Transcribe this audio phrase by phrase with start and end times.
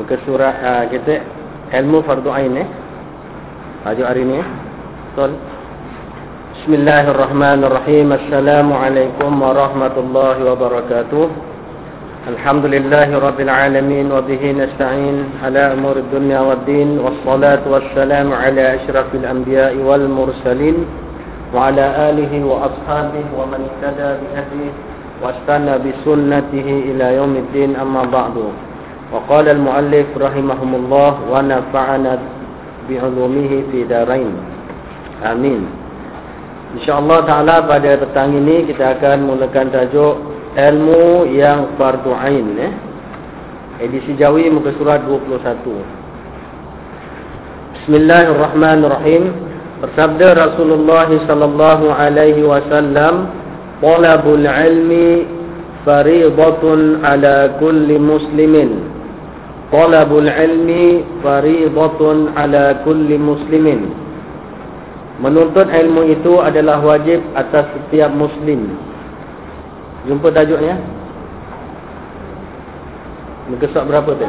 [0.00, 1.20] Muka surat uh, kita
[1.76, 2.64] ilmu fardu ain eh.
[3.84, 4.40] Tajuk hari ni.
[5.12, 5.36] Betul.
[6.56, 8.08] Bismillahirrahmanirrahim.
[8.08, 11.24] Assalamualaikum warahmatullahi wabarakatuh.
[12.32, 19.84] Alhamdulillahi rabbil alamin wa bihi nasta'in ala umuri dunya waddin wassalatu wassalamu ala asyrafil anbiya'i
[19.84, 20.88] wal mursalin
[21.52, 24.68] wa ala alihi wa ashabihi wa man ihtada bi hadihi
[25.20, 25.76] wa istana
[29.09, 29.45] bi sunnatihi ila yaumiddin amma ba'du.
[29.45, 32.13] وقال المؤلف رحمهم الله ونفعنا
[32.89, 34.33] بعلومه في دارين
[35.23, 35.63] amin
[36.75, 40.19] insyaallah taala pada petang ini kita akan mulakan tajuk
[40.59, 42.73] ilmu yang fardu ain eh
[43.79, 45.39] edisi jawi muka surat 21
[47.79, 49.23] Bismillahirrahmanirrahim
[49.79, 53.31] bersabda Rasulullah sallallahu alaihi wasallam
[53.79, 55.23] talabul ilmi
[55.87, 58.95] fariidatun ala kulli muslimin
[59.70, 63.86] Talabul ilmi fariidatun ala kulli muslimin.
[65.22, 68.74] Menuntut ilmu itu adalah wajib atas setiap muslim.
[70.10, 70.74] Jumpa tajuknya?
[73.50, 74.26] Muka berapa tu?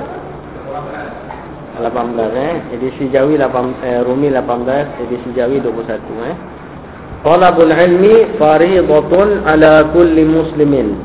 [1.82, 1.90] 18
[2.38, 2.54] eh.
[2.78, 6.36] Edisi Jawi 8 eh, Rumi 18, edisi Jawi 21 eh.
[7.26, 10.98] Talabul ilmi fariidatun ala kulli muslimin.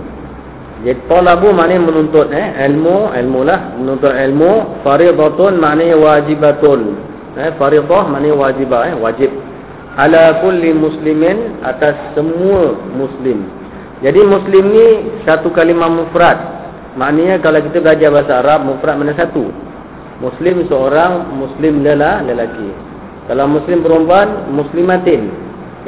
[0.84, 6.80] Jadi talabu maknanya menuntut eh ilmu, ilmu lah menuntut ilmu, fariidatun maknanya wajibatun.
[7.40, 9.30] Eh fariidah maknanya wajibah eh wajib.
[9.96, 13.48] Ala kulli muslimin atas semua muslim.
[14.04, 14.86] Jadi muslim ni
[15.24, 16.36] satu kalimah mufrad.
[17.00, 19.48] Maknanya kalau kita belajar bahasa Arab mufrad mana satu?
[20.20, 22.68] Muslim seorang, muslim lela lelaki.
[23.28, 25.32] Kalau muslim perempuan, muslimatin.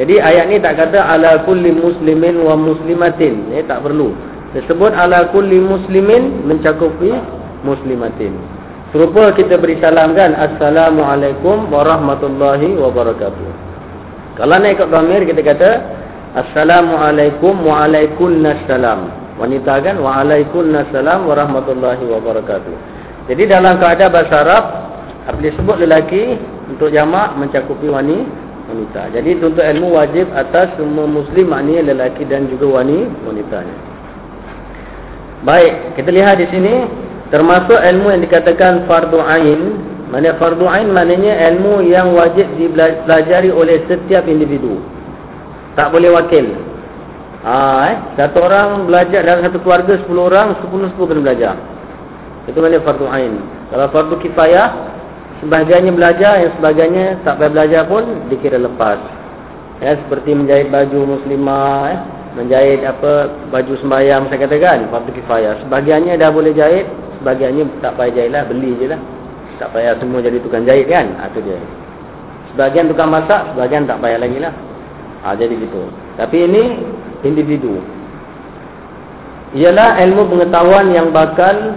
[0.00, 3.52] Jadi ayat ni tak kata ala kulli muslimin wa muslimatin.
[3.52, 4.16] Eh tak perlu.
[4.56, 7.12] Disebut ala kulli muslimin mencakupi
[7.68, 8.32] muslimatin.
[8.88, 10.32] Serupa kita beri salam kan.
[10.32, 13.48] Assalamualaikum warahmatullahi wabarakatuh.
[14.40, 15.70] Kalau naik kat dhamir kita kata.
[16.32, 19.12] Assalamualaikum waalaikumsalam.
[19.36, 20.00] Wanita kan.
[20.00, 22.74] Waalaikumsalam warahmatullahi wabarakatuh.
[23.28, 24.64] Jadi dalam keadaan bahasa Arab.
[25.28, 26.40] Apabila sebut lelaki.
[26.72, 29.12] Untuk jamak mencakupi wanita.
[29.12, 31.52] Jadi tuntut ilmu wajib atas semua muslim.
[31.52, 33.97] Maknanya lelaki dan juga wanitanya.
[35.46, 36.82] Baik, kita lihat di sini
[37.30, 39.60] termasuk ilmu yang dikatakan fardu ain.
[40.10, 44.82] Mana fardu ain maknanya ilmu yang wajib dipelajari oleh setiap individu.
[45.78, 46.58] Tak boleh wakil.
[47.46, 47.54] Ha,
[47.86, 47.96] eh?
[48.18, 51.54] Satu orang belajar dalam satu keluarga 10 orang, 10 10 kena belajar.
[52.50, 53.32] Itu maknanya fardu ain.
[53.70, 54.68] Kalau fardu kifayah,
[55.44, 58.98] sebahagiannya belajar, yang sebagainya tak payah belajar pun dikira lepas.
[59.78, 61.98] Ya, seperti menjahit baju muslimah, eh?
[62.38, 66.86] Menjahit apa baju sembahyang saya katakan fardu kifayah sebahagiannya dah boleh jahit
[67.18, 69.00] sebahagiannya tak payah jahitlah beli je lah.
[69.58, 71.18] Tak payah semua jadi tukang jahit kan?
[71.18, 71.58] Ha, tu dia.
[72.54, 74.54] Sebahagian tukang masak sebahagian tak payah lagi lah.
[75.26, 75.90] Ha, jadi gitu.
[76.14, 76.62] Tapi ini
[77.26, 77.82] individu.
[79.58, 81.74] Ialah ilmu pengetahuan yang bakal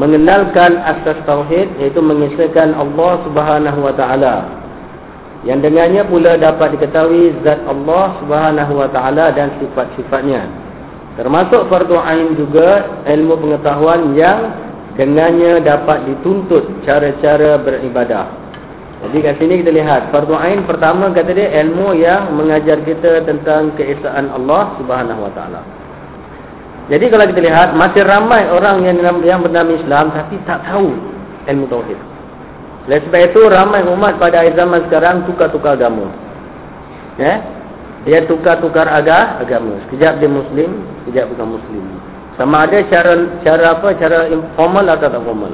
[0.00, 4.55] mengenalkan asas tauhid iaitu mengisahkan Allah Subhanahu wa taala
[5.44, 10.48] yang dengannya pula dapat diketahui zat Allah Subhanahu wa taala dan sifat-sifatnya.
[11.20, 14.52] Termasuk fardu ain juga ilmu pengetahuan yang
[14.96, 18.26] dengannya dapat dituntut cara-cara beribadah.
[18.96, 23.76] Jadi kat sini kita lihat fardu ain pertama kata dia ilmu yang mengajar kita tentang
[23.76, 25.60] keesaan Allah Subhanahu wa taala.
[26.86, 30.96] Jadi kalau kita lihat masih ramai orang yang yang bernama Islam tapi tak tahu
[31.44, 32.15] ilmu tauhid.
[32.86, 36.06] Oleh sebab itu ramai umat pada zaman sekarang tukar-tukar agama.
[37.18, 37.42] Ya?
[38.06, 39.74] Dia tukar-tukar agama, agama.
[39.86, 41.84] Sekejap dia muslim, sekejap bukan muslim.
[42.38, 43.90] Sama ada cara cara apa?
[43.98, 45.50] Cara informal atau tak formal.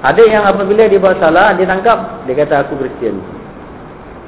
[0.00, 3.20] Ada yang apabila dia buat salah, dia tangkap, dia kata aku Kristian.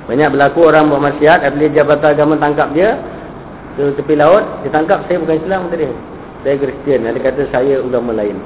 [0.05, 3.01] Banyak berlaku orang buat maksiat, apabila jabatan agama tangkap dia
[3.81, 5.89] ke tepi laut, dia tangkap saya bukan Islam tadi.
[6.45, 7.09] Saya Kristian.
[7.09, 8.37] Dia kata saya ulama lain.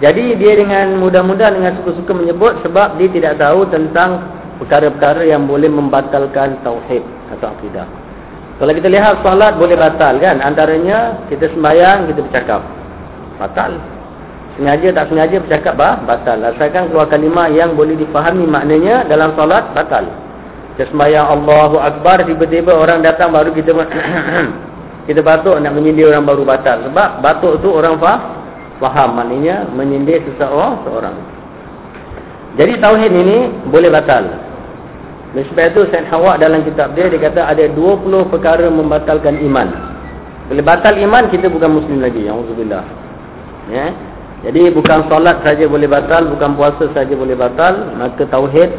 [0.00, 4.24] Jadi dia dengan mudah-mudah dengan suka-suka menyebut sebab dia tidak tahu tentang
[4.56, 7.04] perkara-perkara yang boleh membatalkan tauhid
[7.36, 7.84] atau akidah.
[8.56, 10.40] Kalau kita lihat salat boleh batal kan?
[10.40, 12.60] Antaranya kita sembahyang, kita bercakap.
[13.36, 13.76] Batal.
[14.56, 16.48] Sengaja tak sengaja bercakap bah, batal.
[16.48, 20.08] Asalkan keluar kalimah yang boleh dipahami maknanya dalam salat batal.
[20.76, 23.72] Kita sembahyang Allahu Akbar tiba-tiba orang datang baru kita
[25.08, 26.88] kita batuk nak menyindir orang baru batal.
[26.88, 28.39] Sebab batuk tu orang faham
[28.80, 31.16] faham maknanya menyindir seseorang seorang.
[32.58, 33.38] Jadi tauhid ini
[33.70, 34.26] boleh batal.
[35.30, 39.68] Sebab itu Said Hawa dalam kitab dia dia kata ada 20 perkara membatalkan iman.
[40.50, 42.26] Bila batal iman kita bukan muslim lagi.
[42.26, 42.82] Alhamdulillah.
[43.70, 43.94] Ya.
[44.40, 48.72] Jadi bukan solat saja boleh batal, bukan puasa saja boleh batal, maka tauhid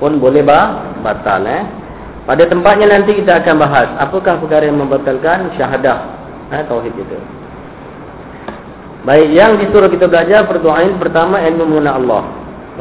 [0.00, 1.62] pun boleh bah, batal eh.
[2.24, 5.98] Pada tempatnya nanti kita akan bahas apakah perkara yang membatalkan syahadah
[6.50, 7.37] eh, tauhid itu.
[9.06, 12.22] Baik, yang disuruh kita belajar perdoaan pertama ilmu mengenal Allah.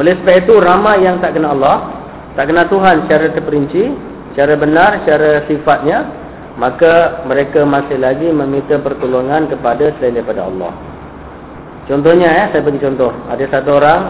[0.02, 1.94] Oleh sebab itu ramai yang tak kenal Allah,
[2.34, 3.84] tak kenal Tuhan secara terperinci,
[4.34, 6.06] secara benar, secara sifatnya,
[6.58, 10.74] maka mereka masih lagi meminta pertolongan kepada selain daripada Allah.
[11.86, 13.14] Contohnya ya, saya bagi contoh.
[13.30, 14.02] Ada satu orang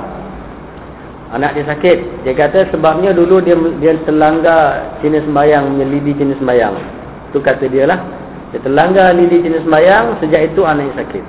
[1.35, 2.23] anak dia sakit.
[2.23, 6.75] Dia kata sebabnya dulu dia dia terlanggar jenis sembahyang, menyelidi jenis sembahyang.
[7.31, 7.99] Itu kata dia lah.
[8.55, 11.23] Dia terlanggar lidi jenis sembahyang, sejak itu anaknya sakit.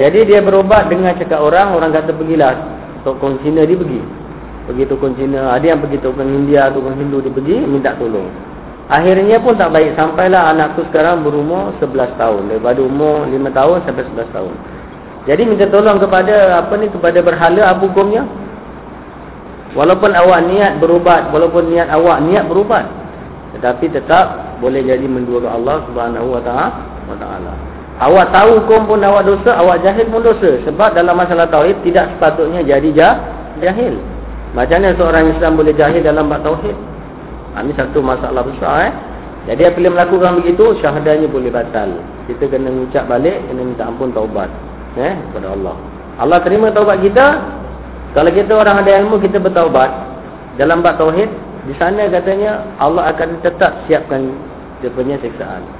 [0.00, 2.56] Jadi dia berobat dengan cakap orang, orang kata pergilah.
[3.04, 4.00] Tokong Cina dia pergi.
[4.64, 5.52] Pergi tokong Cina.
[5.52, 8.32] Ada yang pergi tokong India, tokong Hindu dia pergi, minta tolong.
[8.88, 9.92] Akhirnya pun tak baik.
[10.00, 12.48] Sampailah anak tu sekarang berumur 11 tahun.
[12.48, 14.54] Daripada umur 5 tahun sampai 11 tahun.
[15.28, 18.24] Jadi minta tolong kepada apa ni kepada berhala apa hukumnya?
[19.76, 22.88] Walaupun awak niat berubat, walaupun niat awak niat berubat.
[23.52, 27.52] Tetapi tetap boleh jadi menduakan Allah Subhanahu wa taala.
[28.00, 30.56] Awak tahu hukum pun awak dosa, awak jahil pun dosa.
[30.64, 33.12] Sebab dalam masalah tauhid tidak sepatutnya jadi
[33.60, 34.00] jahil.
[34.56, 36.72] Macam mana seorang Islam boleh jahil dalam bab tauhid?
[37.52, 38.92] Ha, ini satu masalah besar eh.
[39.52, 41.92] Jadi apabila melakukan begitu, syahadahnya boleh batal.
[42.24, 44.48] Kita kena mengucap balik, kena minta ampun taubat.
[44.96, 45.76] Eh, kepada Allah.
[46.16, 47.26] Allah terima taubat kita.
[48.16, 49.92] Kalau kita orang ada ilmu, kita bertaubat.
[50.56, 51.28] Dalam bab tauhid,
[51.68, 54.34] di sana katanya, Allah akan tetap siapkan
[54.80, 55.79] dia punya siksaan.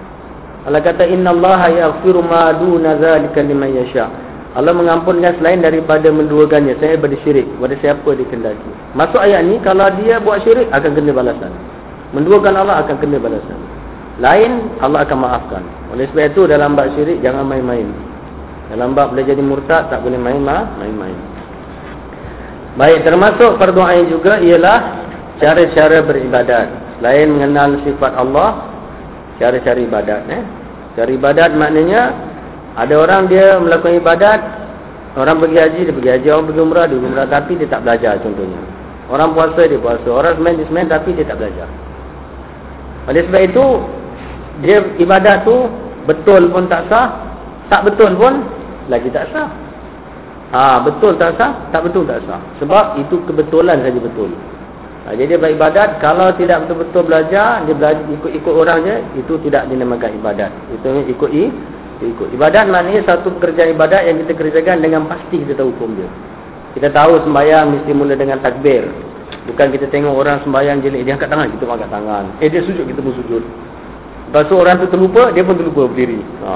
[0.68, 6.74] Allah kata, Inna Allah yaghfiru ma duna zalika liman yasha' Allah mengampunkan selain daripada menduakannya
[6.82, 8.70] saya daripada syirik kepada siapa dikendaki.
[8.98, 11.54] Masuk ayat ni kalau dia buat syirik akan kena balasan.
[12.10, 13.58] Menduakan Allah akan kena balasan.
[14.18, 15.62] Lain Allah akan maafkan.
[15.94, 17.94] Oleh sebab itu dalam bab syirik jangan main-main.
[18.74, 21.18] Dalam bab boleh jadi murtad tak boleh main-main.
[22.74, 25.06] Baik termasuk perdoaan juga ialah
[25.38, 26.98] cara-cara beribadat.
[26.98, 28.66] Selain mengenal sifat Allah,
[29.40, 30.42] cara-cara ibadat eh.
[30.94, 32.12] Cara ibadat maknanya
[32.76, 34.40] ada orang dia melakukan ibadat,
[35.16, 38.20] orang pergi haji, dia pergi haji, orang pergi umrah, dia umrah tapi dia tak belajar
[38.20, 38.60] contohnya.
[39.10, 40.06] Orang puasa, dia puasa.
[40.06, 41.66] Orang semen, dia semen tapi dia tak belajar.
[43.10, 43.66] Oleh sebab itu,
[44.62, 45.66] dia ibadat tu
[46.06, 47.18] betul pun tak sah,
[47.72, 48.44] tak betul pun
[48.86, 49.48] lagi tak sah.
[50.50, 52.38] Ha, betul tak sah, tak betul tak sah.
[52.62, 54.30] Sebab itu kebetulan saja betul.
[55.00, 60.12] Ha, jadi beribadat, kalau tidak betul-betul belajar, dia belajar ikut-ikut orang je, itu tidak dinamakan
[60.20, 60.52] ibadat.
[60.76, 61.48] Itu ikut i,
[62.04, 62.28] ikut.
[62.36, 66.08] Ibadat maknanya satu pekerjaan ibadat yang kita kerjakan dengan pasti kita tahu hukum dia.
[66.76, 68.86] Kita tahu sembahyang mesti mula dengan takbir.
[69.48, 72.24] Bukan kita tengok orang sembahyang jelek dia angkat tangan, kita pun angkat tangan.
[72.44, 73.42] Eh dia sujud, kita pun sujud.
[74.30, 76.22] Lepas tu orang tu terlupa, dia pun terlupa berdiri.
[76.44, 76.50] Ha.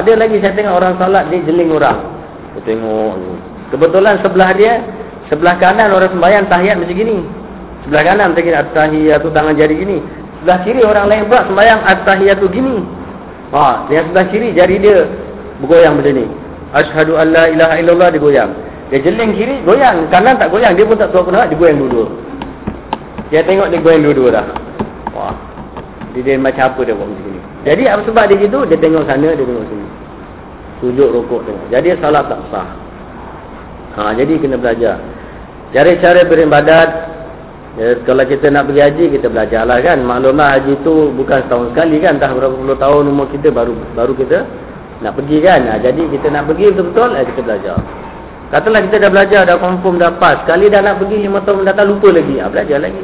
[0.00, 2.02] Ada lagi saya tengok orang salat dia jeling orang.
[2.56, 3.14] Kita tengok.
[3.70, 4.82] Kebetulan sebelah dia,
[5.30, 7.18] sebelah kanan orang sembahyang tahiyat macam gini.
[7.86, 10.02] Sebelah kanan gini, at-tahiyat tu tangan jari gini.
[10.42, 12.82] Sebelah kiri orang lain pula sembahyang at-tahiyat tu gini.
[13.54, 15.06] Ha, yang sebelah kiri jari dia
[15.62, 16.26] bergoyang macam ni.
[16.74, 18.50] Asyhadu an la ilaha illallah dia goyang.
[18.90, 21.78] Dia jeling kiri goyang, kanan tak goyang, dia pun tak tahu apa nak, dia goyang
[21.78, 22.06] dua-dua.
[23.30, 24.46] Dia tengok dia goyang dua-dua dah.
[25.14, 25.34] Wah.
[26.10, 27.40] Dia, dia macam apa dia buat macam ni.
[27.66, 29.86] Jadi apa sebab dia gitu, dia tengok sana, dia tengok sini.
[30.82, 31.66] Sujud rokok tengok.
[31.70, 32.68] Jadi salat tak sah.
[33.94, 34.98] Ha, jadi kena belajar.
[35.70, 36.88] Cara-cara beribadat
[37.76, 40.00] Ya, kalau kita nak pergi haji, kita belajarlah kan.
[40.00, 42.16] Maklumlah haji tu bukan setahun sekali kan.
[42.16, 44.48] Dah berapa puluh tahun umur kita baru baru kita
[45.04, 45.60] nak pergi kan.
[45.68, 47.76] Ha, jadi kita nak pergi betul-betul, eh, kita belajar.
[48.48, 50.40] Katalah kita dah belajar, dah confirm, dah pas.
[50.48, 52.34] Sekali dah nak pergi lima tahun datang, lupa lagi.
[52.40, 53.02] Ha, belajar lagi.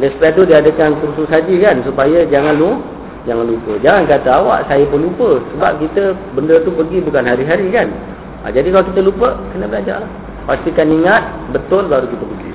[0.00, 1.76] Oleh sebab tu dia adakan kursus haji kan.
[1.84, 2.80] Supaya jangan lu,
[3.28, 3.76] jangan lupa.
[3.84, 5.36] Jangan kata awak, saya pun lupa.
[5.52, 7.92] Sebab kita benda tu pergi bukan hari-hari kan.
[8.40, 10.10] Ha, jadi kalau kita lupa, kena belajar lah.
[10.48, 12.52] Pastikan ingat, betul baru kita pergi.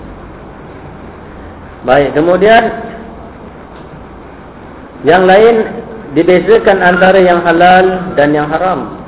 [1.88, 2.63] Baik, kemudian
[5.07, 5.63] yang lain
[6.12, 9.00] dibezakan antara yang halal dan yang haram.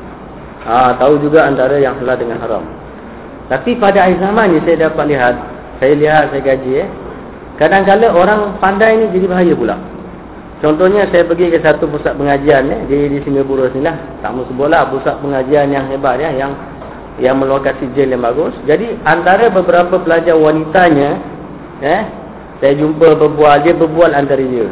[0.63, 2.63] Ha, tahu juga antara yang halal dengan haram.
[3.51, 5.36] Tapi pada akhir zaman ni saya dapat lihat,
[5.84, 6.90] saya lihat saya gaji eh.
[7.60, 9.75] Kadang-kala orang pandai ni jadi bahaya pula.
[10.63, 13.98] Contohnya saya pergi ke satu pusat pengajian eh, di di Singapura sini lah.
[14.24, 16.56] Tak mau sebutlah pusat pengajian yang hebat ya, yang
[17.20, 18.56] yang meluarkan sijil yang bagus.
[18.63, 21.20] Jadi antara beberapa pelajar wanitanya
[21.84, 22.21] eh
[22.62, 24.70] saya jumpa berbual dia berbual antara dia.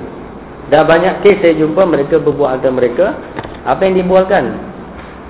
[0.70, 3.18] Dah banyak kes saya jumpa mereka berbual antara mereka.
[3.66, 4.54] Apa yang dibualkan?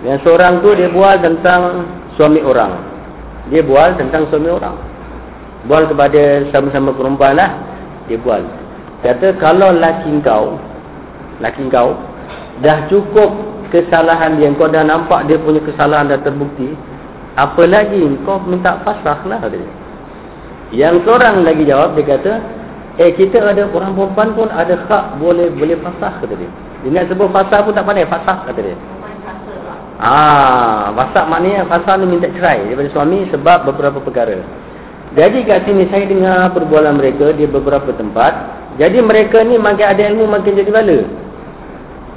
[0.03, 1.87] Yang seorang tu dia bual tentang
[2.19, 2.75] suami orang.
[3.47, 4.75] Dia bual tentang suami orang.
[5.71, 7.55] Bual kepada sama-sama perempuan lah.
[8.11, 8.43] Dia bual.
[8.99, 10.59] Kata kalau laki kau,
[11.39, 11.95] laki kau
[12.59, 13.31] dah cukup
[13.71, 16.75] kesalahan dia kau dah nampak dia punya kesalahan dah terbukti
[17.39, 19.63] apa lagi kau minta fasah lah dia
[20.75, 22.33] yang seorang lagi jawab dia kata
[22.99, 26.49] eh kita ada orang perempuan pun ada hak boleh boleh fasah kata dia
[26.85, 28.77] dia nak sebut fasah pun tak pandai fasah kata dia
[29.99, 34.39] Ah, fasah maknanya fasah ni minta cerai daripada suami sebab beberapa perkara.
[35.11, 38.31] Jadi kat sini saya dengar perbualan mereka di beberapa tempat.
[38.79, 40.99] Jadi mereka ni makin ada ilmu makin jadi bala.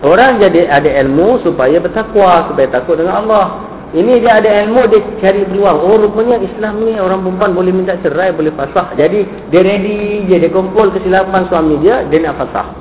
[0.06, 3.66] Orang jadi ada ilmu supaya bertakwa, supaya takut dengan Allah.
[3.92, 5.78] Ini dia ada ilmu, dia cari peluang.
[5.84, 8.96] Oh rupanya Islam ni orang perempuan boleh minta cerai, boleh fasah.
[8.96, 9.20] Jadi
[9.52, 12.72] dia ready je, dia kumpul kesilapan suami dia, dia nak fasah.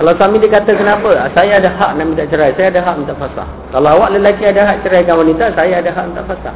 [0.00, 1.28] Kalau suami dia kata kenapa?
[1.36, 2.56] Saya ada hak nak minta cerai.
[2.56, 3.48] Saya ada hak minta fasah.
[3.76, 6.54] Kalau awak lelaki ada hak ceraikan wanita, saya ada hak minta fasah.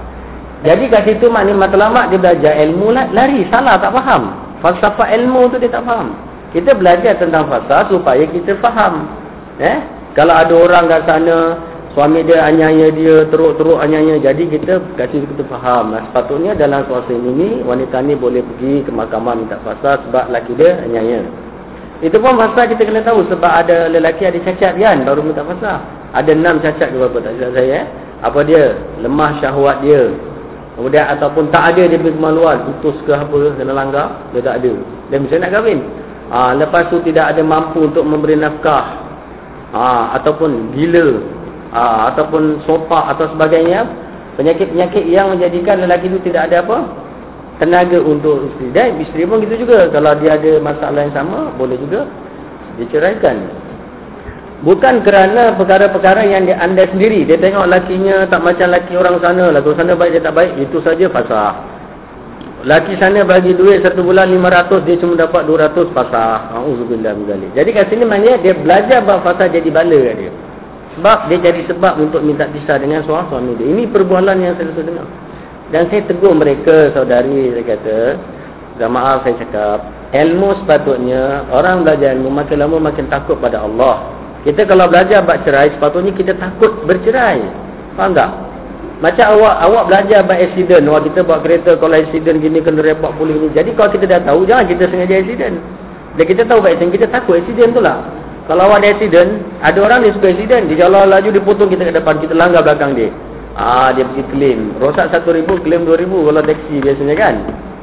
[0.63, 3.45] Jadi kat situ maknanya matlamat dia belajar ilmu lari.
[3.51, 4.31] Salah tak faham.
[4.63, 6.15] Falsafah ilmu tu dia tak faham.
[6.55, 9.11] Kita belajar tentang fasah supaya kita faham.
[9.59, 9.79] Eh?
[10.15, 11.37] Kalau ada orang kat sana,
[11.93, 14.21] suami dia anyaya dia, teruk-teruk anyaya.
[14.21, 15.93] Jadi kita kat situ kita faham.
[15.93, 20.53] Nah, sepatutnya dalam suasana ini, wanita ni boleh pergi ke mahkamah minta fasah sebab lelaki
[20.57, 21.21] dia anyaya.
[22.03, 25.79] Itu pun pasal kita kena tahu sebab ada lelaki ada cacat kan baru minta pasal.
[26.13, 27.85] Ada enam cacat ke berapa tak silap saya eh.
[28.27, 28.75] Apa dia?
[28.99, 30.11] Lemah syahwat dia.
[30.75, 34.73] Kemudian ataupun tak ada dia punya kemaluan, putus ke apa kena langgar, dia tak ada.
[35.13, 35.79] Dia mesti nak kahwin.
[36.33, 38.99] Ha, lepas tu tidak ada mampu untuk memberi nafkah.
[39.77, 41.21] Ha, ataupun gila.
[41.73, 43.89] Ha, ataupun sopak atau sebagainya.
[44.37, 46.79] Penyakit-penyakit yang menjadikan lelaki itu tidak ada apa?
[47.63, 48.75] tenaga untuk isteri.
[48.75, 49.87] Dan isteri pun gitu juga.
[49.95, 52.11] Kalau dia ada masalah yang sama boleh juga
[52.83, 53.39] diceraikan.
[54.67, 57.23] Bukan kerana perkara-perkara yang dia anda sendiri.
[57.23, 59.55] Dia tengok lakinya tak macam laki orang sana.
[59.55, 61.53] Laki orang sana baik dia tak baik itu saja fasah.
[62.63, 66.55] Laki sana bagi duit satu bulan 500 dia cuma dapat 200 fasah.
[66.63, 67.15] Auzubillah
[67.59, 70.33] jadi kat sini maknanya dia belajar bab fasah jadi bala kat dia
[70.99, 73.65] sebab dia jadi sebab untuk minta pisah dengan suami dia.
[73.65, 75.09] Ini perbualan yang saya rasa dengar.
[75.73, 77.99] Dan saya tegur mereka saudari saya kata
[78.77, 79.79] dan maaf saya cakap.
[80.13, 84.05] Ilmu sepatutnya orang belajar ilmu makin lama makin takut pada Allah.
[84.45, 87.41] Kita kalau belajar bab cerai sepatutnya kita takut bercerai.
[87.97, 88.29] Faham tak?
[89.01, 90.85] Macam awak awak belajar bab accident.
[90.85, 93.49] Awak kita bawa kereta kalau accident gini kena report polis ni.
[93.57, 95.57] Jadi kalau kita dah tahu jangan kita sengaja accident.
[96.21, 100.03] Dan kita tahu bab accident kita takut accident tu lah kalau ada accident ada orang
[100.03, 103.11] dia suka accident dia jalan laju dia potong kita ke depan kita langgar belakang dia
[103.53, 104.61] Ah dia pergi claim.
[104.81, 107.35] Rosak 1000 claim 2000 kalau taksi biasanya kan.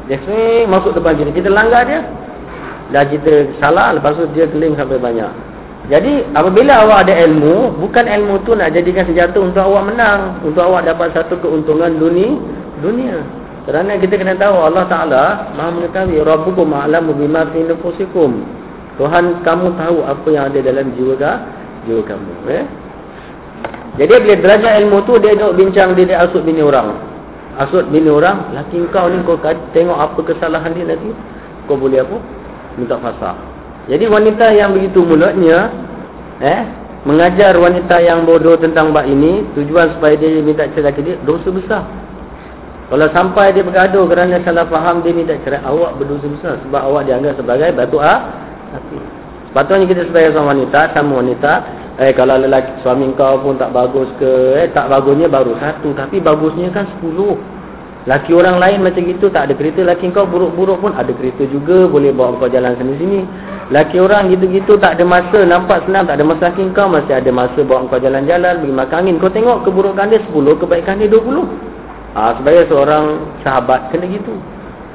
[0.10, 1.30] Dia swing masuk depan kita.
[1.30, 2.02] Kita langgar dia.
[2.90, 5.30] Dah kita salah lepas tu dia claim sampai banyak.
[5.90, 10.62] Jadi apabila awak ada ilmu, bukan ilmu tu nak jadikan senjata untuk awak menang, untuk
[10.62, 12.38] awak dapat satu keuntungan dunia,
[12.82, 13.26] dunia.
[13.66, 18.42] Kerana kita kena tahu Allah Taala Maha mengetahui Rabbukum a'lamu bima fi nufusikum.
[19.00, 21.16] Tuhan kamu tahu apa yang ada dalam jiwa
[21.88, 22.68] jiwa kamu, eh?
[23.96, 26.96] Jadi bila belajar ilmu tu dia duduk bincang dia, dia asut bini orang.
[27.60, 29.40] Asut bini orang, laki kau ni kau
[29.76, 31.12] tengok apa kesalahan dia nanti.
[31.68, 32.18] Kau boleh apa?
[32.80, 33.36] Minta fasah.
[33.92, 35.74] Jadi wanita yang begitu mulutnya
[36.40, 36.62] eh
[37.04, 41.84] mengajar wanita yang bodoh tentang bab ini tujuan supaya dia minta cerai dia dosa besar.
[42.90, 47.04] Kalau sampai dia bergaduh kerana salah faham dia minta cerai awak berdosa besar sebab awak
[47.08, 48.49] dianggap sebagai batu ah
[49.50, 51.54] sepatutnya kita sebagai seorang wanita sama wanita
[52.00, 56.24] Eh kalau lelaki suami kau pun tak bagus ke eh tak bagusnya baru satu tapi
[56.24, 57.36] bagusnya kan sepuluh.
[58.08, 61.92] Laki orang lain macam gitu tak ada kereta laki kau buruk-buruk pun ada kereta juga
[61.92, 63.28] boleh bawa kau jalan sana sini.
[63.68, 67.32] Laki orang gitu-gitu tak ada masa nampak senang tak ada masa laki kau masih ada
[67.36, 69.16] masa bawa kau jalan-jalan pergi makan angin.
[69.20, 71.52] Kau tengok keburukan dia sepuluh kebaikan dia dua puluh.
[72.16, 74.40] Ah sebagai seorang sahabat kena gitu.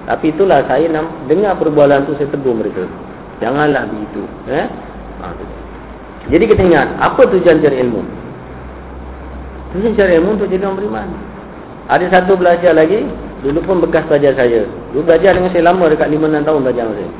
[0.09, 0.89] Tapi itulah saya
[1.29, 2.89] dengar perbualan tu saya tegur mereka.
[3.43, 4.67] Janganlah begitu, eh?
[5.23, 5.27] Ha,
[6.31, 8.01] jadi kita ingat, apa tujuan cari ilmu?
[9.77, 11.09] Tujuan cari ilmu untuk jadi orang beriman.
[11.93, 13.05] Ada satu belajar lagi,
[13.45, 14.65] dulu pun bekas belajar saya.
[14.97, 17.13] Dulu belajar dengan saya lama dekat 5-6 tahun belajar dengan saya.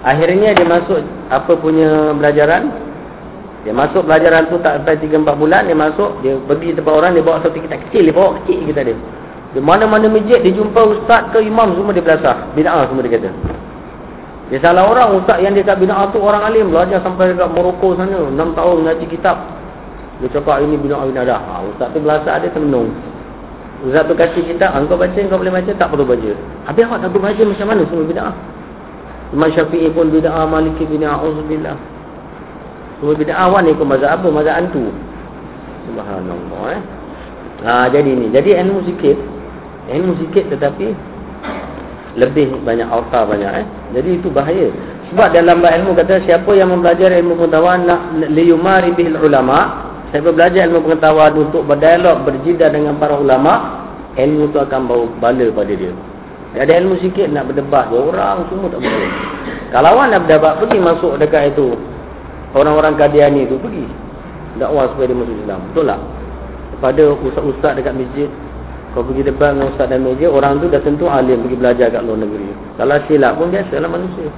[0.00, 2.62] Akhirnya dia masuk apa punya belajaran?
[3.64, 7.24] Dia masuk belajaran tu tak sampai 3-4 bulan, dia masuk, dia pergi tempat orang, dia
[7.24, 8.96] bawa satu kitab kecil, dia bawa kecil kita dia.
[9.50, 12.36] Di mana-mana masjid, dia jumpa ustaz ke imam, semua dia belasah.
[12.56, 13.30] Bida'ah semua dia kata.
[14.50, 17.94] Dia salah orang ustaz yang dia kat bina'ah tu orang alim belajar sampai dekat Morocco
[17.94, 19.38] sana 6 tahun ngaji kitab.
[20.18, 21.38] Dia cakap ini bina'ah binadah.
[21.38, 22.90] Ha, ustaz tu belasah dia termenung.
[23.86, 26.30] Ustaz tu kasih kitab, engkau baca, engkau boleh baca, tak perlu baca.
[26.66, 28.34] Habis awak tak perlu baca macam mana semua bina'ah?
[29.30, 31.78] Imam Syafi'i pun bina'ah, Maliki bina'ah, Uzubillah.
[32.98, 34.26] Semua bina'ah awak ni ke mazhab apa?
[34.34, 34.84] Mazhab antu.
[35.86, 36.82] Subhanallah eh.
[37.64, 38.26] Ha, jadi ni.
[38.34, 39.16] Jadi ilmu sikit.
[39.94, 41.09] Ilmu sikit tetapi
[42.18, 43.66] lebih banyak harta banyak eh.
[43.94, 44.70] Jadi itu bahaya.
[45.10, 48.00] Sebab dalam ilmu kata siapa yang mempelajari ilmu pengetahuan nak
[48.30, 53.86] liyumari bil ulama, Saya belajar ilmu pengetahuan untuk berdialog, berjida dengan para ulama,
[54.18, 55.94] ilmu tu akan bawa bala pada dia.
[56.50, 59.10] Dia ada ilmu sikit nak berdebat, dua orang semua tak boleh.
[59.70, 61.78] Kalau awak nak berdebat, pergi masuk dekat itu.
[62.58, 63.86] Orang-orang kadiani tu pergi.
[64.58, 65.60] Dakwah supaya dia masuk Islam.
[65.70, 66.00] Betul tak?
[66.74, 68.28] Kepada ustaz-ustaz dekat masjid,
[68.90, 72.02] kau pergi debat dengan ustaz dan meja, orang tu dah tentu alim pergi belajar kat
[72.02, 72.50] luar negeri.
[72.74, 74.30] Kalau silap pun biasalah manusia.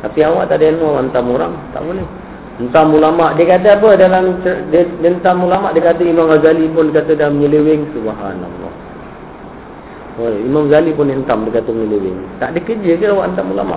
[0.00, 2.06] Tapi awak tak ada ilmu hantam orang, tak boleh.
[2.60, 4.24] Hentam ulama, dia kata apa dalam
[4.70, 4.84] dia,
[5.32, 8.72] ulama, dia kata Imam Ghazali pun kata dah menyeleweng subhanallah.
[10.20, 12.20] Oh, Imam Ghazali pun hentam dia kata menyeleweng.
[12.38, 13.76] Tak ada kerja ke awak hentam ulama?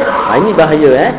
[0.00, 1.12] Ha, ini bahaya eh.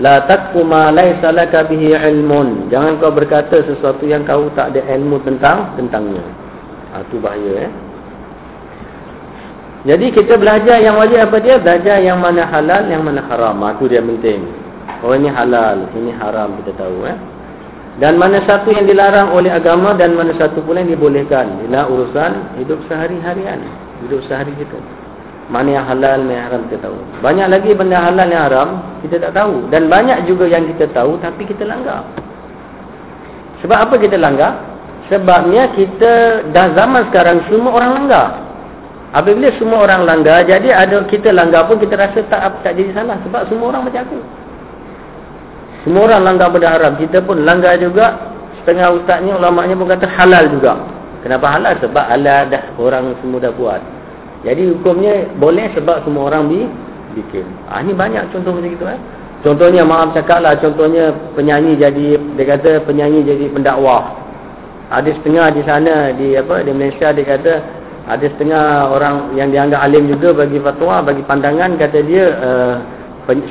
[0.00, 0.02] Ha.
[0.02, 2.72] La taqfu ma laysa laka bihi ilmun.
[2.72, 6.24] Jangan kau berkata sesuatu yang kau tak ada ilmu tentang tentangnya.
[6.96, 7.72] Ah tu bahaya eh.
[9.80, 11.56] Jadi kita belajar yang wajib apa dia?
[11.56, 13.56] Belajar yang mana halal, yang mana haram.
[13.64, 14.44] Aku ah, dia penting.
[15.00, 17.16] Oh ini halal, ini haram kita tahu eh.
[17.96, 21.64] Dan mana satu yang dilarang oleh agama dan mana satu pula yang dibolehkan.
[21.64, 23.60] Inilah urusan hidup sehari-harian.
[24.04, 24.99] Hidup sehari kita.
[25.50, 26.98] Mana yang halal, mana yang haram kita tahu.
[27.26, 28.68] Banyak lagi benda halal yang haram,
[29.02, 29.66] kita tak tahu.
[29.74, 32.06] Dan banyak juga yang kita tahu, tapi kita langgar.
[33.58, 34.62] Sebab apa kita langgar?
[35.10, 38.26] Sebabnya kita dah zaman sekarang, semua orang langgar.
[39.10, 43.18] Apabila semua orang langgar, jadi ada kita langgar pun kita rasa tak tak jadi salah.
[43.26, 44.18] Sebab semua orang macam aku.
[45.82, 46.94] Semua orang langgar benda haram.
[46.94, 48.30] Kita pun langgar juga.
[48.62, 50.78] Setengah ustaznya, ulamanya pun kata halal juga.
[51.26, 51.74] Kenapa halal?
[51.82, 53.82] Sebab halal dah orang semua dah buat.
[54.40, 56.60] Jadi hukumnya boleh sebab semua orang bi
[57.20, 57.44] bikin.
[57.68, 59.00] Ah ini banyak contoh macam itu eh.
[59.40, 64.16] Contohnya maaf cakaplah contohnya penyanyi jadi dia kata penyanyi jadi pendakwah.
[64.92, 67.52] Ada setengah di sana di apa di Malaysia dia kata
[68.10, 72.74] ada setengah orang yang dianggap alim juga bagi fatwa bagi pandangan kata dia uh,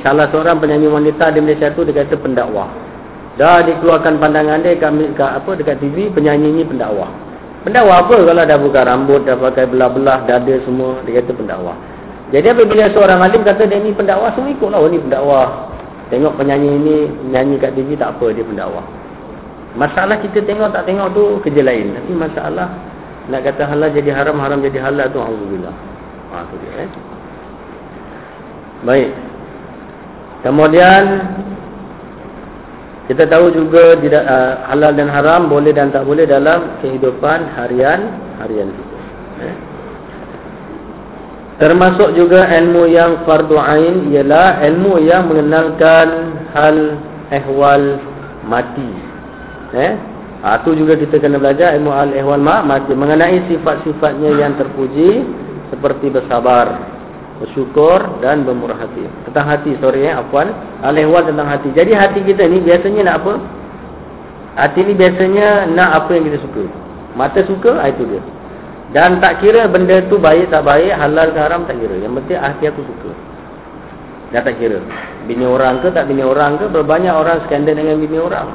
[0.02, 2.70] salah seorang penyanyi wanita di Malaysia tu dia kata pendakwah.
[3.38, 7.29] Dah dikeluarkan pandangan dia kat, kat apa dekat TV penyanyi ini pendakwah.
[7.60, 11.76] Pendakwah apa kalau dah buka rambut, dah pakai belah-belah, dada semua, dia kata pendakwah.
[12.32, 15.68] Jadi apabila seorang alim kata dia ni pendakwah, semua ikutlah, oh ni pendakwah.
[16.08, 16.96] Tengok penyanyi ini,
[17.28, 18.82] nyanyi kat TV, tak apa, dia pendakwah.
[19.76, 21.94] Masalah kita tengok tak tengok tu kerja lain.
[22.00, 22.68] Tapi masalah,
[23.28, 25.74] nak kata halal jadi haram, haram jadi halal tu, Alhamdulillah.
[26.32, 26.90] Ha, tu dia eh.
[28.88, 29.10] Baik.
[30.40, 31.02] Kemudian,
[33.10, 38.06] kita tahu juga tidak uh, halal dan haram boleh dan tak boleh dalam kehidupan harian
[38.38, 38.98] harian kita.
[39.42, 39.56] Eh?
[41.58, 47.02] Termasuk juga ilmu yang fardu ain ialah ilmu yang mengenalkan hal
[47.34, 47.98] ehwal
[48.46, 48.92] mati.
[49.74, 49.92] Eh?
[50.46, 55.26] Ha, itu juga kita kena belajar ilmu hal ehwal mati mengenai sifat-sifatnya yang terpuji
[55.74, 56.78] seperti bersabar,
[57.40, 59.08] bersyukur dan bermurah hati.
[59.24, 60.52] Tentang hati, sorry ya, afwan.
[60.84, 61.72] Al-ihwal tentang hati.
[61.72, 63.32] Jadi hati kita ni biasanya nak apa?
[64.60, 66.62] Hati ni biasanya nak apa yang kita suka.
[67.16, 68.22] Mata suka, itu dia.
[68.92, 71.96] Dan tak kira benda tu baik tak baik, halal ke haram tak kira.
[71.96, 73.10] Yang penting hati aku suka.
[74.30, 74.78] Dah tak kira.
[75.26, 78.50] Bini orang ke tak bini orang ke, berbanyak orang skandal dengan bini orang.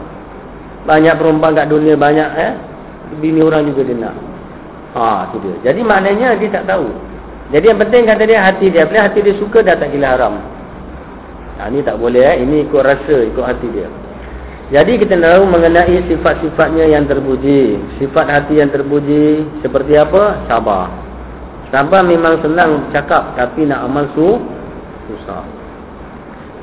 [0.85, 2.51] Banyak perempuan kat dunia banyak eh.
[3.17, 4.15] Bini orang juga dia nak.
[4.95, 5.71] Ha, tu dia.
[5.71, 6.87] Jadi maknanya dia tak tahu.
[7.55, 8.83] Jadi yang penting kata dia hati dia.
[8.83, 10.35] Bila hati dia suka dah tak gila haram.
[11.55, 12.43] Ha, ini tak boleh eh.
[12.43, 13.87] Ini ikut rasa, ikut hati dia.
[14.75, 17.79] Jadi kita tahu mengenai sifat-sifatnya yang terpuji.
[17.95, 20.43] Sifat hati yang terpuji seperti apa?
[20.51, 20.91] Sabar.
[21.71, 24.35] Sabar memang senang cakap tapi nak amal su
[25.07, 25.47] susah.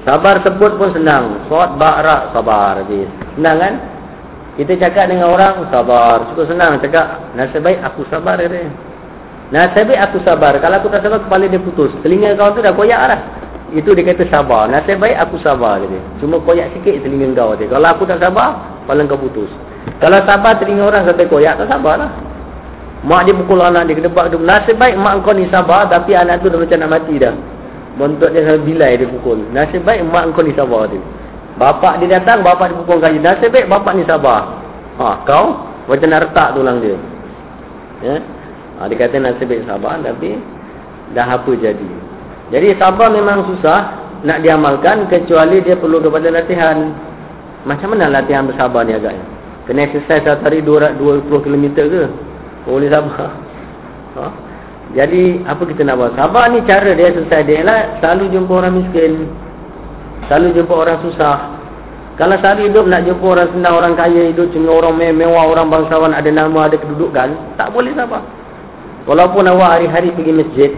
[0.04, 1.48] Sabar sebut pun senang.
[1.48, 2.84] Suat ba'ra sabar.
[2.84, 3.08] Habis.
[3.40, 3.74] Senang kan?
[4.60, 6.28] Kita cakap dengan orang sabar.
[6.28, 7.32] Cukup senang cakap.
[7.32, 8.36] Nasib baik aku sabar.
[8.36, 8.91] Dia.
[9.52, 10.56] Nasib baik aku sabar.
[10.56, 11.92] Kalau aku tak sabar, kepala dia putus.
[12.00, 13.20] Telinga kau tu dah koyak lah.
[13.76, 14.64] Itu dia kata sabar.
[14.72, 15.76] Nasib baik aku sabar.
[15.84, 16.00] Dia.
[16.24, 17.52] Cuma koyak sikit telinga kau.
[17.52, 17.68] Dia.
[17.68, 19.52] Kalau aku tak sabar, kepala kau putus.
[20.00, 22.10] Kalau sabar telinga orang sampai koyak, tak sabar lah.
[23.04, 24.32] Mak dia pukul anak dia ke depan.
[24.40, 27.34] Nasib baik mak kau ni sabar, tapi anak tu dah macam nak mati dah.
[28.00, 29.36] Bentuk dia sampai bilai dia pukul.
[29.52, 30.88] Nasib baik mak kau ni sabar.
[30.88, 31.02] Dia.
[31.60, 33.20] Bapak dia datang, bapak dia pukul kaji.
[33.20, 34.64] Nasib baik bapak ni sabar.
[34.96, 35.60] Ha, kau
[35.92, 36.96] macam nak retak tulang dia.
[38.00, 38.16] Ya.
[38.82, 40.34] Ha, dia kata nasib baik sabar tapi
[41.14, 41.90] dah apa jadi.
[42.50, 43.94] Jadi sabar memang susah
[44.26, 46.90] nak diamalkan kecuali dia perlu kepada latihan.
[47.62, 49.22] Macam mana latihan bersabar ni agaknya?
[49.70, 50.98] Kena exercise satu hari 20
[51.30, 52.10] km ke?
[52.66, 53.30] Boleh sabar.
[54.12, 54.28] Ha?
[54.92, 56.12] Jadi apa kita nak buat?
[56.20, 59.24] Sabar ni cara dia selesai dia lah selalu jumpa orang miskin.
[60.28, 61.48] Selalu jumpa orang susah.
[62.20, 66.12] Kalau sehari hidup nak jumpa orang senang, orang kaya hidup, cuma orang mewah, orang bangsawan,
[66.12, 68.20] ada nama, ada kedudukan, tak boleh sabar.
[69.04, 70.70] Walaupun awak hari-hari pergi masjid,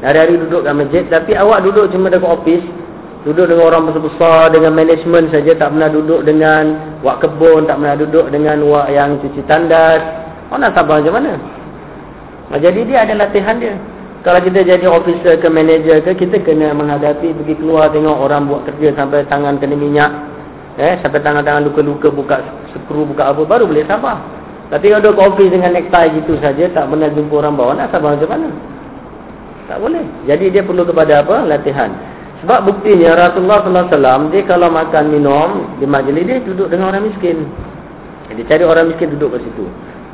[0.00, 2.64] hari-hari duduk kat masjid, tapi awak duduk cuma dekat ofis,
[3.26, 7.96] Duduk dengan orang besar-besar Dengan management saja Tak pernah duduk dengan Wak kebun Tak pernah
[7.98, 10.00] duduk dengan Wak yang cuci tandas.
[10.48, 11.34] Orang nak sabar macam mana?
[12.56, 13.76] Jadi dia ada latihan dia.
[14.24, 18.62] Kalau kita jadi officer ke manager ke Kita kena menghadapi Pergi keluar tengok orang buat
[18.70, 20.10] kerja Sampai tangan kena minyak
[20.78, 22.36] eh, Sampai tangan-tangan luka-luka Buka
[22.72, 24.37] skru buka apa Baru boleh sabar
[24.68, 28.20] Tapi kalau duduk office dengan necktie gitu saja Tak pernah jumpa orang bawah Nak sabar
[28.20, 28.48] macam mana
[29.64, 31.88] Tak boleh Jadi dia perlu kepada apa Latihan
[32.38, 37.42] sebab buktinya Rasulullah SAW dia kalau makan minum di majlis dia duduk dengan orang miskin.
[38.30, 39.66] Dia cari orang miskin duduk kat situ.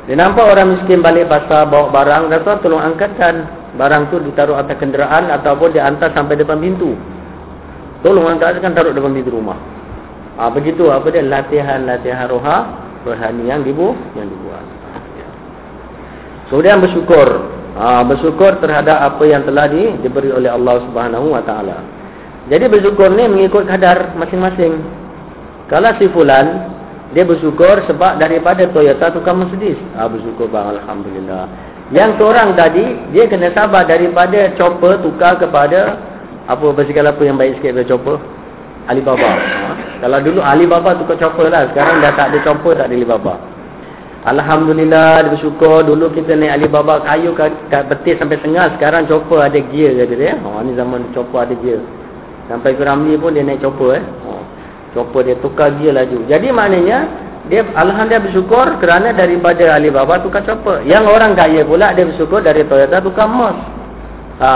[0.09, 3.35] Dia nampak orang miskin balik pasar bawa barang, Rasulullah tolong angkatkan
[3.77, 6.97] barang tu ditaruh atas kenderaan ataupun dia hantar sampai depan pintu.
[8.01, 9.57] Tolong angkatkan taruh depan pintu rumah.
[10.35, 12.57] Ah ha, begitu apa dia latihan-latihan roha
[13.05, 14.65] rohani yang dibu yang dibuat.
[16.49, 17.27] Kemudian bersyukur.
[17.75, 21.77] Ha, bersyukur terhadap apa yang telah di, diberi oleh Allah Subhanahu Wa Taala.
[22.47, 24.79] Jadi bersyukur ni mengikut kadar masing-masing.
[25.67, 26.71] Kalau si fulan
[27.11, 29.75] dia bersyukur sebab daripada Toyota tukar Mercedes.
[29.97, 31.49] Ah bersyukur bang alhamdulillah.
[31.89, 35.97] Yang seorang tadi dia kena sabar daripada chopper tukar kepada
[36.45, 38.17] apa basikal apa yang baik sikit daripada chopper?
[38.87, 39.29] Alibaba.
[39.29, 39.69] Ha?
[40.05, 41.69] Kalau dulu Alibaba tukar chopper lah.
[41.73, 43.35] Sekarang dah tak ada chopper tak ada Alibaba.
[44.25, 49.59] Alhamdulillah dia bersyukur dulu kita naik Alibaba kayu kat betis sampai tengah sekarang chopper ada
[49.61, 50.33] gear kata dia.
[50.33, 51.81] Ha ni zaman chopper ada gear.
[52.49, 54.03] Sampai ke Ramli pun dia naik chopper eh.
[54.25, 54.41] Oh.
[54.97, 56.25] Chopper dia tukar dia laju.
[56.25, 56.97] Jadi maknanya
[57.45, 60.81] dia alhamdulillah bersyukur kerana daripada Alibaba tukar chopper.
[60.89, 63.57] Yang orang kaya pula dia bersyukur dari Toyota tukar Merc.
[64.41, 64.51] Ha,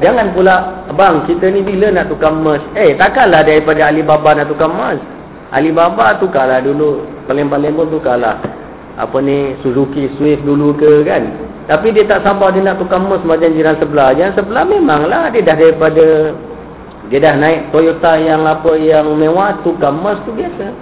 [0.00, 2.62] jangan pula bang kita ni bila nak tukar Merc?
[2.78, 5.02] Eh takkanlah daripada Alibaba nak tukar Merc.
[5.52, 7.04] Alibaba tukarlah dulu.
[7.28, 8.40] Paling-paling pun tukarlah.
[8.96, 11.28] Apa ni Suzuki Swift dulu ke kan?
[11.68, 14.16] Tapi dia tak sabar dia nak tukar Merc macam jiran sebelah.
[14.16, 16.06] Jiran sebelah memanglah dia dah daripada
[17.12, 20.72] dia dah naik Toyota yang apa yang mewah tukar Merc tu biasa.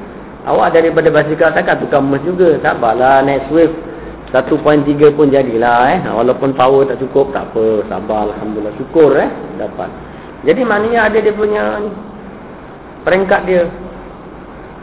[0.46, 2.62] Awak daripada basikal takkan tukar Merc juga.
[2.62, 3.89] Sabarlah naik Swift
[4.30, 5.98] 1.3 pun jadilah eh.
[6.06, 7.82] Walaupun power tak cukup tak apa.
[7.90, 9.90] Sabar alhamdulillah syukur eh dapat.
[10.46, 11.82] Jadi maknanya ada dia punya
[13.02, 13.66] peringkat dia.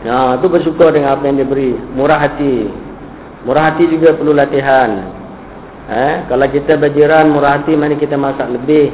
[0.03, 1.71] Ha tu bersyukur dengan apa yang dia beri.
[1.95, 2.67] Murah hati.
[3.47, 5.15] Murah hati juga perlu latihan.
[5.87, 8.91] Eh kalau kita berjiran murah hati mana kita masak lebih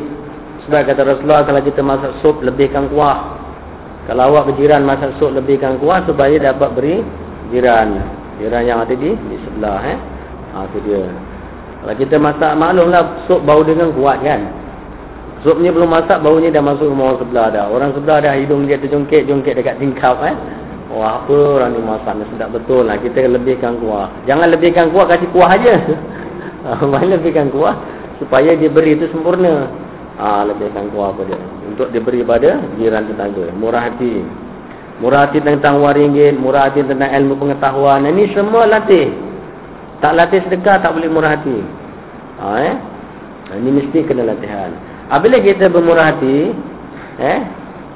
[0.70, 3.42] sebab kata Rasulullah kalau kita masak sup lebihkan kuah.
[4.06, 7.02] Kalau awak berjiran masak sup lebihkan kuah supaya dapat beri
[7.50, 8.06] jiran.
[8.38, 10.13] Jiran yang ada di di sebelah eh.
[10.54, 11.04] Ha tu dia.
[11.84, 14.42] Kalau kita masak maklumlah sup bau dengan kuat kan.
[15.44, 17.66] Sup ni belum masak baunya dah masuk rumah orang sebelah dah.
[17.68, 20.36] Orang sebelah dah hidung dia terjongkit-jongkit dekat tingkap eh.
[20.94, 22.96] Wah apa orang ni masak ni sedap betul lah.
[23.02, 24.08] Kita lebihkan kuah.
[24.30, 25.76] Jangan lebihkan kuah kasih kuah aja.
[26.94, 27.76] Main lebihkan kuah
[28.24, 29.68] supaya dia beri itu sempurna.
[30.16, 31.42] Ah ha, lebihkan kuah apa dia
[31.74, 34.22] untuk diberi pada jiran tetangga murah hati
[35.02, 39.10] murah hati tentang wang ringgit murah hati tentang ilmu pengetahuan ini semua latih
[40.04, 41.64] tak latih sedekah tak boleh murah hati.
[42.44, 42.76] Ha, eh?
[43.56, 44.76] Ini mesti kena latihan.
[45.08, 46.52] Apabila kita bermurah hati
[47.24, 47.40] eh?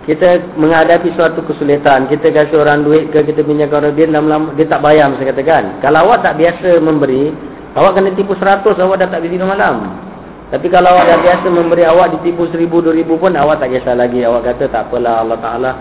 [0.08, 4.64] Kita menghadapi suatu kesulitan kita kasih orang duit ke kita pinjamkan orang dia lama-lama dia
[4.72, 5.84] tak bayar saya katakan.
[5.84, 7.36] Kalau awak tak biasa memberi
[7.76, 10.00] awak kena tipu 100 awak dah tak bisa malam.
[10.48, 14.00] Tapi kalau awak dah biasa memberi awak ditipu seribu, dua ribu pun awak tak kisah
[14.00, 14.24] lagi.
[14.24, 15.72] Awak kata tak apalah Allah Ta'ala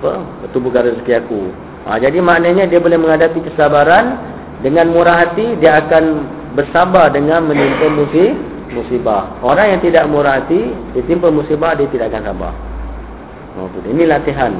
[0.00, 0.12] apa,
[0.48, 1.40] itu bukan rezeki aku.
[1.84, 4.16] Ha, jadi maknanya dia boleh menghadapi kesabaran
[4.64, 6.24] dengan murah hati dia akan
[6.56, 7.92] bersabar dengan menimpa
[8.72, 9.36] musibah.
[9.44, 12.54] Orang yang tidak murah hati ditimpa musibah dia tidak akan sabar.
[13.60, 14.56] Oh, ini latihan.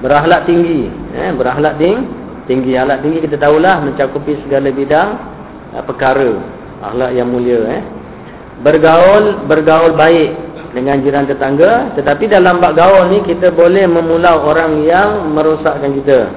[0.00, 2.18] Berakhlak tinggi, eh, berakhlak tinggi.
[2.48, 5.14] Tinggi akhlak tinggi kita tahulah mencakupi segala bidang
[5.70, 6.34] uh, perkara.
[6.82, 7.82] Akhlak yang mulia eh
[8.60, 10.36] bergaul bergaul baik
[10.76, 16.28] dengan jiran tetangga tetapi dalam bab gaul ni kita boleh memulau orang yang merosakkan kita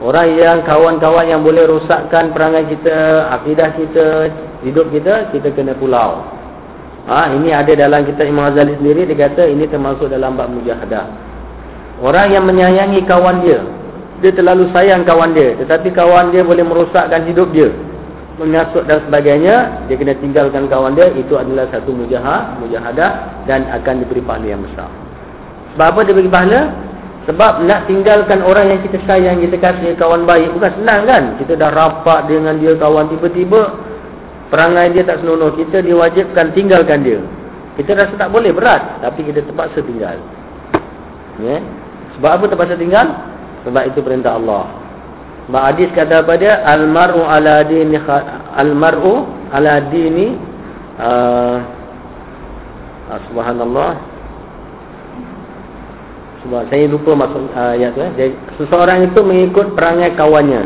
[0.00, 4.06] orang yang kawan-kawan yang boleh rosakkan perangai kita akidah kita
[4.64, 6.24] hidup kita kita kena pulau.
[7.06, 11.06] Ha, ini ada dalam kitab Imam Ghazali sendiri dia kata ini termasuk dalam bab mujahadah.
[12.02, 13.62] Orang yang menyayangi kawan dia
[14.20, 17.70] dia terlalu sayang kawan dia tetapi kawan dia boleh merosakkan hidup dia.
[18.36, 24.04] Mengasut dan sebagainya dia kena tinggalkan kawan dia itu adalah satu mujahah mujahadah dan akan
[24.04, 24.90] diberi pahala yang besar.
[25.72, 26.60] Sebab apa dia beri pahala
[27.26, 31.24] sebab nak tinggalkan orang yang kita sayang kita kasih kawan baik bukan senang kan?
[31.42, 33.74] Kita dah rapat dengan dia kawan tiba-tiba
[34.46, 37.18] perangai dia tak senonoh kita diwajibkan tinggalkan dia.
[37.74, 40.22] Kita rasa tak boleh berat tapi kita terpaksa tinggal.
[41.42, 41.58] Ya?
[42.14, 43.10] Sebab apa terpaksa tinggal?
[43.66, 44.70] Sebab itu perintah Allah.
[45.50, 47.98] Hadis kata pada al-mar'u ala dini
[48.54, 50.38] al-mar'u ala dini
[50.98, 51.58] uh,
[53.30, 53.94] subhanallah
[56.46, 58.30] sebab saya lupa masuk uh, ayat tu eh.
[58.54, 60.62] seseorang itu mengikut perangai kawannya.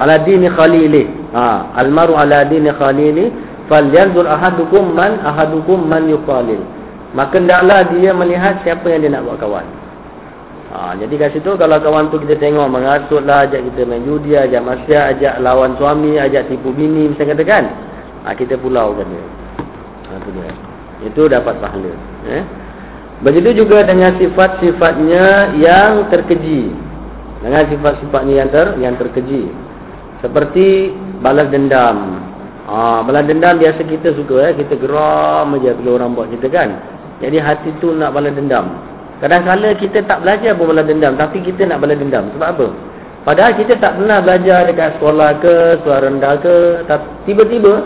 [0.00, 1.04] Ala dini khalili.
[1.36, 3.28] Ha almaru ala dini khalili
[3.68, 6.64] falyanzur ahadukum man ahadukum man yuqalil
[7.12, 9.66] maka hendaklah dia melihat siapa yang dia nak buat kawan.
[10.72, 14.64] Ha jadi kat situ kalau kawan tu kita tengok mengasutlah ajak kita main judi ajak
[14.64, 17.64] maksiat ajak lawan suami ajak tipu bini misalnya katakan.
[18.24, 19.24] Ha kita pulau kan dia.
[20.08, 20.52] Ha tu dia.
[21.04, 21.92] Itu dapat pahala
[22.32, 22.67] eh
[23.18, 26.70] Begitu juga dengan sifat-sifatnya yang terkeji.
[27.42, 29.50] Dengan sifat-sifatnya yang ter yang terkeji.
[30.22, 32.22] Seperti balas dendam.
[32.70, 36.78] Ha, balas dendam biasa kita suka eh, kita geram aja bila orang buat kita kan.
[37.18, 38.70] Jadi hati tu nak balas dendam.
[39.18, 42.30] Kadang-kala kita tak belajar pun balas dendam, tapi kita nak balas dendam.
[42.38, 42.66] Sebab apa?
[43.26, 46.56] Padahal kita tak pernah belajar dekat sekolah ke, sekolah rendah ke,
[47.26, 47.82] tiba-tiba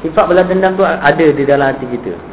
[0.00, 2.31] sifat balas dendam tu ada di dalam hati kita.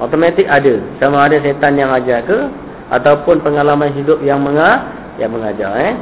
[0.00, 0.80] Automatik ada.
[0.96, 2.48] Sama ada setan yang ajar ke
[2.90, 4.80] ataupun pengalaman hidup yang menga
[5.20, 5.94] yang mengajar eh.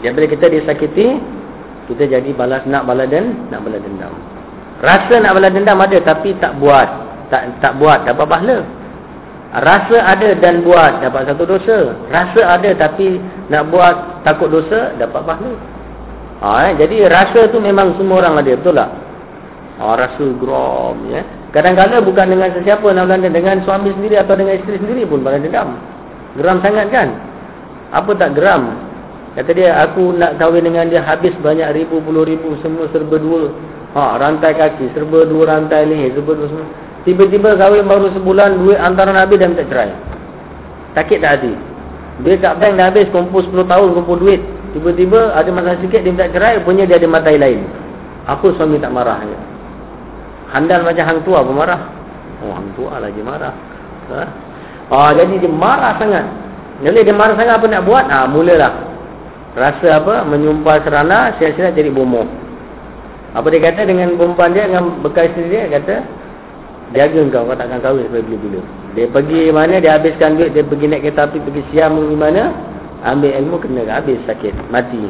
[0.00, 1.20] Jadi bila kita disakiti,
[1.92, 4.14] kita jadi balas nak balas dan nak balas dendam.
[4.80, 6.88] Rasa nak balas dendam ada tapi tak buat.
[7.28, 8.58] Tak tak buat dapat pahala.
[9.52, 11.92] Rasa ada dan buat dapat satu dosa.
[12.08, 13.20] Rasa ada tapi
[13.52, 15.52] nak buat takut dosa dapat pahala.
[16.42, 16.70] Ha, eh?
[16.80, 18.90] Jadi rasa tu memang semua orang ada, betul tak?
[19.78, 21.22] Ha, rasa geram ya.
[21.52, 25.44] Kadang-kadang bukan dengan sesiapa nak belanja dengan suami sendiri atau dengan isteri sendiri pun balas
[25.44, 25.76] dendam.
[26.40, 27.08] Geram sangat kan?
[27.92, 28.72] Apa tak geram?
[29.36, 33.52] Kata dia aku nak kahwin dengan dia habis banyak ribu puluh ribu semua serba dua.
[33.92, 36.68] Ha, rantai kaki serba dua rantai leher serba dua semua.
[37.04, 39.92] Tiba-tiba kahwin baru sebulan duit antara habis dan tak cerai.
[40.96, 41.52] Sakit tak hati?
[42.24, 44.40] Dia kat bank dah habis kumpul 10 tahun kumpul duit.
[44.72, 47.60] Tiba-tiba ada masalah sikit dia minta cerai punya dia ada matai lain.
[48.24, 49.20] Apa suami tak marah?
[49.20, 49.51] Ya?
[50.52, 51.80] Handal macam hang tua pun marah.
[52.44, 53.54] Oh, hang tua lagi marah.
[54.12, 54.22] Ha?
[54.92, 56.24] Oh, jadi dia marah sangat.
[56.84, 58.04] Jadi dia marah sangat apa nak buat?
[58.12, 58.72] Ah, mulalah.
[59.56, 60.24] Rasa apa?
[60.28, 62.24] Menyumpah serana, sia-sia jadi bomoh.
[63.32, 66.04] Apa dia kata dengan perempuan dia, dengan bekas isteri dia, kata,
[66.92, 68.60] jaga kau, kau takkan kahwin sampai bila-bila.
[68.92, 72.52] Dia pergi mana, dia habiskan duit, dia pergi naik kereta api, pergi siam di mana,
[73.08, 75.00] ambil ilmu, kena habis sakit, mati.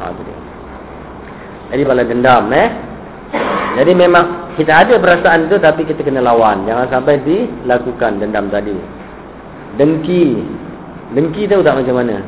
[0.00, 0.36] Ha, dia.
[1.72, 2.68] Jadi balas dendam, eh.
[3.74, 6.62] Jadi memang kita ada perasaan itu tapi kita kena lawan.
[6.64, 8.74] Jangan sampai dilakukan dendam tadi.
[9.74, 10.38] Dengki.
[11.14, 12.22] Dengki tahu tak macam mana?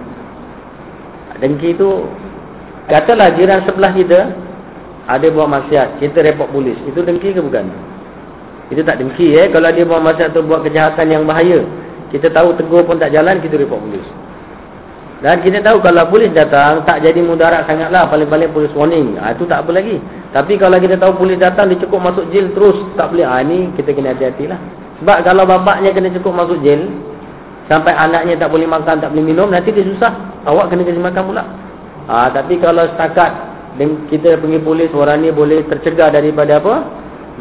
[1.39, 2.11] Dengki itu
[2.91, 4.21] katalah jiran sebelah kita
[5.07, 6.79] ada buat maksiat, kita report polis.
[6.83, 7.71] Itu dengki ke bukan?
[8.75, 11.63] Itu tak dengki eh kalau dia buat maksiat atau buat kejahatan yang bahaya.
[12.11, 14.07] Kita tahu tegur pun tak jalan, kita report polis.
[15.27, 19.19] Dan kita tahu kalau polis datang tak jadi mudarat sangatlah paling-paling polis warning.
[19.19, 19.99] Ha, itu tak apa lagi.
[20.31, 23.27] Tapi kalau kita tahu polis datang dia cukup masuk jail terus tak boleh.
[23.27, 24.55] Ha ni kita kena hati-hatilah.
[25.03, 26.87] Sebab kalau bapaknya kena cukup masuk jail
[27.67, 30.15] sampai anaknya tak boleh makan, tak boleh minum, nanti dia susah.
[30.47, 31.43] Awak kena kasi makan pula.
[32.07, 33.31] Ha, tapi kalau setakat
[34.07, 36.87] kita pergi polis orang ni boleh tercegah daripada apa?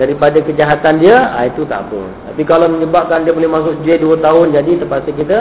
[0.02, 2.02] Daripada kejahatan dia, ha, itu tak apa.
[2.34, 5.38] Tapi kalau menyebabkan dia boleh masuk jail 2 tahun jadi terpaksa kita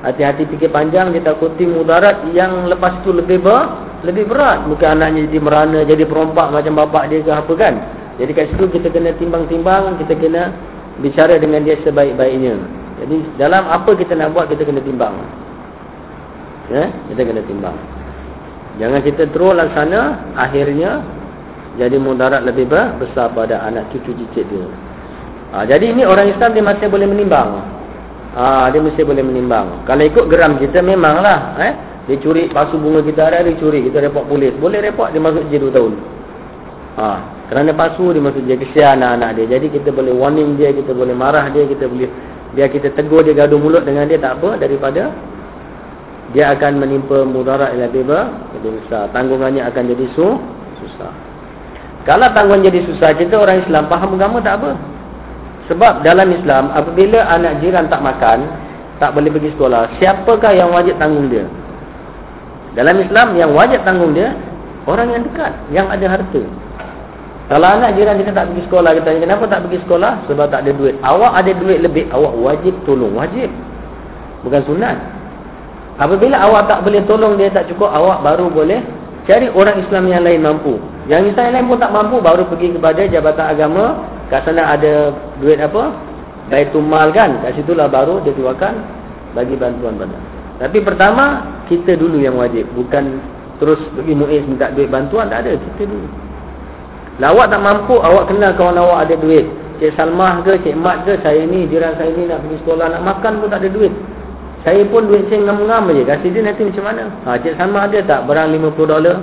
[0.00, 3.68] Hati-hati fikir panjang dia takuti mudarat yang lepas tu lebih ber,
[4.00, 4.64] lebih berat.
[4.64, 7.74] Mungkin anaknya jadi merana, jadi perompak macam bapak dia ke apa kan.
[8.16, 10.56] Jadi kat situ kita kena timbang-timbang, kita kena
[11.04, 12.56] bicara dengan dia sebaik-baiknya.
[13.04, 15.16] Jadi dalam apa kita nak buat kita kena timbang.
[16.72, 17.76] Ya, kita kena timbang.
[18.80, 21.04] Jangan kita terus laksana akhirnya
[21.76, 24.64] jadi mudarat lebih besar pada anak cucu cicit dia.
[25.50, 27.79] Ha, jadi ini orang Islam dia masih boleh menimbang.
[28.30, 29.82] Ha, dia mesti boleh menimbang.
[29.86, 31.58] Kalau ikut geram kita memanglah.
[31.58, 31.72] Eh?
[32.06, 33.82] Dia curi pasu bunga kita hari-hari curi.
[33.90, 34.54] Kita report polis.
[34.58, 35.92] Boleh report dia masuk je 2 tahun.
[36.98, 37.06] Ha,
[37.50, 38.54] kerana pasu dia masuk je.
[38.54, 39.58] Kesian anak-anak dia.
[39.58, 40.70] Jadi kita boleh warning dia.
[40.70, 41.66] Kita boleh marah dia.
[41.66, 42.10] Kita boleh
[42.50, 44.58] Biar kita tegur dia gaduh mulut dengan dia tak apa.
[44.58, 45.10] Daripada
[46.30, 48.06] dia akan menimpa mudarat yang lebih
[48.82, 49.10] besar.
[49.10, 50.38] Tanggungannya akan jadi su,
[50.78, 51.12] susah.
[52.06, 54.70] Kalau tanggungan jadi susah, kita orang Islam faham agama tak apa.
[55.70, 58.42] Sebab dalam Islam apabila anak jiran tak makan,
[58.98, 61.46] tak boleh pergi sekolah, siapakah yang wajib tanggung dia?
[62.74, 64.34] Dalam Islam yang wajib tanggung dia
[64.90, 66.42] orang yang dekat, yang ada harta.
[67.50, 70.12] Kalau anak jiran kita tak pergi sekolah, kita tanya kenapa tak pergi sekolah?
[70.26, 70.94] Sebab tak ada duit.
[71.02, 73.50] Awak ada duit lebih, awak wajib tolong, wajib.
[74.42, 74.98] Bukan sunat.
[75.98, 78.82] Apabila awak tak boleh tolong dia tak cukup, awak baru boleh
[79.26, 80.78] cari orang Islam yang lain mampu.
[81.06, 83.84] Yang Islam yang lain pun tak mampu, baru pergi kepada jabatan agama
[84.30, 85.96] Kat sana ada duit apa?
[86.52, 87.40] Baitul mal kan?
[87.40, 88.74] Kat situlah baru dia keluarkan
[89.32, 90.16] bagi bantuan pada.
[90.60, 91.24] Tapi pertama
[91.72, 93.22] kita dulu yang wajib, bukan
[93.56, 96.08] terus pergi muiz minta duit bantuan tak ada, kita dulu.
[97.20, 99.44] Lawak tak mampu, awak kenal kawan awak ada duit.
[99.80, 103.02] Cik Salmah ke, Cik Mat ke, saya ni, jiran saya ni nak pergi sekolah, nak
[103.04, 103.92] makan pun tak ada duit.
[104.60, 106.04] Saya pun duit saya ngam-ngam je.
[106.04, 107.04] Kasih dia nanti macam mana?
[107.24, 109.16] Ha, Cik sama ada tak barang 50 dolar?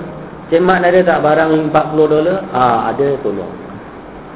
[0.49, 2.37] Cik Mat ada tak barang 40 dolar?
[2.53, 3.66] Ha, ada tolong.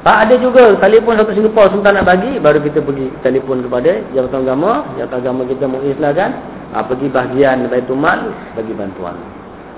[0.02, 0.74] Tak ada juga.
[0.82, 2.42] Telefon satu Singapura sebentar nak bagi.
[2.42, 4.72] Baru kita pergi telefon kepada jawatan agama.
[4.98, 6.30] Jawatan agama kita mengislakan.
[6.74, 8.34] Ha, pergi bahagian Baitul Mal.
[8.58, 9.14] Bagi bantuan.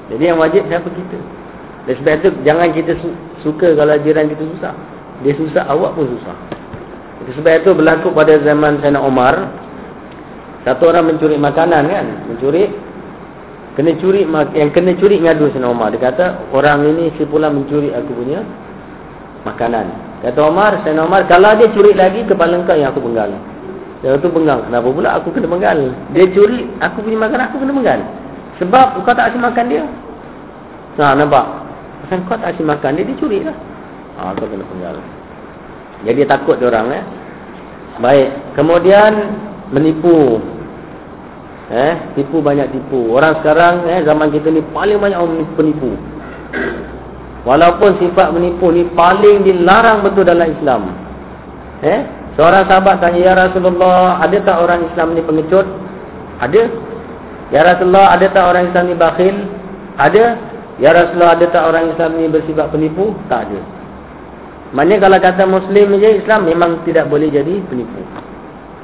[0.08, 1.18] Jadi yang wajib siapa kita?
[1.84, 2.92] Dan sebab itu jangan kita
[3.44, 4.74] suka kalau jiran kita susah.
[5.20, 6.36] Dia susah, awak pun susah.
[7.24, 9.52] Sebab itu berlaku pada zaman Sayyidina Omar.
[10.64, 12.06] Satu orang mencuri makanan kan.
[12.32, 12.72] Mencuri.
[13.74, 14.22] Kena curi,
[14.54, 15.92] yang kena curi ngadu Sayyidina Omar.
[15.92, 18.40] Dia kata, orang ini si pula mencuri aku punya
[19.44, 20.13] makanan.
[20.24, 23.28] Kata Omar, Sayyidina Omar, kalau dia curi lagi, kepala engkau yang aku penggal.
[24.00, 24.64] Dia tu penggal.
[24.64, 25.92] Kenapa pula aku kena penggal?
[26.16, 28.00] Dia curi, aku punya makanan, aku kena penggal.
[28.56, 29.84] Sebab kau tak asyik makan dia.
[30.96, 31.44] Nah, nampak?
[32.04, 33.56] Pasal kau tak asyik makan dia, dia curi lah.
[34.16, 34.96] Ha, kau kena penggal.
[36.04, 37.04] Jadi dia takut dia orang eh.
[38.00, 38.28] Baik.
[38.56, 39.12] Kemudian
[39.72, 40.40] menipu.
[41.72, 43.12] Eh, tipu banyak tipu.
[43.16, 45.96] Orang sekarang eh zaman kita ni paling banyak orang penipu.
[47.44, 50.96] Walaupun sifat menipu ni paling dilarang betul dalam Islam.
[51.84, 52.00] Eh,
[52.40, 55.68] seorang sahabat tanya ya Rasulullah, ada tak orang Islam ni pengecut?
[56.40, 56.62] Ada.
[57.52, 59.36] Ya Rasulullah, ada tak orang Islam ni bakhil?
[60.00, 60.24] Ada.
[60.80, 63.12] Ya Rasulullah, ada tak orang Islam ni bersifat penipu?
[63.28, 63.60] Tak ada.
[64.74, 68.00] Maknanya kalau kata Muslim je Islam memang tidak boleh jadi penipu.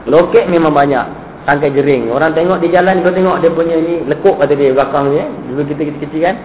[0.04, 1.02] Lokek memang banyak.
[1.48, 2.12] Tangkai jering.
[2.12, 5.18] Orang tengok di jalan, kau tengok dia punya ni lekuk kata dia belakang ni.
[5.18, 5.28] Eh.
[5.48, 6.36] Dulu kita kecil-kecil kan.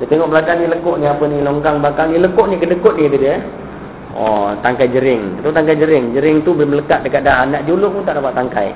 [0.00, 1.42] Dia tengok belakang ni lekuk ni apa ni.
[1.42, 3.36] Longgang belakang ni lekuk ni kedekut ni dia.
[3.36, 3.40] Eh.
[4.12, 5.40] Oh, tangkai jering.
[5.40, 6.12] Itu tangkai jering.
[6.12, 7.48] Jering tu melekat dekat dah.
[7.48, 8.68] Nak juluk pun tak dapat tangkai.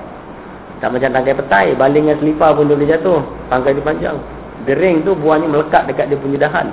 [0.80, 1.66] Tak macam tangkai petai.
[1.76, 3.20] Baling dengan selipar pun dia boleh jatuh.
[3.52, 4.16] Tangkai dia panjang.
[4.64, 6.72] Jering tu buah ni melekat dekat dia punya dahan.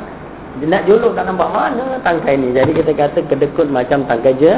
[0.64, 2.56] Dia nak juluk tak nampak mana tangkai ni.
[2.56, 4.54] Jadi kita kata kedekut macam tangkai je.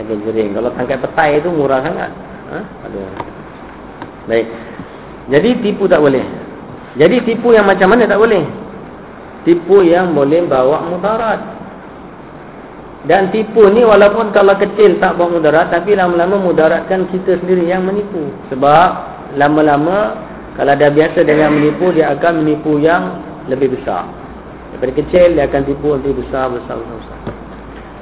[0.00, 0.56] Tangkai jering.
[0.56, 2.10] Kalau tangkai petai tu murah sangat.
[2.48, 2.58] Ha?
[2.60, 3.02] Ada.
[4.24, 4.46] Baik.
[5.28, 6.24] Jadi tipu tak boleh.
[6.96, 8.63] Jadi tipu yang macam mana tak boleh?
[9.44, 11.40] Tipu yang boleh bawa mudarat.
[13.04, 15.68] Dan tipu ni walaupun kalau kecil tak bawa mudarat.
[15.68, 18.32] Tapi lama-lama mudaratkan kita sendiri yang menipu.
[18.48, 18.88] Sebab
[19.36, 20.16] lama-lama
[20.56, 21.92] kalau dah biasa dengan menipu.
[21.92, 23.20] Dia akan menipu yang
[23.52, 24.08] lebih besar.
[24.72, 27.18] Daripada kecil dia akan tipu nanti besar, besar, besar, besar.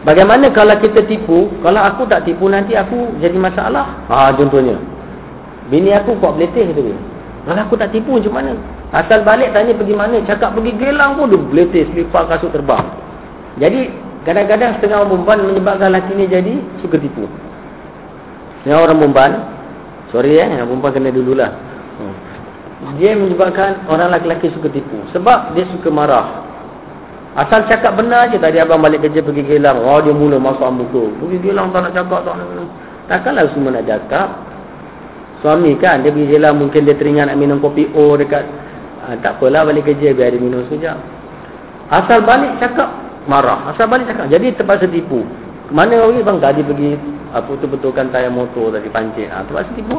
[0.02, 1.46] Bagaimana kalau kita tipu?
[1.62, 4.02] Kalau aku tak tipu nanti aku jadi masalah.
[4.10, 4.78] Ha contohnya.
[5.70, 6.94] Bini aku kuat beletih dia.
[7.46, 8.52] Kalau aku tak tipu macam mana?
[8.92, 10.20] Asal balik tanya pergi mana?
[10.28, 12.84] Cakap pergi gelang pun dia beletih selipar kasut terbang.
[13.56, 13.88] Jadi
[14.28, 17.24] kadang-kadang setengah orang perempuan menyebabkan lelaki ni jadi suka tipu.
[18.68, 19.32] Yang orang perempuan,
[20.12, 21.50] sorry eh, yang perempuan kena dululah.
[21.96, 22.14] Hmm.
[23.00, 25.00] Dia menyebabkan orang lelaki-lelaki suka tipu.
[25.16, 26.44] Sebab dia suka marah.
[27.32, 29.80] Asal cakap benar je tadi abang balik kerja pergi gelang.
[29.80, 31.16] Oh dia mula masuk ambuku.
[31.16, 32.68] Pergi gelang tak nak cakap tak nak.
[33.08, 34.28] Takkanlah semua nak cakap.
[35.40, 38.44] Suami kan dia pergi gelang mungkin dia teringat nak minum kopi O dekat.
[39.02, 40.94] Ha, tak apalah balik kerja biar dia minum sekejap.
[41.90, 42.88] Asal balik cakap
[43.26, 43.74] marah.
[43.74, 44.30] Asal balik cakap.
[44.30, 45.26] Jadi terpaksa tipu.
[45.74, 46.90] Mana orang bang tadi pergi
[47.32, 49.26] apa tu betulkan tayar motor tadi pancit.
[49.26, 49.98] Ha, terpaksa tipu.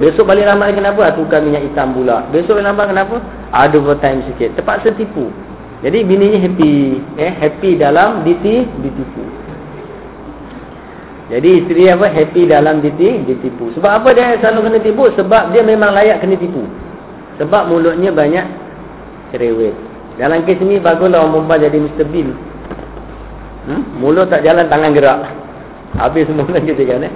[0.00, 1.04] Besok balik ramai kenapa?
[1.04, 2.24] Ha, tukar minyak hitam pula.
[2.32, 3.20] Besok ramai kenapa?
[3.52, 4.56] Ada overtime sikit.
[4.56, 5.28] Terpaksa tipu.
[5.80, 9.24] Jadi bininya happy, eh happy dalam diti ditipu.
[11.30, 13.72] Jadi isteri apa happy dalam diti ditipu.
[13.78, 15.04] Sebab apa dia selalu kena tipu?
[15.14, 16.66] Sebab dia memang layak kena tipu.
[17.40, 18.44] Sebab mulutnya banyak
[19.32, 19.72] cerewet.
[20.20, 22.04] Dalam kes ni baguslah orang perempuan jadi Mr.
[22.12, 22.28] Bean.
[23.64, 23.82] Hmm?
[23.96, 25.18] Mulut tak jalan tangan gerak.
[26.00, 27.12] Habis semua kan kita kan eh.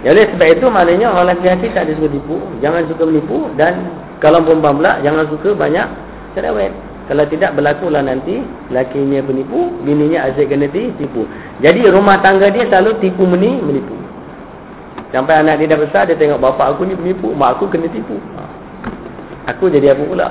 [0.00, 3.90] Jadi sebab itu maknanya orang lelaki tak ada suka tipu, jangan suka menipu dan
[4.22, 5.86] kalau perempuan pula jangan suka banyak
[6.32, 6.72] cerewet.
[7.06, 11.26] Kalau tidak berlakulah nanti lakinya penipu, bininya asyik kena tipu.
[11.62, 13.94] Jadi rumah tangga dia selalu tipu meni, menipu.
[15.14, 18.18] Sampai anak dia dah besar dia tengok bapa aku ni penipu, mak aku kena tipu.
[18.38, 18.42] Ha.
[19.46, 20.28] Aku jadi apa pula?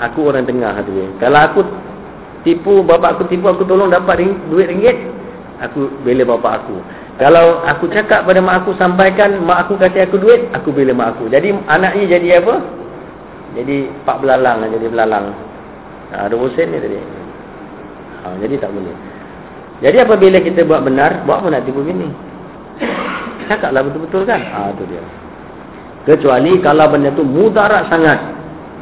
[0.00, 0.92] Aku orang tengah tu.
[1.20, 1.60] Kalau aku
[2.44, 4.96] tipu bapa aku tipu aku tolong dapat ring, duit ringgit,
[5.60, 6.76] aku bela bapa aku.
[7.20, 11.16] Kalau aku cakap pada mak aku sampaikan mak aku kasih aku duit, aku bela mak
[11.16, 11.28] aku.
[11.28, 12.54] Jadi anaknya jadi apa?
[13.56, 15.26] Jadi pak belalang jadi belalang.
[16.10, 16.96] Ha, ada sen ni tadi.
[18.24, 18.96] Ha, jadi tak boleh.
[19.80, 22.08] Jadi apabila kita buat benar, buat apa nak tipu bini?
[23.48, 24.40] Cakaplah betul-betul kan?
[24.40, 25.00] Ha, tu dia.
[26.10, 28.18] Kecuali kalau benda tu mudarat sangat.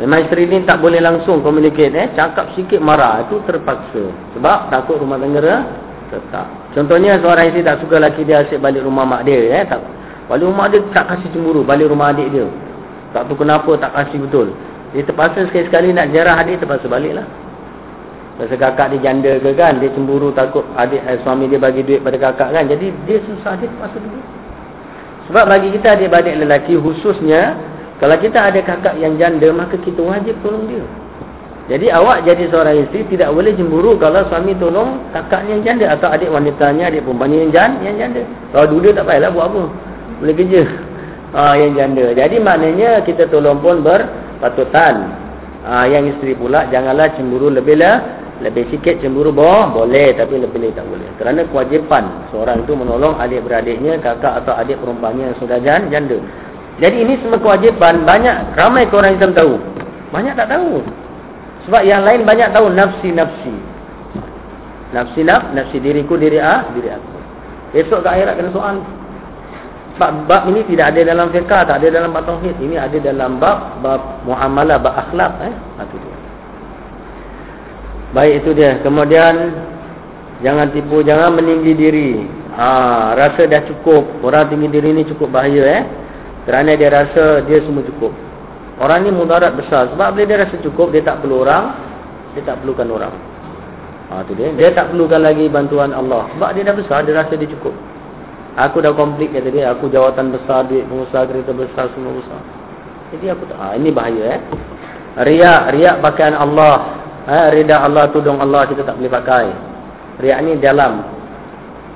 [0.01, 1.93] Memang isteri ni tak boleh langsung communicate.
[1.93, 2.09] Eh?
[2.17, 3.29] Cakap sikit marah.
[3.29, 4.09] Itu terpaksa.
[4.33, 5.69] Sebab takut rumah tangga
[6.09, 6.49] tetap.
[6.73, 9.61] Contohnya seorang isteri tak suka laki dia asyik balik rumah mak dia.
[9.61, 9.65] Eh?
[9.69, 9.77] Tak.
[10.33, 11.61] Balik rumah dia tak kasih cemburu.
[11.69, 12.49] Balik rumah adik dia.
[13.13, 14.49] Tak tahu kenapa tak kasih betul.
[14.97, 17.27] Dia terpaksa sekali-sekali nak jarah adik terpaksa balik lah.
[18.41, 19.83] Pasal kakak dia janda ke kan.
[19.83, 22.65] Dia cemburu takut adik eh, suami dia bagi duit pada kakak kan.
[22.71, 24.38] Jadi dia susah dia terpaksa dulu.
[25.29, 27.57] Sebab bagi kita adik-adik lelaki khususnya.
[27.99, 30.87] Kalau kita ada kakak yang janda, maka kita wajib tolong dia.
[31.69, 36.09] Jadi awak jadi seorang isteri tidak boleh cemburu kalau suami tolong kakak yang janda atau
[36.09, 38.23] adik wanitanya, adik perempuan yang janda, yang janda.
[38.57, 39.63] Kalau dulu tak payahlah buat apa.
[40.25, 40.63] Boleh kerja.
[41.37, 42.07] Ha, yang janda.
[42.17, 45.13] Jadi maknanya kita tolong pun berpatutan.
[45.69, 48.01] Ha, yang isteri pula janganlah cemburu lebih lah.
[48.39, 51.09] Lebih sikit cemburu bawah boleh tapi lebih lebih tak boleh.
[51.19, 56.19] Kerana kewajipan seorang itu menolong adik-beradiknya, kakak atau adik perempuannya yang sudah janda.
[56.79, 59.59] Jadi ini semua kewajipan banyak ramai orang Islam tahu.
[60.15, 60.87] Banyak tak tahu.
[61.67, 63.55] Sebab yang lain banyak tahu nafsi-nafsi.
[64.95, 67.19] Nafsi-naf, nafsi diriku, diri ah, diri aku.
[67.77, 68.77] Esok ke akhirat kena soal.
[69.99, 72.55] Sebab bab ini tidak ada dalam fiqah, tak ada dalam bab tauhid.
[72.63, 75.33] Ini ada dalam bab bab muamalah, bab akhlak.
[75.45, 75.55] Eh?
[75.83, 76.18] Itu dia.
[78.17, 78.81] Baik itu dia.
[78.81, 79.53] Kemudian,
[80.41, 82.11] jangan tipu, jangan meninggi diri.
[82.59, 84.25] Ha, rasa dah cukup.
[84.25, 85.63] Orang tinggi diri ini cukup bahaya.
[85.63, 85.83] Eh?
[86.49, 88.09] Kerana dia rasa dia semua cukup.
[88.79, 91.75] Orang ni mudarat besar sebab bila dia rasa cukup dia tak perlu orang,
[92.33, 93.15] dia tak perlukan orang.
[94.09, 94.55] Ha tu dia.
[94.55, 97.75] Dia tak perlukan lagi bantuan Allah sebab dia dah besar dia rasa dia cukup.
[98.55, 102.43] Aku dah komplit kata dia, aku jawatan besar, duit pengusaha kereta besar semua besar.
[103.13, 104.41] Jadi aku tak ha, ini bahaya eh.
[105.19, 107.03] Riak, riak pakaian Allah.
[107.29, 109.47] Ha, rida Allah tudung Allah kita tak boleh pakai.
[110.25, 111.05] Riak ni dalam.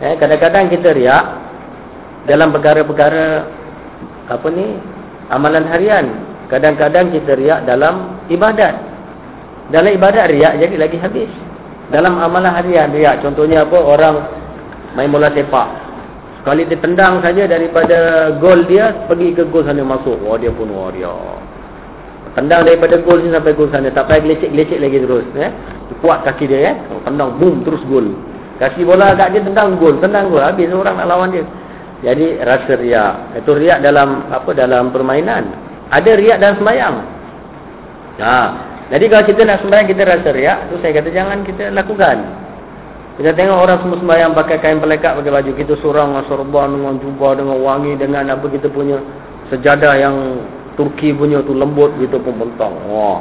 [0.04, 1.24] Eh kadang-kadang kita riak
[2.28, 3.48] dalam perkara-perkara
[4.28, 4.76] apa ni?
[5.32, 6.06] Amalan harian
[6.52, 8.76] Kadang-kadang kita riak dalam ibadat.
[9.72, 11.32] Dalam ibadat riak jadi lagi habis.
[11.88, 13.24] Dalam amalan harian riak.
[13.24, 13.80] Contohnya apa?
[13.80, 14.20] Orang
[14.92, 15.64] main bola sepak.
[16.44, 20.20] Sekali dia tendang saja daripada gol dia, pergi ke gol sana masuk.
[20.20, 21.08] Wah dia pun waria.
[22.32, 23.92] Tendang daripada gol ni sampai gol sana.
[23.92, 25.26] Tak payah gelecek-gelecek lagi terus.
[25.36, 25.50] Eh?
[26.00, 26.72] Kuat kaki dia.
[26.72, 26.74] Eh?
[27.04, 28.16] Tendang, boom, terus gol.
[28.56, 30.00] Kasih bola kat dia, tendang gol.
[30.00, 30.40] Tendang gol.
[30.40, 31.44] Habis orang nak lawan dia.
[32.02, 33.14] Jadi rasa riak.
[33.44, 35.44] Itu riak dalam apa dalam permainan.
[35.92, 36.96] Ada riak dalam sembahyang.
[38.22, 38.38] Ha.
[38.92, 42.16] Jadi kalau kita nak sembahyang kita rasa riak, tu saya kata jangan kita lakukan.
[43.12, 46.94] Kita tengok orang semua sembahyang pakai kain pelekat pakai baju kita surang dengan sorban dengan
[46.96, 48.96] jubah dengan wangi dengan apa kita punya
[49.52, 50.16] sejadah yang
[50.74, 52.72] Turki punya tu lembut gitu pun bentang.
[52.88, 53.20] Wah.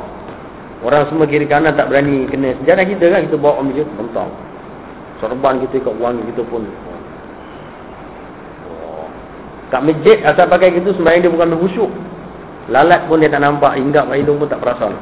[0.82, 4.30] Orang semua kiri kanan tak berani kena sejadah kita kan kita bawa ambil bentang.
[5.22, 6.66] Sorban kita ikut wangi kita pun.
[9.72, 11.92] Tak masjid asal pakai gitu sembahyang dia bukan khusyuk.
[12.68, 14.94] Lalat pun dia tak nampak, hinggap hidung pun tak perasan.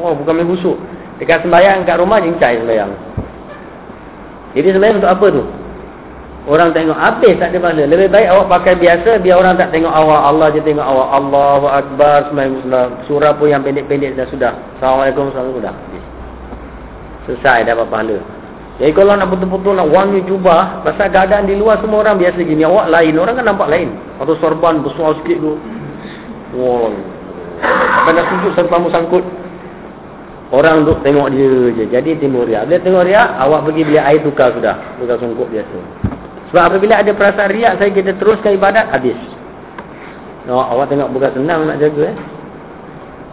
[0.00, 0.80] Oh, bukan main busuk.
[1.20, 2.92] Dekat sembahyang kat rumah jingcai sembahyang.
[4.56, 5.42] Jadi sembahyang untuk apa tu?
[6.50, 7.86] Orang tengok habis tak ada pahala.
[7.86, 10.20] Lebih baik awak pakai biasa biar orang tak tengok awak.
[10.34, 11.08] Allah je tengok awak.
[11.14, 12.18] Allahu Akbar.
[13.06, 14.58] Surah pun yang pendek-pendek dah sudah.
[14.74, 16.02] Assalamualaikum warahmatullahi wabarakatuh.
[17.30, 18.18] Selesai dapat pahala.
[18.82, 22.66] Jadi kalau nak betul-betul nak wangi jubah, pasal keadaan di luar semua orang biasa gini.
[22.66, 23.94] Awak lain, orang kan nampak lain.
[24.18, 25.54] Atau sorban besar sikit tu.
[26.58, 26.90] Wow.
[27.62, 29.22] Sampai nak sujud serbamu sangkut.
[30.50, 31.84] Orang duk tengok dia je.
[31.94, 32.66] Jadi timur riak.
[32.66, 34.98] Bila tengok riak, awak pergi biar air tukar sudah.
[34.98, 36.09] Tukar sungkup biasa.
[36.50, 39.16] Sebab apabila ada perasaan riak, saya kita teruskan ibadat, habis.
[40.50, 42.16] Oh, awak tengok bukan senang nak jaga eh.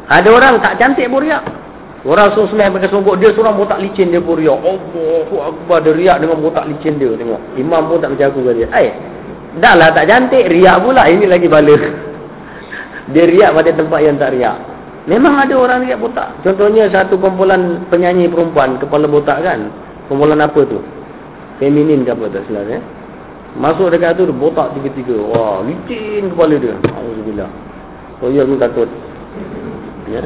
[0.07, 1.43] Ada orang tak cantik pun riak.
[2.07, 4.53] Orang semai pakai songkok dia seorang botak licin dia pun riak.
[4.53, 7.41] Allahu akbar dia riak dengan botak licin dia tengok.
[7.59, 8.67] Imam pun tak menjaga dia.
[8.71, 8.91] Eh,
[9.59, 11.75] dahlah tak cantik riak pula ini lagi bala.
[13.11, 14.57] dia riak pada tempat yang tak riak.
[15.07, 16.37] Memang ada orang riak botak.
[16.45, 19.67] Contohnya satu kumpulan penyanyi perempuan kepala botak kan.
[20.05, 20.79] Kumpulan apa tu?
[21.59, 22.79] Feminin ke apa tak silap eh?
[23.55, 25.15] Masuk dekat tu botak tiga-tiga.
[25.15, 26.75] Wah, licin kepala dia.
[26.83, 27.49] Alhamdulillah.
[28.19, 28.91] Oh ya, minta takut.
[30.11, 30.25] Ya.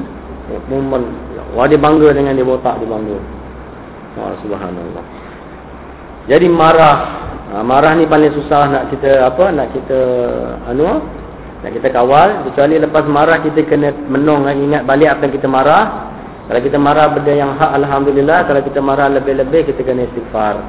[0.67, 1.05] Perempuan
[1.51, 3.19] Wah dia bangga dengan dia botak dia bangga.
[4.15, 5.03] Wah subhanallah.
[6.31, 6.97] Jadi marah.
[7.51, 9.99] Ha, marah ni paling susah nak kita apa nak kita
[10.71, 11.03] anu
[11.59, 15.83] nak kita kawal kecuali lepas marah kita kena menung ingat balik apa yang kita marah.
[16.47, 20.59] Kalau kita marah benda yang hak alhamdulillah, kalau kita marah lebih-lebih kita kena istighfar.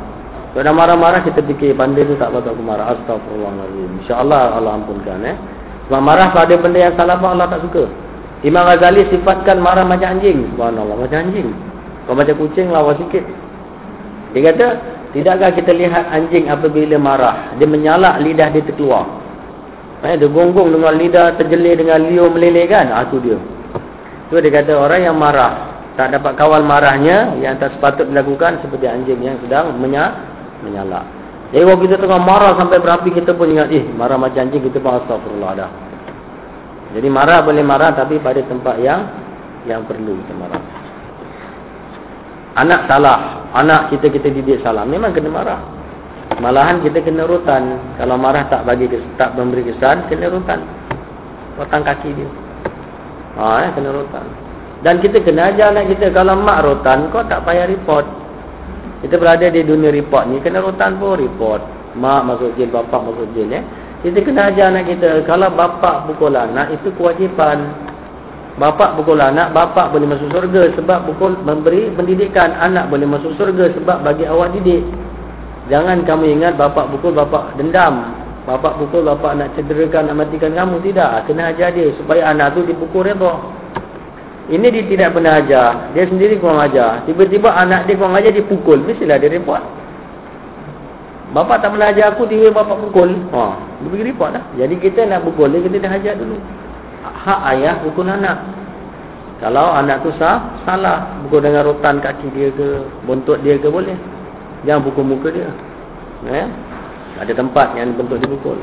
[0.52, 2.92] Kalau dah marah-marah kita fikir pandai tu tak patut aku marah.
[2.92, 4.04] Astagfirullahalazim.
[4.04, 5.36] Insya-Allah Allah ampunkan eh.
[5.88, 7.88] Sebab marah pada benda yang salah Allah tak suka.
[8.44, 10.44] Imam Ghazali sifatkan marah macam anjing.
[10.52, 11.48] Subhanallah, macam anjing.
[12.04, 13.24] Kalau macam kucing, lawa sikit.
[14.34, 14.66] Dia kata,
[15.14, 17.54] tidakkah kita lihat anjing apabila marah?
[17.56, 19.06] Dia menyalak lidah dia terkeluar.
[20.02, 22.90] Eh, dia gonggong dengan lidah terjelir dengan liu meleleh kan?
[22.90, 23.38] Ah, tu dia.
[24.28, 25.70] Tu dia kata, orang yang marah.
[25.94, 30.31] Tak dapat kawal marahnya, yang tak sepatut dilakukan seperti anjing yang sedang menya
[30.62, 31.04] menyalak.
[31.52, 34.80] Jadi, kalau kita tengah marah sampai berapi, kita pun ingat, eh, marah macam anjing, kita
[34.80, 35.70] pun astagfirullah dah.
[36.92, 39.00] Jadi marah boleh marah tapi pada tempat yang
[39.64, 40.62] yang perlu kita marah.
[42.52, 45.60] Anak salah, anak kita kita didik salah, memang kena marah.
[46.36, 47.80] Malahan kita kena rotan.
[47.96, 50.60] Kalau marah tak bagi tak memberi kesan, kena rotan.
[51.56, 52.28] Rotan kaki dia.
[53.40, 54.26] Ha, eh, kena rotan.
[54.84, 58.04] Dan kita kena ajar anak kita kalau mak rotan, kau tak payah report.
[59.02, 61.58] Kita berada di dunia report ni, kena rotan pun report.
[61.98, 63.50] Mak masuk jail, bapak masuk jail.
[63.50, 63.62] Eh.
[64.06, 67.90] Kita kena ajar anak kita, kalau bapak pukul anak, itu kewajipan.
[68.62, 72.54] Bapak pukul anak, bapak boleh masuk surga sebab pukul memberi pendidikan.
[72.62, 74.86] Anak boleh masuk surga sebab bagi awak didik.
[75.66, 78.12] Jangan kamu ingat bapak pukul, bapak dendam.
[78.42, 80.78] Bapak pukul, bapak nak cederakan, nak matikan kamu.
[80.82, 83.61] Tidak, kena ajar dia supaya anak tu dipukul reba.
[84.50, 85.94] Ini dia tidak pernah ajar.
[85.94, 87.06] Dia sendiri kurang ajar.
[87.06, 88.82] Tiba-tiba anak dia kurang ajar, dipukul.
[88.82, 89.62] Mestilah dia report.
[91.32, 93.14] Bapak tak pernah ajar aku, tiba bapak pukul.
[93.32, 93.42] Ha,
[93.80, 94.44] dia pergi report lah.
[94.58, 96.36] Jadi kita nak pukul dia, kita dah ajar dulu
[97.02, 98.38] hak ayah pukul anak.
[99.42, 101.18] Kalau anak tu sah, salah.
[101.26, 103.94] Pukul dengan rotan kaki dia ke, buntut dia ke boleh.
[104.62, 105.50] Jangan pukul muka dia.
[106.30, 106.46] Ya?
[107.18, 108.58] Ada tempat yang bentuk dipukul.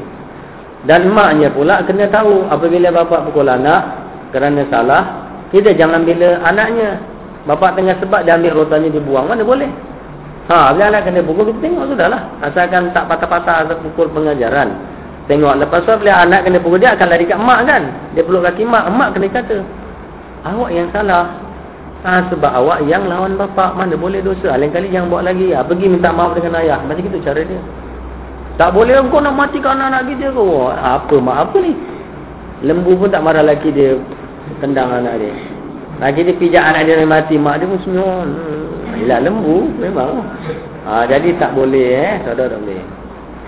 [0.88, 7.02] Dan maknya pula kena tahu apabila bapa pukul anak kerana salah, kita jangan bila anaknya.
[7.48, 9.70] Bapa tengah sebab dia ambil rotannya dibuang, mana boleh.
[10.50, 12.22] Ha, bila anak kena pukul, kita tengok sudahlah.
[12.42, 14.70] Asalkan tak patah-patah pukul pengajaran.
[15.30, 17.84] Tengok lepas tu bila anak kena pukul dia akan lari kat mak kan.
[18.18, 19.62] Dia peluk kaki mak, mak kena kata.
[20.46, 21.26] Awak yang salah.
[22.02, 24.58] Ha, sebab awak yang lawan bapa mana boleh dosa.
[24.58, 25.54] Lain kali jangan buat lagi.
[25.54, 26.82] Ha, pergi minta maaf dengan ayah.
[26.82, 27.62] Macam itu cara dia.
[28.58, 30.74] Tak boleh kau nak matikan anak-anak kita kau.
[30.74, 31.74] Apa mak apa ni?
[32.66, 33.96] Lembu pun tak marah lagi dia
[34.58, 35.34] tendang anak dia.
[36.00, 37.36] Lagi dia pijak anak dia mati.
[37.36, 38.28] Mak dia pun senyum.
[38.28, 39.00] Hmm.
[39.04, 40.26] Yelah lembu memang.
[40.88, 42.14] Ha, jadi tak boleh eh.
[42.26, 42.82] Saudara tak boleh.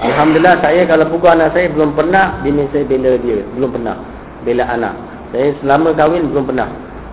[0.01, 3.41] Alhamdulillah saya kalau pukul anak saya belum pernah bini saya bela dia.
[3.55, 3.95] Belum pernah.
[4.43, 4.93] Bela anak.
[5.31, 6.69] Saya selama kahwin belum pernah.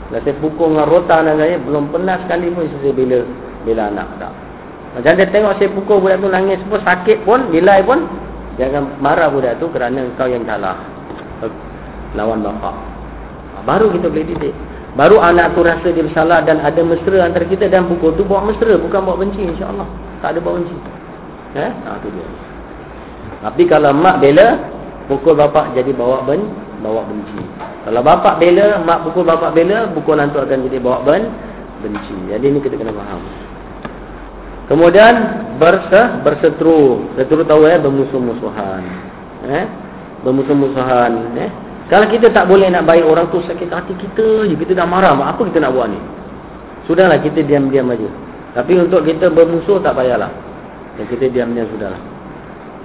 [0.09, 3.21] Kalau saya pukul dengan rota anak saya belum pernah sekali pun saya bela
[3.63, 4.09] bela anak.
[4.19, 4.33] Tak.
[4.99, 8.09] Macam dia tengok saya pukul budak tu nangis pun sakit pun, nilai pun.
[8.59, 10.81] Jangan marah budak tu kerana kau yang kalah.
[12.17, 12.98] Lawan bapa.
[13.69, 14.55] Baru kita boleh didik.
[14.97, 18.49] Baru anak tu rasa dia bersalah dan ada mesra antara kita dan pukul tu bawa
[18.49, 18.81] mesra.
[18.81, 19.85] Bukan bawa benci insyaAllah.
[20.25, 20.77] Tak ada bawa benci.
[21.53, 21.71] Eh?
[21.85, 22.25] Ha, tu dia.
[23.45, 24.57] Tapi kalau mak bela,
[25.05, 26.49] pukul bapak jadi bawa ben,
[26.81, 27.45] bawa benci.
[27.85, 31.29] Kalau bapak bela, mak pukul bapak bela, pukul tu akan jadi bawa ben,
[31.85, 32.17] benci.
[32.33, 33.21] Jadi ini kita kena faham.
[34.73, 35.15] Kemudian
[35.61, 37.05] berse, bersetru.
[37.21, 38.83] Setru tahu ya, bermusuh-musuhan.
[39.45, 39.65] Eh?
[40.25, 41.13] Bermusuh-musuhan.
[41.37, 41.68] Eh?
[41.89, 44.55] Kalau kita tak boleh nak baik orang tu sakit hati kita je.
[44.55, 45.17] Kita dah marah.
[45.17, 46.01] Apa kita nak buat ni?
[46.85, 48.09] Sudahlah kita diam-diam aja.
[48.57, 50.29] Tapi untuk kita bermusuh tak payahlah.
[51.01, 52.19] Dan kita diam-diam sudahlah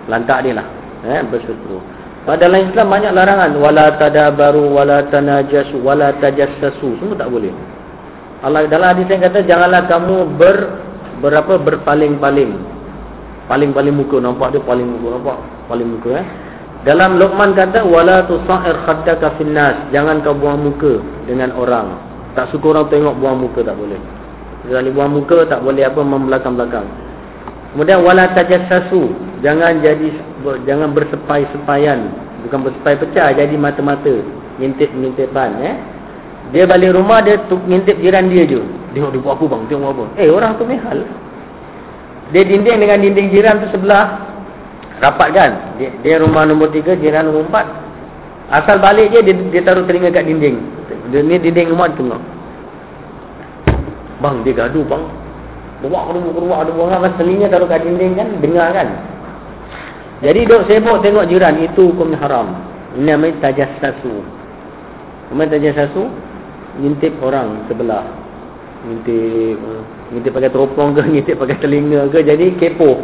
[0.08, 0.68] lantak dia lah
[1.08, 1.80] eh, berseteru
[2.24, 7.52] pada dalam Islam banyak larangan wala tadabaru wala tanajasu wala tajassasu semua tak boleh
[8.44, 10.58] Allah dalam hadis yang kata janganlah kamu ber
[11.24, 12.60] berapa berpaling-paling
[13.48, 15.38] paling-paling muka nampak dia paling muka nampak
[15.72, 16.28] paling muka eh
[16.84, 21.96] dalam Luqman kata wala tusair khaddaka finnas jangan kau buang muka dengan orang
[22.36, 24.00] tak suka orang tengok buang muka tak boleh
[24.68, 26.88] sekali buang muka tak boleh apa membelakang-belakang
[27.74, 30.14] Kemudian wala tajassasu, jangan jadi
[30.70, 32.06] jangan bersepai-sepaian,
[32.46, 34.22] bukan bersepai pecah jadi mata-mata,
[34.62, 35.76] ngintip-ngintipan eh.
[36.54, 38.62] Dia balik rumah dia tu ngintip jiran dia je.
[38.94, 39.62] Tengok dia buat apa bang?
[39.74, 40.04] Tengok apa?
[40.22, 41.02] Eh orang tu mehal.
[42.30, 44.22] Dia dinding dengan dinding jiran tu sebelah
[45.04, 45.52] rapat kan?
[45.76, 47.84] Dia, dia rumah nombor 3, jiran nombor 4.
[48.54, 50.62] Asal balik je dia, dia taruh telinga kat dinding.
[51.10, 52.22] Dia ni dinding rumah tu tengok.
[54.20, 55.04] Bang dia gaduh bang.
[55.84, 58.88] Keruak, keruak, keruak ada buang apa telinga taruh kat dinding kan dengar kan.
[60.24, 62.56] Jadi duk sibuk tengok jiran itu hukum haram.
[62.96, 64.24] Ini namanya tajassasu.
[65.34, 66.04] Nama tajassasu
[66.80, 68.06] ngintip orang sebelah.
[68.86, 69.58] Ngintip
[70.14, 73.02] ngintip pakai teropong ke ngintip pakai telinga ke jadi kepo.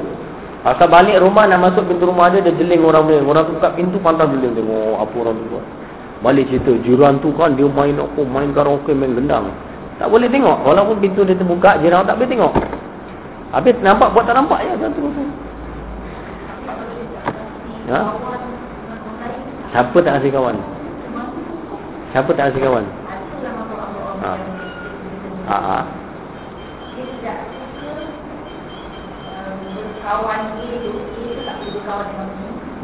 [0.60, 3.24] Asal balik rumah nak masuk pintu rumah dia dia jeling orang dia.
[3.24, 5.66] Orang tu buka pintu pantang jeling tengok apa orang tu buat.
[6.20, 9.48] Balik cerita jiran tu kan dia main apa main karaoke main gendang.
[10.04, 10.68] Tak boleh tengok.
[10.68, 12.54] Walaupun pintu dia terbuka, jiran tak boleh tengok.
[13.56, 15.02] Habis nampak buat tak nampak ya tuan tu.
[17.90, 18.02] Ha?
[19.74, 20.56] Siapa tak kasih kawan?
[22.12, 22.86] Siapa tak kasih kawan?
[24.22, 24.32] Ha.
[25.50, 25.99] Ha.
[30.10, 30.36] Ha.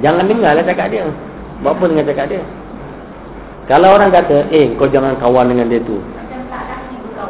[0.04, 1.10] Jangan dengar lah cakap dia.
[1.64, 2.42] Buat apa dengan cakap dia?
[3.66, 5.98] Kalau orang kata, eh kau jangan kawan dengan dia tu.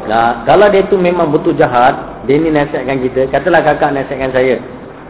[0.06, 1.96] Nah, kalau dia tu memang betul jahat,
[2.28, 3.26] dia ni nasihatkan kita.
[3.32, 4.60] Katalah kakak nasihatkan saya.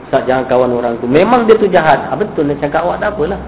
[0.07, 1.11] Ustaz jangan kawan orang tu.
[1.11, 2.07] Memang dia tu jahat.
[2.07, 3.41] Ah, betul nak cakap awak tak apalah.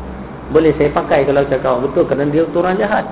[0.51, 3.05] Boleh saya pakai kalau cakap awak betul kerana dia tu orang jahat.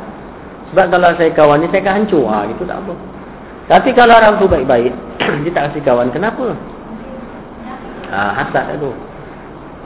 [0.75, 2.25] Sebab kalau saya kawan ni saya akan hancur.
[2.27, 2.95] Ha, itu tak apa.
[3.67, 4.93] Tapi kalau orang tu baik-baik,
[5.47, 6.11] dia tak kasih kawan.
[6.11, 6.59] Kenapa?
[8.11, 8.91] Ha, hasad tu.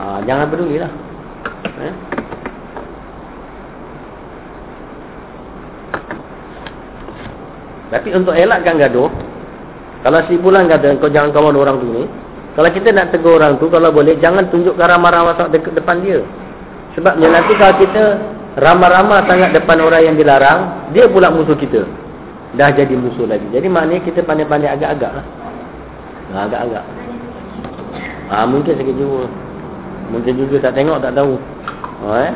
[0.00, 0.92] Ha, jangan peduli lah.
[1.80, 1.94] Eh?
[7.90, 9.10] Tapi untuk elakkan gaduh,
[10.06, 12.04] kalau si bulan kata kau jangan kawan orang tu ni,
[12.54, 16.22] kalau kita nak tegur orang tu, kalau boleh jangan tunjuk ramah-ramah sangat dekat depan dia.
[16.94, 18.02] Sebabnya nanti kalau kita
[18.58, 21.82] ramah-ramah sangat depan orang yang dilarang, dia pula musuh kita.
[22.54, 23.46] Dah jadi musuh lagi.
[23.54, 25.26] Jadi maknanya kita pandai-pandai agak-agak lah.
[26.30, 26.99] Agak-agak.
[28.30, 29.26] Ha, mungkin sakit jiwa.
[30.14, 31.34] Mungkin juga tak tengok, tak tahu.
[32.06, 32.32] Ha, eh?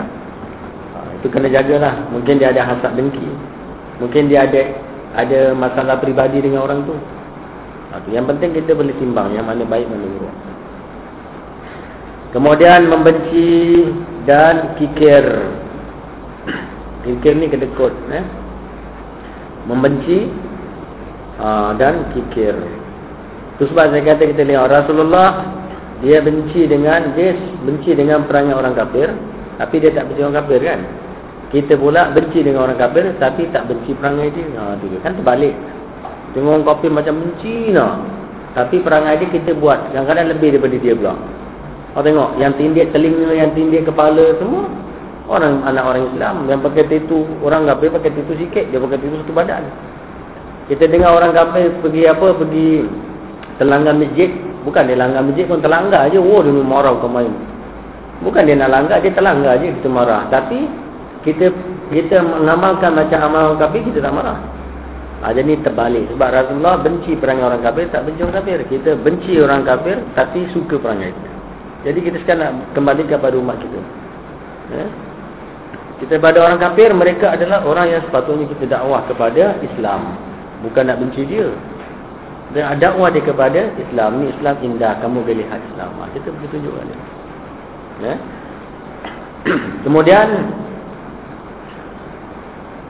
[0.94, 1.94] ha, itu kena jagalah.
[2.10, 3.30] Mungkin dia ada hasad dengki.
[4.02, 4.62] Mungkin dia ada
[5.14, 6.98] ada masalah peribadi dengan orang tu.
[7.94, 10.34] Ha, yang penting kita boleh timbang yang mana baik mana buruk.
[12.34, 13.86] Kemudian membenci
[14.26, 15.22] dan kikir.
[17.06, 17.94] Kikir ni kedekut.
[18.10, 18.24] Eh?
[19.70, 20.26] Membenci
[21.38, 22.58] uh, dan kikir.
[23.54, 25.46] Itu sebab saya kata kita lihat Rasulullah
[26.04, 27.32] dia benci dengan dia
[27.64, 29.08] benci dengan perangai orang kafir,
[29.56, 30.80] tapi dia tak benci orang kafir kan?
[31.48, 34.44] Kita pula benci dengan orang kafir tapi tak benci perangai dia.
[34.60, 35.54] Ha tu kan terbalik.
[36.36, 38.04] Tengok orang kafir macam benci nah.
[38.52, 41.14] Tapi perangai dia kita buat kadang-kadang lebih daripada dia pula.
[41.94, 44.66] Oh tengok yang tindik telinga, yang tindik kepala semua
[45.30, 49.14] orang anak orang Islam yang pakai titu orang kafir pakai titu sikit dia pakai titu
[49.24, 49.62] satu badan.
[50.68, 52.82] Kita dengar orang kafir pergi apa pergi
[53.62, 54.34] telanggar masjid
[54.64, 57.30] bukan dia langgar masjid pun terlanggar aje oh dia marah kau main.
[58.24, 60.66] Bukan dia nak langgar dia terlanggar aje kita marah tapi
[61.24, 61.52] kita
[61.92, 64.40] kita mengamalkan macam amal kafir kita tak marah.
[65.24, 68.58] Ha, jadi terbalik sebab Rasulullah benci perangai orang kafir tak benci orang kafir.
[68.68, 71.30] Kita benci orang kafir tapi suka perangai kita.
[71.84, 73.80] Jadi kita sekarang nak kembali kepada umat kita.
[74.72, 74.86] Ya?
[76.04, 80.16] Kita pada orang kafir mereka adalah orang yang sepatutnya kita dakwah kepada Islam.
[80.64, 81.48] Bukan nak benci dia.
[82.54, 84.22] Dan dakwah dia kepada Islam.
[84.22, 85.02] Ni Islam indah.
[85.02, 85.90] Kamu boleh lihat Islam.
[85.98, 86.98] Ha, kita perlu tunjukkan dia.
[88.02, 88.14] Ya?
[89.84, 90.28] Kemudian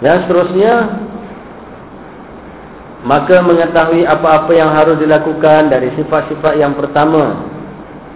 [0.04, 0.74] dan seterusnya
[3.04, 7.44] Maka mengetahui apa-apa yang harus dilakukan dari sifat-sifat yang pertama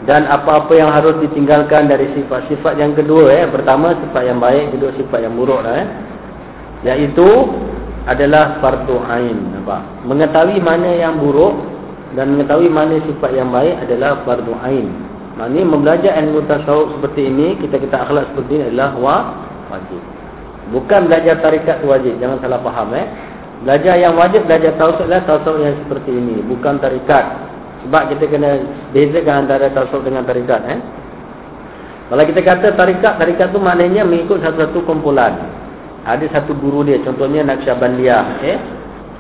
[0.08, 3.44] Dan apa-apa yang harus ditinggalkan dari sifat-sifat yang kedua eh.
[3.48, 5.88] Pertama sifat yang baik, kedua sifat yang buruk lah, eh.
[6.88, 7.28] Iaitu
[8.08, 9.36] adalah fardu ain.
[10.08, 11.52] Mengetahui mana yang buruk
[12.16, 14.88] dan mengetahui mana sifat yang baik adalah fardu ain.
[15.36, 18.90] Maknanya membelajar ilmu tasawuf seperti ini, kita kita akhlak seperti ini adalah
[19.70, 20.02] wajib.
[20.74, 23.06] Bukan belajar tarikat wajib, jangan salah faham eh.
[23.62, 27.24] Belajar yang wajib belajar tasawuf adalah tasawuf yang seperti ini, bukan tarikat.
[27.86, 28.50] Sebab kita kena
[28.90, 30.80] bezakan antara tasawuf dengan tarikat eh.
[32.08, 35.36] Kalau kita kata tarikat, tarikat tu maknanya mengikut satu-satu kumpulan.
[36.08, 38.58] Ada satu guru dia, contohnya Naqsyabandiyah, eh.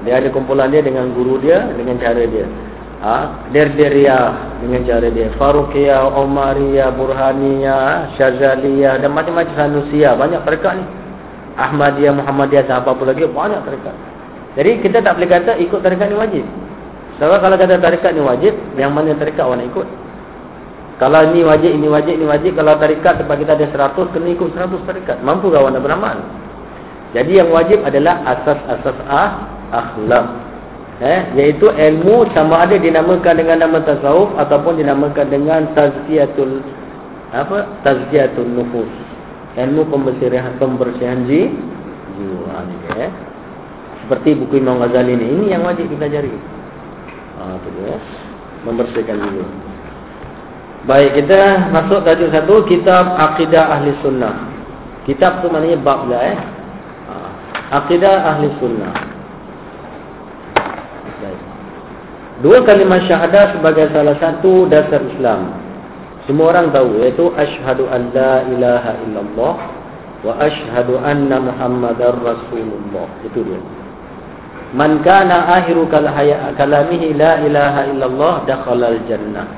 [0.08, 2.48] Dia ada kumpulan dia dengan guru dia dengan cara dia.
[2.98, 3.14] Ha,
[3.52, 5.28] Derderiyah dengan cara dia.
[5.36, 10.84] Faruqiyah, Umariyah, Burhaniyah, Syazaliyah dan macam-macam Sanusiyah, banyak tarikat ni.
[11.58, 13.94] Ahmadiyah, Muhammadiyah dan apa-apa lagi banyak tarikat.
[14.56, 16.44] Jadi kita tak boleh kata ikut tarikat ni wajib.
[17.18, 19.86] Sebab kalau kata tarikat ni wajib, yang mana tarikat awak nak ikut?
[20.98, 22.52] Kalau ini wajib, ini wajib, ini wajib.
[22.58, 25.16] Kalau tarikat tempat kita ada 100, kena ikut 100 tarikat.
[25.22, 26.18] Mampu kawan nak beramal?
[27.16, 29.30] Jadi yang wajib adalah asas-asas ah,
[29.72, 30.26] akhlak.
[30.98, 36.58] Eh, iaitu ilmu sama ada dinamakan dengan nama tasawuf ataupun dinamakan dengan tazkiyatul
[37.30, 37.70] apa?
[37.86, 38.90] Tazkiyatul nufus
[39.58, 41.50] ilmu pembersihan pembersihan ji
[42.18, 43.12] jiwa ni eh.
[44.04, 46.32] Seperti buku Imam Ghazali ni, ini yang wajib kita pelajari.
[47.36, 47.96] Ha tu dia.
[48.64, 49.46] Membersihkan jiwa.
[50.88, 54.48] Baik, kita masuk tajuk satu kitab Aqidah Ahli Sunnah.
[55.04, 56.38] Kitab tu maknanya bab lah eh.
[57.68, 59.18] Aqidah Ahli Sunnah.
[62.38, 65.58] Dua kalimah syahadah sebagai salah satu dasar Islam.
[66.30, 69.54] Semua orang tahu iaitu asyhadu an la ilaha illallah
[70.22, 73.10] wa asyhadu anna muhammadar rasulullah.
[73.26, 73.58] Itu dia.
[74.70, 79.48] Man kana akhiru kalamihi la ilaha illallah dakhala al-jannah.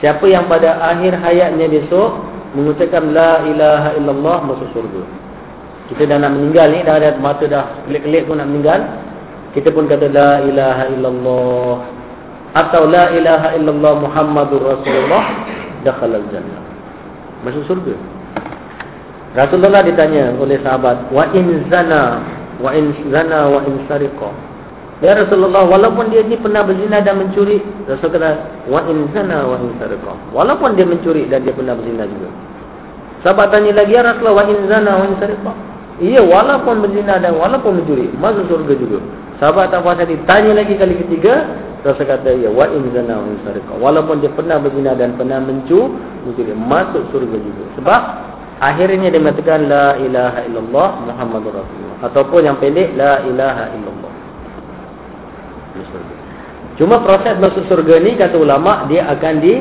[0.00, 2.16] Siapa yang pada akhir hayatnya besok
[2.56, 5.25] mengucapkan la ilaha illallah masuk surga.
[5.86, 8.80] Kita dah nak meninggal ni dah ada mata dah kelip-kelip pun nak meninggal.
[9.54, 11.76] Kita pun kata la ilaha illallah
[12.56, 15.24] atau la ilaha illallah muhammadur rasulullah
[15.84, 16.60] dakhala al-jannah.
[17.44, 17.94] Masuk surga.
[19.36, 22.24] Rasulullah ditanya oleh sahabat, "Wa in zana
[22.56, 24.32] wa in zana wa in sariqa?"
[25.04, 29.60] Ya Rasulullah, walaupun dia ni pernah berzina dan mencuri, Rasul kata, "Wa in zana wa
[29.60, 32.32] in sariqa?" Walaupun dia mencuri dan dia pernah berzina juga.
[33.20, 35.52] Sahabat tanya lagi, "Ya Rasulullah, wa in zana wa in sariqa?"
[35.96, 38.98] Iya, walaupun berzina dan walaupun mencuri, masuk surga juga.
[39.40, 40.16] Sahabat tak puas hati.
[40.28, 41.44] Tanya lagi kali ketiga.
[41.84, 45.92] Rasul kata, ya wa in zana wa Walaupun dia pernah berzina dan pernah mencu,
[46.36, 47.64] dia masuk surga juga.
[47.80, 48.00] Sebab
[48.60, 51.96] akhirnya dia mengatakan la ilaha illallah Muhammadur Rasulullah.
[52.10, 54.12] Ataupun yang pendek la ilaha illallah.
[56.76, 59.54] Cuma proses masuk surga ni kata ulama dia akan di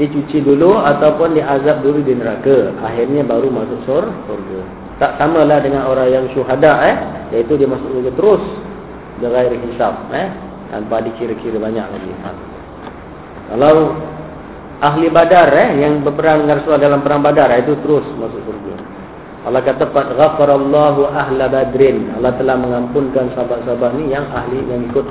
[0.00, 2.72] dicuci dulu ataupun diazab dulu di neraka.
[2.80, 4.81] Akhirnya baru masuk surga.
[5.00, 6.96] Tak samalah dengan orang yang syuhada eh,
[7.36, 8.44] iaitu dia masuk surga terus
[9.22, 10.28] dengan hisab eh
[10.72, 12.12] tanpa dikira-kira banyak lagi.
[12.24, 12.30] Ha.
[13.52, 13.96] Kalau
[14.82, 18.74] ahli badar eh yang berperang dengan Rasulullah dalam perang badar itu terus masuk surga.
[19.42, 22.14] Allah kata qad ghafarallahu ahla badrin.
[22.14, 25.06] Allah telah mengampunkan sahabat-sahabat ni yang ahli yang ikut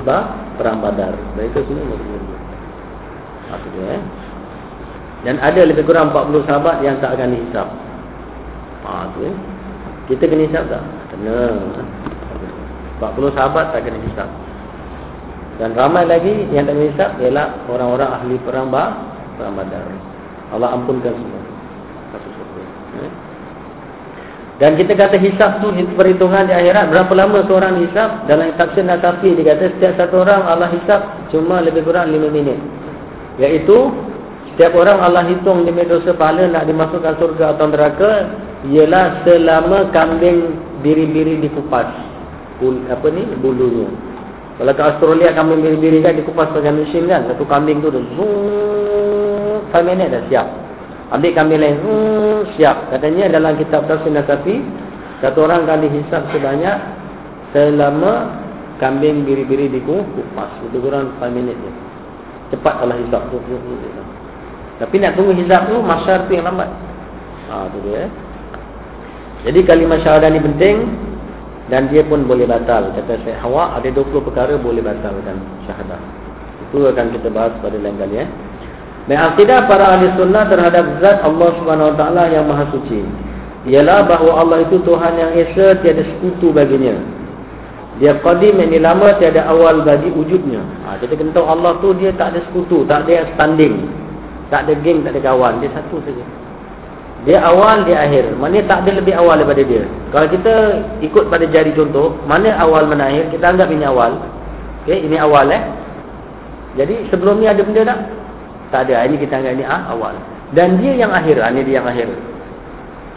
[0.56, 1.12] perang badar.
[1.36, 2.36] Mereka semua masuk surga.
[3.52, 4.02] Maksudnya eh.
[5.22, 7.68] Dan ada lebih kurang 40 sahabat yang tak akan dihisap.
[8.82, 9.36] Ha tu eh.
[10.10, 10.82] Kita kena hisap tak?
[11.14, 11.38] Kena.
[12.98, 14.28] 40 sahabat tak kena hisap.
[15.58, 18.94] Dan ramai lagi yang tak kena hisap ialah orang-orang ahli perang bah,
[19.38, 19.86] perang badar.
[20.52, 21.40] Allah ampunkan semua.
[23.02, 23.12] Eh?
[24.60, 29.34] Dan kita kata hisap tu perhitungan di akhirat berapa lama seorang hisap dalam tafsir Nasafi
[29.34, 31.02] dia kata setiap satu orang Allah hisap
[31.34, 32.60] cuma lebih kurang 5 minit.
[33.42, 33.90] Iaitu
[34.54, 38.10] setiap orang Allah hitung demi dosa pahala nak dimasukkan surga atau neraka
[38.68, 40.54] ialah selama kambing
[40.86, 41.90] biri-biri dikupas.
[42.62, 43.26] Bul, apa ni?
[43.42, 43.90] Bulunya.
[44.60, 47.26] Kalau ke Australia kambing biri-biri kan dikupas pakai mesin kan.
[47.26, 49.66] Satu kambing tu zoom.
[49.74, 50.46] 5 minit dah siap.
[51.10, 51.76] Ambil kambing lain.
[51.82, 52.92] Zoom, siap.
[52.94, 54.62] Katanya dalam kitab Tafsir Nasafi.
[55.18, 56.76] Satu orang akan dihisap sebanyak
[57.50, 58.30] selama
[58.78, 60.50] kambing biri-biri dikupas.
[60.70, 61.72] Itu kurang 5 minit je.
[62.54, 63.22] Cepat kalau hisap.
[64.76, 66.68] Tapi nak tunggu hizab tu masyar tu yang lambat.
[67.48, 68.06] Ha tu dia.
[68.06, 68.08] Eh.
[69.42, 70.76] Jadi kalimah syahadah ni penting
[71.66, 72.94] dan dia pun boleh batal.
[72.94, 75.98] Kata Syekh Hawa ada 20 perkara boleh batalkan syahadah.
[76.70, 78.24] Itu akan kita bahas pada lain kali ya.
[78.24, 78.28] Eh.
[79.10, 83.02] Dan akidah para ahli sunnah terhadap zat Allah Subhanahu Wa Taala yang maha suci.
[83.66, 86.98] Ialah bahawa Allah itu Tuhan yang Esa tiada sekutu baginya.
[87.98, 90.62] Dia qadim yang lama tiada awal bagi wujudnya.
[90.86, 93.90] Ha, kita kena tahu Allah tu dia tak ada sekutu, tak ada standing.
[94.50, 95.62] Tak ada geng, tak ada kawan.
[95.62, 96.24] Dia satu saja.
[97.22, 98.34] Dia awal, dia akhir.
[98.34, 99.86] Mana tak ada lebih awal daripada dia.
[100.10, 100.52] Kalau kita
[101.06, 104.18] ikut pada jari contoh, mana awal, mana akhir, kita anggap ini awal.
[104.82, 105.62] Okay, ini awal eh.
[106.74, 107.98] Jadi sebelum ni ada benda tak?
[108.74, 109.06] Tak ada.
[109.06, 110.18] Ini kita anggap ini ah, awal.
[110.50, 111.38] Dan dia yang akhir.
[111.38, 112.10] Ah, ini dia yang akhir.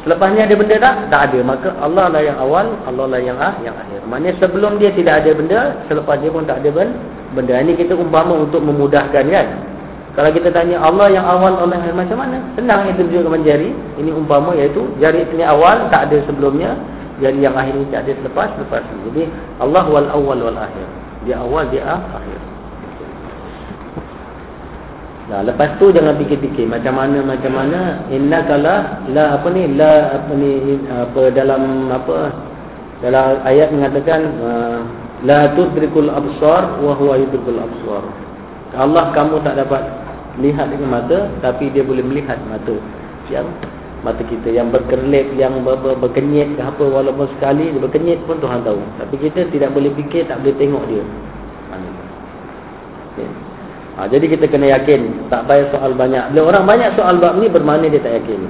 [0.06, 0.96] Selepas ni ada benda tak?
[1.10, 1.40] Tak ada.
[1.42, 4.06] Maka Allah lah yang awal, Allah lah yang ah, yang akhir.
[4.06, 6.70] Mana sebelum dia tidak ada benda, selepas dia pun tak ada
[7.34, 7.56] benda.
[7.58, 9.48] Ini kita umpama untuk memudahkan kan.
[10.16, 12.40] Kalau kita tanya Allah yang awal Allah yang macam mana?
[12.56, 13.76] Senang itu tunjukkan jari.
[14.00, 16.72] Ini umpama iaitu jari ini awal tak ada sebelumnya.
[17.20, 18.50] Jari yang akhir ini tak ada selepas.
[18.56, 19.28] Lepas Jadi
[19.60, 20.88] Allah wal awal wal akhir.
[21.28, 22.40] Dia awal dia akhir.
[25.26, 30.22] Nah, lepas tu jangan fikir-fikir macam mana macam mana inna kala la apa ni la
[30.22, 32.30] apa ni apa dalam apa
[33.02, 34.80] dalam ayat mengatakan uh,
[35.26, 38.06] la tudrikul absar wa huwa yudrikul absar.
[38.78, 40.05] Allah kamu tak dapat
[40.42, 42.76] lihat dengan mata tapi dia boleh melihat mata.
[43.32, 43.48] Yang
[44.06, 48.38] mata kita yang berkerlip yang ber, ber, berkenyit ke apa walaupun sekali dia berkenyit pun
[48.40, 48.82] Tuhan tahu.
[49.02, 51.04] Tapi kita tidak boleh fikir tak boleh tengok dia.
[53.16, 53.32] Okay.
[53.96, 56.36] ha, jadi kita kena yakin tak payah soal banyak.
[56.36, 58.44] Bila orang banyak soal bab ni bermakna dia tak yakin.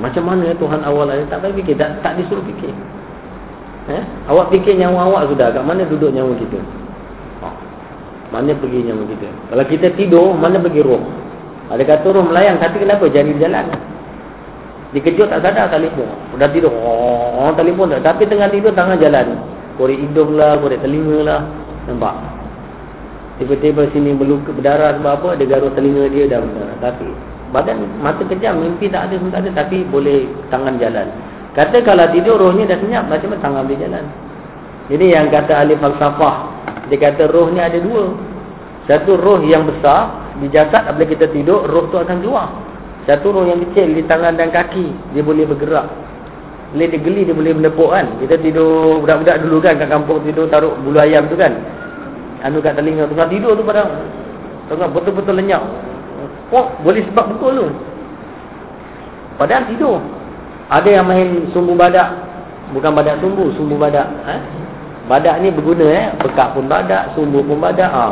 [0.00, 2.72] Macam mana Tuhan awal ada tak payah fikir tak, tak disuruh fikir.
[3.86, 4.02] Eh?
[4.26, 6.58] awak fikir nyawa awak sudah kat mana duduk nyawa kita
[8.36, 9.28] mana pergi nyawa kita?
[9.48, 11.00] Kalau kita tidur Mana pergi roh?
[11.72, 13.08] Ada kata roh melayang Tapi kenapa?
[13.08, 13.72] Jari jalan
[14.92, 16.04] Dikejut tak sadar telefon
[16.36, 18.04] Sudah tidur Oh telefon tak.
[18.04, 19.40] Tapi tengah tidur tangan jalan.
[19.80, 21.40] Korek hidung lah Korek telinga lah.
[21.88, 22.14] Nampak?
[23.40, 25.28] Tiba-tiba sini berluka berdarah sebab apa?
[25.40, 26.76] Dia garuh telinga dia dah berdarah.
[26.84, 27.08] Tapi
[27.56, 29.50] badan mata kejam Mimpi tak ada tak ada.
[29.64, 31.08] Tapi boleh tangan jalan.
[31.56, 34.04] Kata kalau tidur rohnya dah senyap Macam mana tangan dia jalan
[34.86, 36.56] Jadi yang kata ahli falsafah
[36.86, 38.14] dia kata roh ni ada dua.
[38.86, 42.54] Satu roh yang besar di jasad apabila kita tidur, roh tu akan keluar.
[43.02, 45.90] Satu roh yang kecil di tangan dan kaki, dia boleh bergerak.
[46.70, 48.06] Bila dia geli, dia boleh menepuk kan.
[48.22, 51.50] Kita tidur budak-budak dulu kan kat kampung tidur taruh bulu ayam tu kan.
[52.46, 53.14] Anu kat telinga tu.
[53.18, 53.90] Kalau tidur tu pada
[54.70, 55.62] tengah betul-betul lenyap.
[56.54, 57.66] Oh, boleh sebab pukul tu.
[59.34, 59.98] Padahal tidur.
[60.70, 62.10] Ada yang main sumbu badak.
[62.74, 64.06] Bukan badak sumbu, sumbu badak.
[64.26, 64.65] Eh?
[65.06, 66.06] Badak ni berguna eh.
[66.18, 67.90] Bekak pun badak, sumbu pun badak.
[67.90, 68.06] Ha.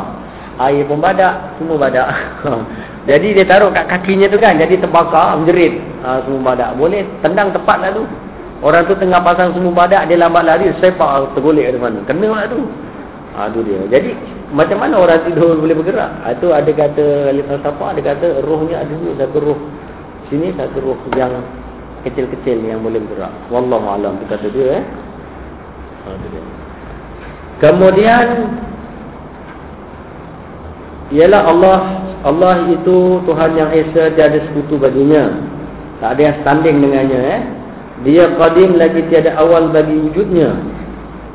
[0.70, 2.08] Air pun badak, semua badak.
[3.10, 4.54] jadi dia taruh kat kakinya tu kan.
[4.54, 5.82] Jadi terbakar, menjerit.
[6.06, 6.78] Ha, semua badak.
[6.78, 8.06] Boleh tendang tepat lah tu.
[8.62, 11.98] Orang tu tengah pasang semua badak, dia lambat lari, sepak tergolek dari mana.
[12.06, 12.62] Kena lah tu.
[13.34, 13.82] Ha, tu dia.
[13.90, 14.14] Jadi
[14.54, 16.10] macam mana orang tidur boleh bergerak?
[16.38, 19.58] Itu ada kata Alif Al-Safa, ada kata rohnya ada dua satu roh
[20.30, 21.42] sini satu roh yang
[22.06, 23.32] kecil-kecil yang boleh bergerak.
[23.50, 24.84] Wallahu alam tu kata dia eh.
[26.06, 26.43] Ha, tu dia.
[27.62, 28.26] Kemudian
[31.14, 31.78] ialah Allah
[32.24, 35.30] Allah itu Tuhan yang Esa tiada sekutu baginya.
[36.00, 37.40] Tak ada yang standing dengannya eh.
[38.02, 40.56] Dia qadim lagi tiada awal bagi wujudnya.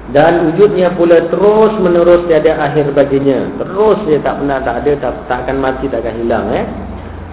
[0.09, 3.45] Dan wujudnya pula terus menerus tiada akhir baginya.
[3.61, 6.65] Terus dia tak pernah tak ada tak, tak akan mati tak akan hilang eh.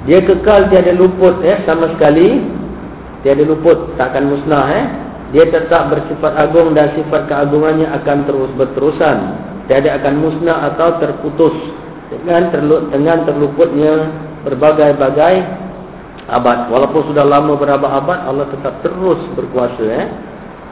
[0.06, 2.44] Dia kekal tiada luput eh sama sekali.
[3.24, 4.86] Tiada luput tak akan musnah eh
[5.34, 9.16] dia tetap bersifat agung dan sifat keagungannya akan terus berterusan.
[9.66, 11.54] Tiada akan musnah atau terputus
[12.06, 14.06] dengan terlu, dengan terluputnya
[14.46, 15.34] berbagai-bagai
[16.30, 16.70] abad.
[16.70, 20.06] Walaupun sudah lama berabad-abad Allah tetap terus berkuasa eh.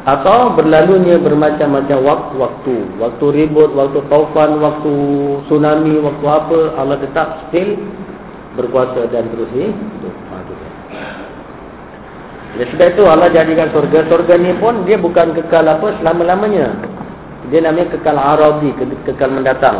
[0.04, 2.76] Atau berlalunya bermacam-macam waktu-waktu.
[3.00, 4.92] Waktu ribut, waktu taufan, waktu
[5.48, 7.74] tsunami, waktu apa Allah tetap still
[8.54, 9.74] berkuasa dan terus ni
[12.54, 16.70] Ya sudah itu Allah jadikan surga Surga ni pun dia bukan kekal apa selama-lamanya
[17.50, 18.70] Dia namanya kekal aradi
[19.06, 19.78] Kekal mendatang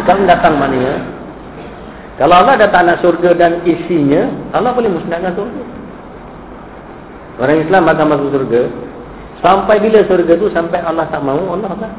[0.00, 1.22] Kekal mendatang maknanya
[2.20, 5.62] kalau Allah dah tak nak surga dan isinya, Allah boleh musnahkan surga.
[7.40, 8.62] Orang Islam akan masuk surga.
[9.40, 11.92] Sampai bila surga tu sampai Allah tak mahu, Allah tak.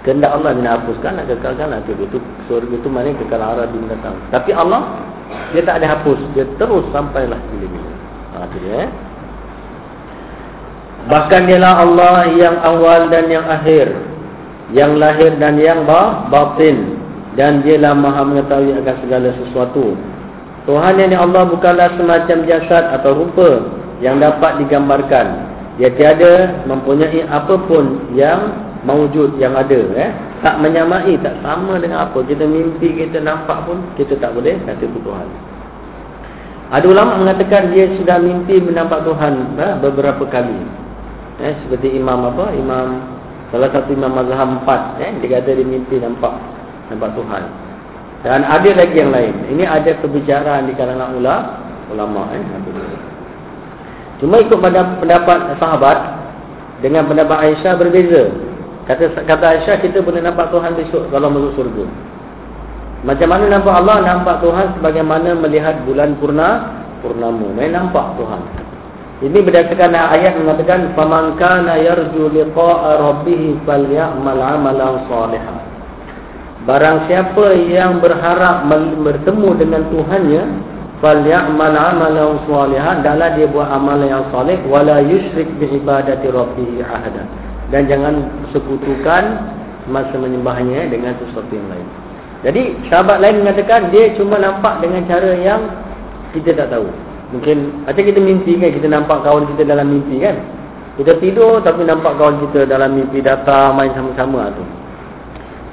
[0.00, 2.18] Kehendak Allah nak hapuskan, nak kekalkan, nak itu.
[2.48, 4.16] Surga tu mana kekal arah di datang.
[4.32, 5.04] Tapi Allah,
[5.52, 6.16] dia tak ada hapus.
[6.32, 7.90] Dia terus sampailah bila-bila.
[8.32, 8.88] Ha, dia, eh?
[11.08, 13.92] Bahkan dialah Allah yang awal dan yang akhir.
[14.70, 15.82] Yang lahir dan yang
[16.30, 17.00] batin
[17.34, 19.98] dan dialah maha mengetahui akan segala sesuatu.
[20.68, 23.64] Tuhan yang Allah bukanlah semacam jasad atau rupa
[24.04, 25.50] yang dapat digambarkan.
[25.80, 29.80] Dia tiada mempunyai apapun yang mewujud yang ada.
[29.96, 30.10] Eh?
[30.40, 32.24] Tak menyamai, tak sama dengan apa.
[32.24, 35.28] Kita mimpi, kita nampak pun, kita tak boleh kata itu Tuhan.
[36.70, 40.54] Ada ulama mengatakan dia sudah mimpi menampak Tuhan eh, beberapa kali.
[41.42, 42.54] Eh, seperti imam apa?
[42.54, 43.18] Imam
[43.50, 45.02] salah satu imam mazhab empat.
[45.02, 46.30] Eh, dia kata dia mimpi nampak
[46.94, 47.42] nampak Tuhan.
[48.22, 49.34] Dan ada lagi yang lain.
[49.50, 51.58] Ini ada kebicaraan di kalangan ulama,
[51.90, 52.42] ulama eh.
[54.20, 55.98] Cuma ikut pada pendapat sahabat
[56.84, 58.28] dengan pendapat Aisyah berbeza.
[58.90, 61.86] Kata kata Aisyah kita boleh nampak Tuhan besok kalau masuk surga.
[63.06, 64.02] Macam mana nampak Allah?
[64.02, 67.54] Nampak Tuhan sebagaimana melihat bulan purna purnama.
[67.54, 68.42] Main nampak Tuhan.
[69.30, 75.56] Ini berdasarkan ayat mengatakan faman kana yarju liqa'a rabbih falyamal 'amalan shalihan.
[76.66, 78.66] Barang siapa yang berharap
[79.06, 80.42] bertemu dengan Tuhannya
[80.98, 87.49] falyamal amalan salihan adalah dia buat amalan yang soleh wala yusyrik bi ibadati rabbih ahada
[87.70, 88.14] dan jangan
[88.50, 89.24] sekutukan
[89.90, 91.88] masa menyembahnya dengan sesuatu yang lain.
[92.40, 95.60] Jadi sahabat lain mengatakan dia cuma nampak dengan cara yang
[96.34, 96.88] kita tak tahu.
[97.30, 100.36] Mungkin macam kita mimpi kan kita nampak kawan kita dalam mimpi kan.
[100.98, 104.64] Kita tidur tapi nampak kawan kita dalam mimpi datang main sama-sama tu.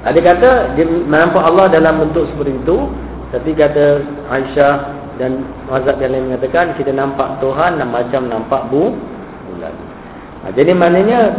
[0.06, 2.78] Ada kata dia menampak Allah dalam bentuk seperti itu
[3.34, 4.74] Tapi kata Aisyah
[5.18, 8.94] dan mazhab yang lain mengatakan Kita nampak Tuhan macam nampak bu
[9.50, 9.74] bulan
[10.46, 11.34] ha, Jadi maknanya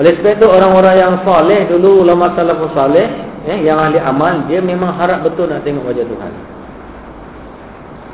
[0.00, 3.04] Oleh sebab itu orang-orang yang soleh dulu Ulama salafus soleh
[3.44, 6.32] eh, Yang ahli amal Dia memang harap betul nak tengok wajah Tuhan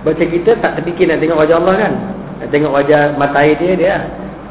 [0.03, 1.93] Baca kita tak terfikir nak tengok wajah Allah kan
[2.43, 3.97] Nak tengok wajah mata air dia dia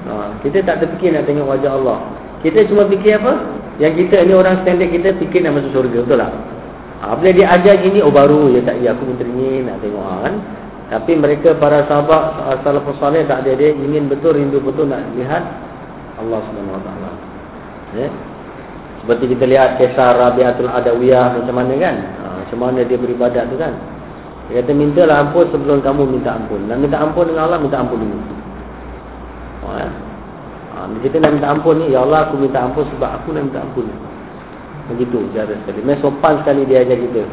[0.07, 1.99] ha, Kita tak terfikir nak tengok wajah Allah
[2.39, 3.33] Kita cuma fikir apa
[3.75, 6.31] yang kita ni orang standard kita fikir nak masuk surga betul tak?
[7.03, 10.15] Ha, bila dia ajar gini oh baru ya tak ya aku teringin nak tengok ha,
[10.23, 10.35] kan.
[10.85, 15.43] Tapi mereka para sahabat salafus saleh tak ada dia ingin betul rindu betul nak lihat
[16.15, 17.04] Allah Subhanahu Wa Taala.
[17.95, 18.09] Ya.
[19.05, 21.95] Seperti kita lihat kisah Rabiatul Adawiyah macam mana kan?
[21.95, 23.73] Ha, macam mana dia beribadat tu kan?
[24.49, 26.65] Dia kata mintalah ampun sebelum kamu minta ampun.
[26.65, 28.19] Dan minta ampun dengan Allah minta ampun dulu.
[29.65, 29.87] Ha,
[30.75, 33.63] Ha, kita nak minta ampun ni, Ya Allah aku minta ampun sebab aku nak minta
[33.63, 33.87] ampun.
[34.91, 35.79] Begitu cara sekali.
[35.81, 37.23] Memang sopan sekali dia ajar kita.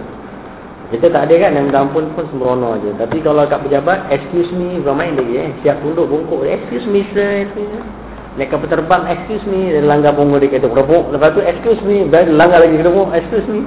[0.92, 2.90] Kita tak ada kan nak minta ampun pun sembrono aja.
[3.00, 5.50] Tapi kalau kat pejabat, excuse me, main lagi eh.
[5.64, 6.44] Siap tunduk bongkok.
[6.44, 7.48] Excuse me sir.
[7.48, 8.01] Naik
[8.40, 9.76] kapal terbang, excuse me.
[9.76, 11.12] Dia langgar bongkok dia kata berapuk.
[11.12, 12.08] Lepas tu, excuse me.
[12.08, 13.60] Dia langgar lagi kena excuse me.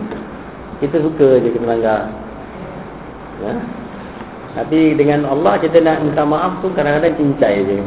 [0.81, 1.99] Kita suka je kena langgar.
[3.45, 3.53] Ya?
[4.55, 7.77] Tapi dengan Allah kita nak minta maaf tu kadang-kadang cincai je.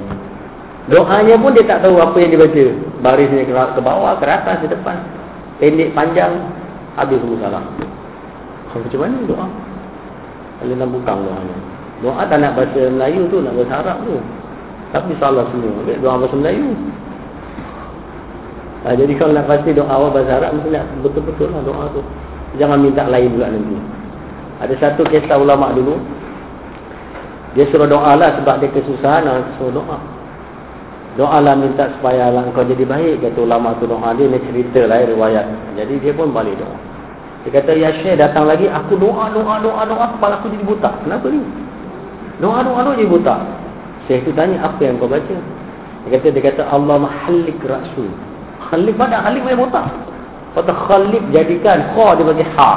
[0.88, 2.64] Doanya pun dia tak tahu apa yang dia baca.
[3.04, 4.96] Barisnya ke, ke bawah, ke atas, ke depan.
[5.60, 6.32] Pendek, panjang.
[6.96, 7.64] Habis semua salah.
[8.68, 9.46] Macam mana doa?
[10.60, 11.56] Kalau nak bukang doanya.
[11.98, 14.16] Doa tak nak baca Melayu tu, nak bahasa Arab tu.
[14.88, 15.84] Tapi salah semua.
[16.00, 16.72] Doa bahasa Melayu.
[18.86, 22.00] Ha, jadi kalau nak pasti doa awal bahasa Arab mesti nak betul-betul lah doa tu.
[22.56, 23.76] Jangan minta lain pula nanti.
[24.64, 26.00] Ada satu kisah ulama dulu.
[27.52, 29.28] Dia suruh doa lah sebab dia kesusahan.
[29.60, 29.98] Suruh doa.
[31.20, 33.28] Doa lah minta supaya lah kau jadi baik.
[33.28, 35.46] Kata ulama tu doa dia ni cerita lah riwayat.
[35.76, 36.78] Jadi dia pun balik doa.
[37.44, 38.70] Dia kata ya Syekh datang lagi.
[38.70, 40.04] Aku doa, doa, doa, doa.
[40.16, 40.90] Kepala aku jadi buta.
[41.02, 41.42] Kenapa ni?
[42.38, 43.36] Doa, doa, doa jadi buta.
[44.08, 45.36] Syekh tu tanya apa yang kau baca.
[46.08, 48.08] Dia kata, dia kata Allah mahalik rasul.
[48.72, 49.20] Khalik mana?
[49.20, 49.84] Khalik boleh botak.
[50.56, 51.92] Kata khalik jadikan.
[51.92, 52.70] Kha dia bagi ha.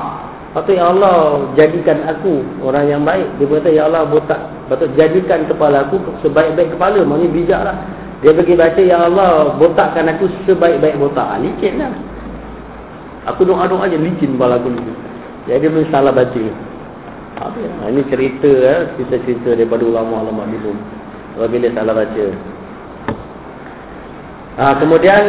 [0.51, 3.23] Kata ya Allah jadikan aku orang yang baik.
[3.39, 4.43] Dia kata ya Allah botak.
[4.67, 6.99] Kata jadikan kepala aku sebaik-baik kepala.
[7.07, 7.75] Maksudnya bijak lah.
[8.19, 11.25] Dia pergi baca ya Allah botakkan aku sebaik-baik botak.
[11.25, 11.95] Ha, licin lah.
[13.31, 14.83] Aku doa-doa je licin kepala aku ni.
[15.47, 16.43] Jadi dia salah baca.
[17.39, 18.79] Ha, ini cerita eh.
[18.99, 21.00] Cerita-cerita daripada ulama-ulama dulu.
[21.39, 22.25] Bila salah baca.
[24.59, 25.23] Ha, kemudian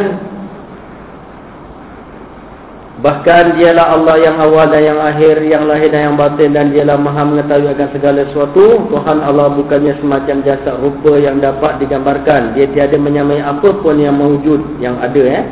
[3.03, 6.95] Bahkan dialah Allah yang awal dan yang akhir, yang lahir dan yang batin dan dialah
[6.95, 8.79] maha mengetahui akan segala sesuatu.
[8.87, 12.55] Tuhan Allah bukannya semacam jasad rupa yang dapat digambarkan.
[12.55, 15.19] Dia tiada menyamai apa pun yang mewujud, yang ada.
[15.19, 15.43] Eh?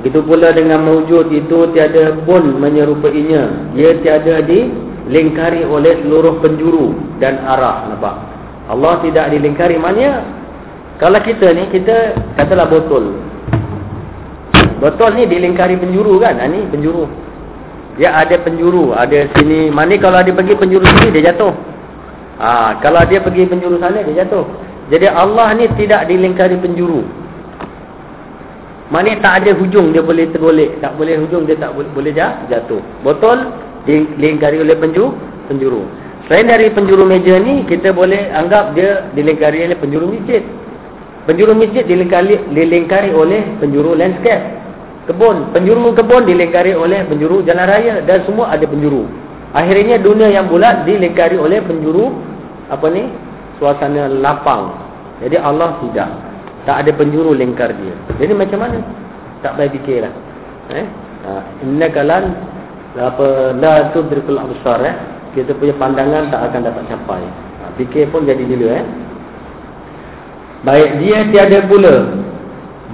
[0.00, 3.76] Begitu pula dengan mewujud itu tiada pun menyerupainya.
[3.76, 7.84] Dia tiada dilingkari oleh seluruh penjuru dan arah.
[7.92, 8.33] Nampak?
[8.64, 9.76] Allah tidak dilingkari.
[9.76, 10.24] Maknanya,
[10.96, 13.12] kalau kita ni, kita katalah botol.
[14.80, 16.40] Betul ni dilingkari penjuru kan?
[16.40, 17.08] Ha, ni penjuru.
[18.00, 18.96] Dia ada penjuru.
[18.96, 19.68] Ada sini.
[19.68, 21.52] Mana kalau dia pergi penjuru sini, dia jatuh.
[22.40, 24.44] Ha, kalau dia pergi penjuru sana, dia jatuh.
[24.92, 27.04] Jadi Allah ni tidak dilingkari penjuru.
[28.92, 30.76] Mana tak ada hujung, dia boleh tergolek.
[30.84, 32.80] Tak boleh hujung, dia tak boleh, boleh jatuh.
[33.00, 33.48] Betul?
[33.88, 35.16] Dilingkari oleh penjuru.
[35.48, 35.84] penjuru.
[36.24, 40.40] Selain dari penjuru meja ni, kita boleh anggap dia dilingkari oleh penjuru masjid.
[41.28, 44.40] Penjuru masjid dilingkari, dilingkari oleh penjuru landscape
[45.04, 45.52] kebun.
[45.52, 49.04] Penjuru kebun dilingkari oleh penjuru jalan raya dan semua ada penjuru.
[49.52, 52.16] Akhirnya dunia yang bulat dilingkari oleh penjuru
[52.72, 53.04] apa ni?
[53.60, 54.72] Suasana lapang.
[55.20, 56.08] Jadi Allah tidak.
[56.64, 57.94] Tak ada penjuru lingkar dia.
[58.16, 58.80] Jadi macam mana?
[59.44, 60.12] Tak payah fikirlah.
[60.72, 60.86] Eh?
[61.24, 62.24] Ha, innaka lan
[62.96, 65.13] apa la tudrikul absar eh.
[65.34, 67.22] Kita punya pandangan tak akan dapat capai.
[67.26, 68.84] Ha, fikir pun jadi dulu eh.
[70.62, 72.22] Baik dia tiada pula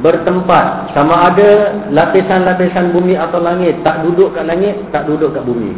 [0.00, 0.96] bertempat.
[0.96, 3.84] Sama ada lapisan-lapisan bumi atau langit.
[3.84, 5.76] Tak duduk kat langit tak duduk kat bumi.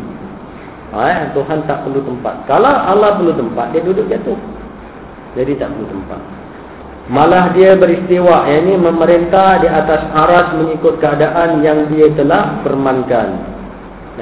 [0.95, 1.17] Ha, eh?
[1.35, 2.47] Tuhan tak perlu tempat.
[2.47, 4.39] Kalau Allah perlu tempat dia duduk jatuh.
[5.35, 6.21] Jadi tak perlu tempat.
[7.11, 8.47] Malah dia beristiwa.
[8.47, 13.53] Yang ini memerintah di atas aras mengikut keadaan yang dia telah permankan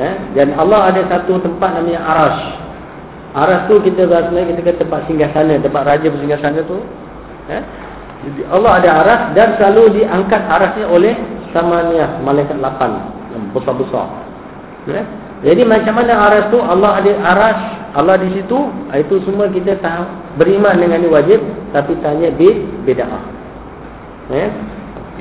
[0.00, 0.14] eh?
[0.32, 2.36] dan Allah ada satu tempat namanya aras
[3.36, 6.80] aras tu kita bahasa kita kata tempat singgah sana tempat raja bersinggah sana tu
[7.52, 7.62] eh?
[8.20, 11.16] Jadi Allah ada aras dan selalu diangkat arasnya oleh
[11.56, 13.00] samania malaikat lapan
[13.32, 14.06] yang besar-besar.
[14.84, 15.02] Ya?
[15.40, 17.58] Jadi macam mana aras tu Allah ada aras
[17.96, 18.58] Allah di situ
[18.92, 20.04] itu semua kita tahu
[20.36, 21.40] beriman dengan wajib
[21.72, 23.24] tapi tanya bid bid'ah.
[24.28, 24.52] Ya?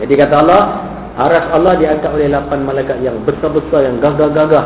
[0.04, 0.64] Jadi kata Allah
[1.20, 4.66] aras Allah diangkat oleh lapan malaikat yang besar-besar yang gagah-gagah.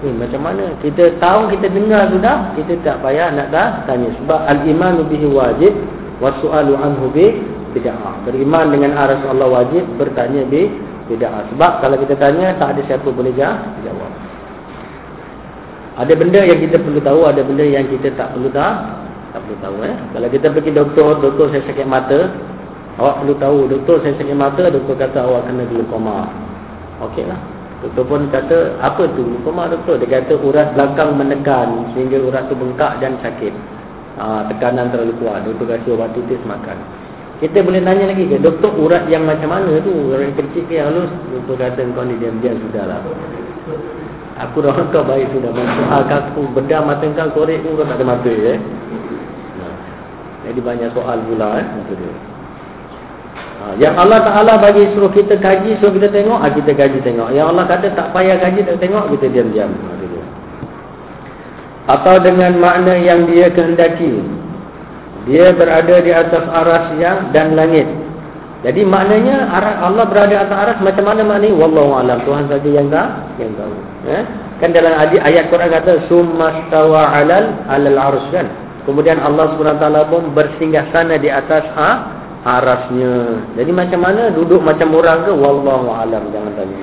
[0.00, 0.72] Ni macam mana?
[0.80, 5.76] Kita tahu kita dengar sudah, kita tak payah nak dah tanya sebab al-iman bihi wajib
[6.24, 7.36] wasu'alu anhu bi
[7.76, 8.24] bid'ah.
[8.24, 10.72] Beriman dengan aras Allah wajib, bertanya bi
[11.12, 11.44] bid'ah.
[11.52, 14.12] Sebab kalau kita tanya tak ada siapa boleh jawab.
[16.00, 18.76] Ada benda yang kita perlu tahu, ada benda yang kita tak perlu tahu.
[19.30, 19.94] Tak perlu tahu eh.
[20.16, 22.18] Kalau kita pergi doktor, doktor saya sakit mata,
[22.98, 26.26] awak perlu tahu doktor saya sakit mata, doktor kata awak kena glaukoma.
[27.04, 27.40] Okeylah.
[27.80, 30.00] Doktor pun kata, apa tu glaukoma doktor?
[30.02, 33.54] Dia kata urat belakang menekan sehingga urat tu bengkak dan sakit.
[34.18, 35.46] Ha, tekanan terlalu kuat.
[35.46, 36.76] Doktor kasih obat titis makan.
[37.40, 40.76] Kita boleh tanya lagi ke doktor urat yang macam mana tu urat yang kecil ke
[40.76, 43.00] yang halus doktor kata kau ni diam-diam sudahlah
[44.40, 48.04] aku dah kau baik sudah soal aku bedah mata kau korek pun kau tak ada
[48.08, 48.58] mata eh
[50.48, 52.29] jadi banyak soal pula eh itu dia
[53.76, 57.52] yang Allah Ta'ala bagi suruh kita kaji suruh kita tengok ha, kita kaji tengok yang
[57.52, 59.70] Allah kata tak payah kaji tak tengok kita diam-diam
[61.90, 64.40] atau dengan makna yang dia kehendaki
[65.28, 67.84] dia berada di atas aras yang dan langit.
[68.60, 69.48] Jadi maknanya
[69.80, 71.56] Allah berada atas aras macam mana maknanya?
[71.56, 72.18] Wallahu alam.
[72.24, 73.08] Tuhan saja yang tahu.
[73.40, 73.74] Yang tahu.
[74.08, 74.22] Eh?
[74.60, 78.48] Kan dalam ayat Quran kata sumastawa alal alal arus kan.
[78.84, 81.90] Kemudian Allah SWT pun bersinggah sana di atas ha,
[82.44, 83.44] arasnya.
[83.56, 85.32] Jadi macam mana duduk macam orang ke?
[85.32, 86.80] Wallahu alam jangan tanya.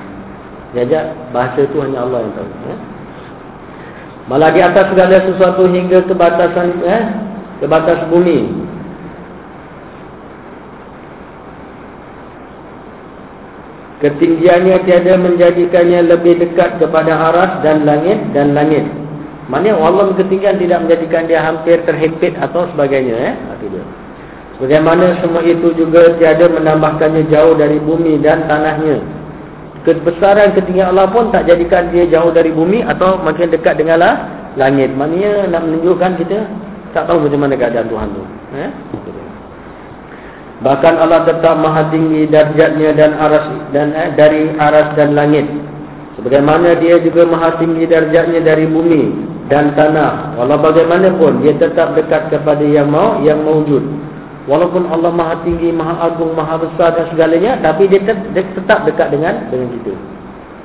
[0.77, 2.49] Jajak bahasa tu hanya Allah yang tahu.
[2.67, 2.75] Ya?
[4.27, 7.03] Malah di atas segala sesuatu hingga ke batasan eh?
[7.63, 8.67] ke batas bumi.
[13.97, 18.85] Ketinggiannya tiada menjadikannya lebih dekat kepada aras dan langit dan langit.
[19.49, 23.15] Maknanya Allah ketinggian tidak menjadikan dia hampir terhimpit atau sebagainya.
[23.15, 23.33] Eh?
[23.57, 23.85] Itu dia.
[24.57, 29.05] Bagaimana semua itu juga tiada menambahkannya jauh dari bumi dan tanahnya.
[29.85, 34.25] Kebesaran ketinggian Allah pun tak jadikan dia jauh dari bumi atau makin dekat denganlah
[34.57, 34.89] langit.
[34.97, 36.49] Maknanya nak menunjukkan kita
[36.91, 38.23] tak tahu macam mana keadaan Tuhan tu.
[38.57, 38.71] Eh?
[40.57, 45.45] Bahkan Allah tetap maha tinggi darjatnya dan aras dan eh, dari aras dan langit.
[46.17, 49.13] Sebagaimana dia juga maha tinggi darjatnya dari bumi
[49.53, 50.33] dan tanah.
[50.33, 53.85] Walau bagaimanapun dia tetap dekat kepada yang mau yang mewujud.
[54.47, 57.99] Walaupun Allah maha tinggi, maha agung, maha besar dan segalanya, tapi dia,
[58.31, 59.91] tetap dekat dengan dengan kita.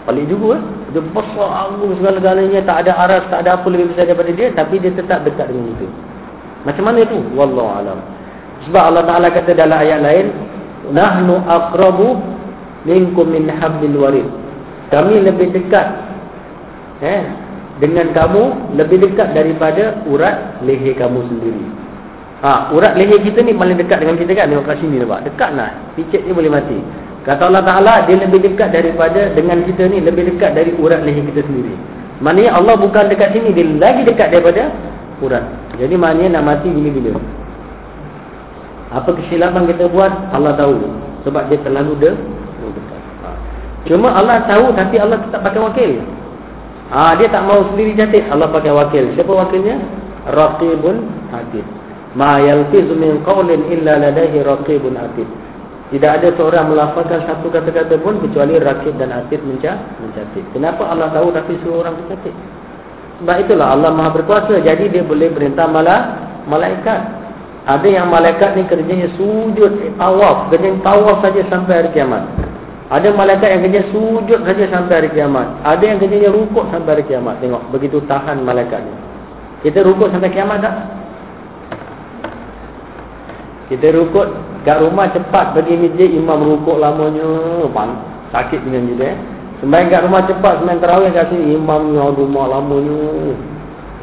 [0.06, 0.62] Paling juga, eh?
[0.94, 4.78] dia besar, agung segala-galanya, tak ada aras, tak ada apa lebih besar daripada dia, tapi
[4.78, 5.86] dia tetap dekat dengan kita.
[6.62, 7.18] Macam mana itu?
[7.34, 7.98] Wallahu a'lam.
[8.70, 10.26] Sebab Allah Ta'ala kata dalam ayat lain
[10.94, 12.22] Nahnu akrabu
[12.86, 14.28] minkum min habbil warid
[14.94, 15.86] Kami lebih dekat
[17.02, 17.26] eh,
[17.82, 21.81] Dengan kamu Lebih dekat daripada urat leher kamu sendiri
[22.43, 24.51] ha, Urat leher kita ni paling dekat dengan kita kan?
[24.51, 25.20] Tengok kat sini nampak?
[25.24, 26.78] Dekat lah Picit ni boleh mati.
[27.22, 31.22] Kata Allah Ta'ala Dia lebih dekat daripada Dengan kita ni Lebih dekat dari urat leher
[31.32, 31.74] kita sendiri.
[32.18, 34.68] Maknanya Allah bukan dekat sini Dia lagi dekat daripada
[35.22, 35.45] urat.
[35.78, 37.14] Jadi maknanya nak mati bila-bila.
[38.90, 40.11] Apa kesilapan kita buat?
[40.34, 40.82] Allah tahu.
[41.22, 42.11] Sebab dia terlalu de
[43.22, 43.30] ha.
[43.86, 45.93] Cuma Allah tahu Tapi Allah tetap pakai wakil.
[46.90, 49.14] Ha, Dia tak mau sendiri catit Allah pakai wakil.
[49.14, 49.78] Siapa wakilnya?
[50.26, 51.81] Raqibun Atid
[52.12, 55.28] Ma yalfizu min qawlin illa ladahi raqibun atid
[55.92, 61.32] Tidak ada seorang melafalkan satu kata-kata pun Kecuali Raqib dan Atid mencatit Kenapa Allah tahu
[61.32, 62.32] tapi suruh orang mencatit
[63.20, 66.00] Sebab itulah Allah maha berkuasa Jadi dia boleh perintah malah
[66.48, 67.22] Malaikat
[67.62, 72.26] ada yang malaikat ni kerjanya sujud tawaf, kerja tawaf saja sampai hari kiamat.
[72.90, 75.46] Ada malaikat yang kerja sujud saja sampai hari kiamat.
[75.62, 77.38] Ada yang kerjanya rukuk sampai hari kiamat.
[77.38, 78.94] Tengok, begitu tahan malaikat ni.
[79.62, 80.74] Kita rukuk sampai kiamat tak?
[83.72, 84.28] Kita rukuk
[84.68, 87.24] kat rumah cepat pergi masjid imam rukuk lamanya.
[88.28, 89.16] Sakit dengan kita eh.
[89.64, 93.32] Sembahyang kat rumah cepat sembahyang tarawih kat sini imam rumah lamanya.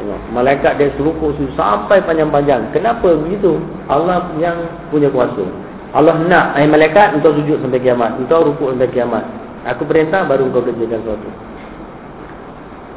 [0.02, 2.74] Tengok, malaikat dia seruku sampai panjang-panjang.
[2.74, 3.62] Kenapa begitu?
[3.86, 4.58] Allah yang
[4.90, 5.46] punya kuasa.
[5.94, 9.22] Allah nak ai malaikat untuk sujud sampai kiamat, untuk rukuk sampai kiamat.
[9.70, 11.30] Aku perintah baru kau kerjakan sesuatu.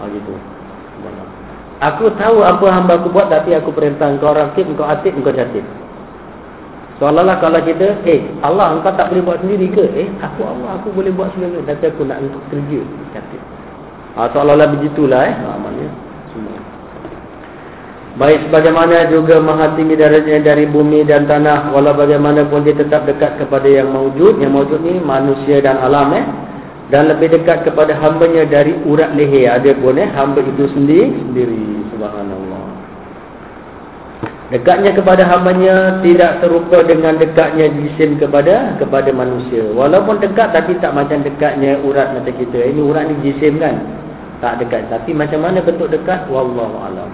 [0.01, 0.33] Ha gitu.
[1.83, 5.67] Aku tahu apa hamba aku buat tapi aku perintah kau rakib, kau atib, kau jatib.
[7.03, 9.91] Seolah-olah kalau kita, eh Allah engkau tak boleh buat sendiri ke?
[9.99, 12.79] Eh aku Allah aku boleh buat sendiri tapi aku nak untuk kerja.
[13.11, 13.43] Jatib.
[14.15, 15.35] Ha, seolah-olah begitulah eh.
[15.35, 15.91] Ha, maknanya.
[18.13, 23.65] Baik sebagaimana juga maha tinggi dari bumi dan tanah Walau bagaimanapun dia tetap dekat kepada
[23.65, 26.21] yang mewujud Yang mewujud ni manusia dan alam eh
[26.93, 31.89] Dan lebih dekat kepada hambanya dari urat leher Ada pun eh hamba itu sendiri Sendiri
[31.97, 32.62] subhanallah
[34.53, 39.65] Dekatnya kepada hambanya tidak serupa dengan dekatnya jisim kepada kepada manusia.
[39.73, 42.61] Walaupun dekat tapi tak macam dekatnya urat mata kita.
[42.61, 43.81] Ini urat ni jisim kan?
[44.45, 44.93] Tak dekat.
[44.93, 46.29] Tapi macam mana bentuk dekat?
[46.29, 47.09] Wallahu a'lam.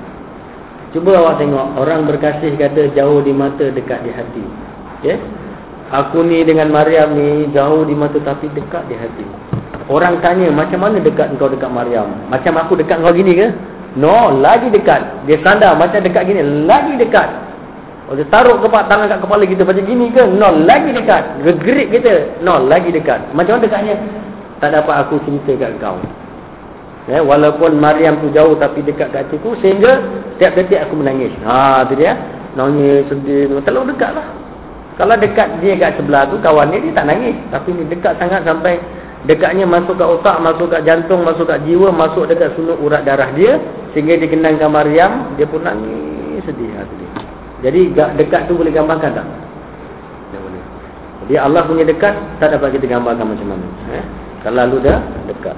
[0.90, 4.44] Cuba awak tengok orang berkasih kata jauh di mata dekat di hati.
[5.06, 5.14] Ya.
[5.14, 5.18] Yeah?
[5.88, 9.24] Aku ni dengan Maryam ni jauh di mata tapi dekat di hati.
[9.86, 12.12] Orang tanya macam mana dekat engkau dekat Maryam?
[12.34, 13.46] Macam aku dekat kau gini ke?
[13.96, 15.24] No, lagi dekat.
[15.24, 17.28] Dia sandar macam dekat gini, lagi dekat.
[18.08, 20.24] Oh, dia taruh kepak tangan kat kepala kita macam gini ke?
[20.24, 21.44] No, lagi dekat.
[21.44, 22.40] Gegerik kita.
[22.40, 23.20] No, lagi dekat.
[23.36, 23.96] Macam mana dekatnya?
[24.64, 26.00] Tak dapat aku cerita kat kau.
[27.08, 30.04] Ya, walaupun Maryam tu jauh tapi dekat kat hatiku sehingga
[30.36, 31.32] setiap detik aku menangis.
[31.44, 32.16] Ha tu dia.
[32.56, 33.48] Nangis sedih.
[33.64, 34.28] Terlalu dekat lah.
[34.96, 37.36] Kalau dekat dia kat sebelah tu kawan dia, dia tak nangis.
[37.52, 38.80] Tapi ni dekat sangat sampai
[39.26, 43.32] dekatnya masuk ke otak, masuk ke jantung, masuk ke jiwa, masuk dekat sunuk urat darah
[43.34, 43.58] dia
[43.96, 47.10] sehingga dia kenangkan Maryam, dia pun nangis sedih ha, dia.
[47.58, 49.26] Jadi dekat tu boleh gambarkan tak?
[50.30, 50.62] Tak boleh.
[51.26, 53.66] Jadi Allah punya dekat tak dapat kita gambarkan macam mana.
[53.98, 54.04] Eh?
[54.46, 55.56] Kalau lalu dah dekat.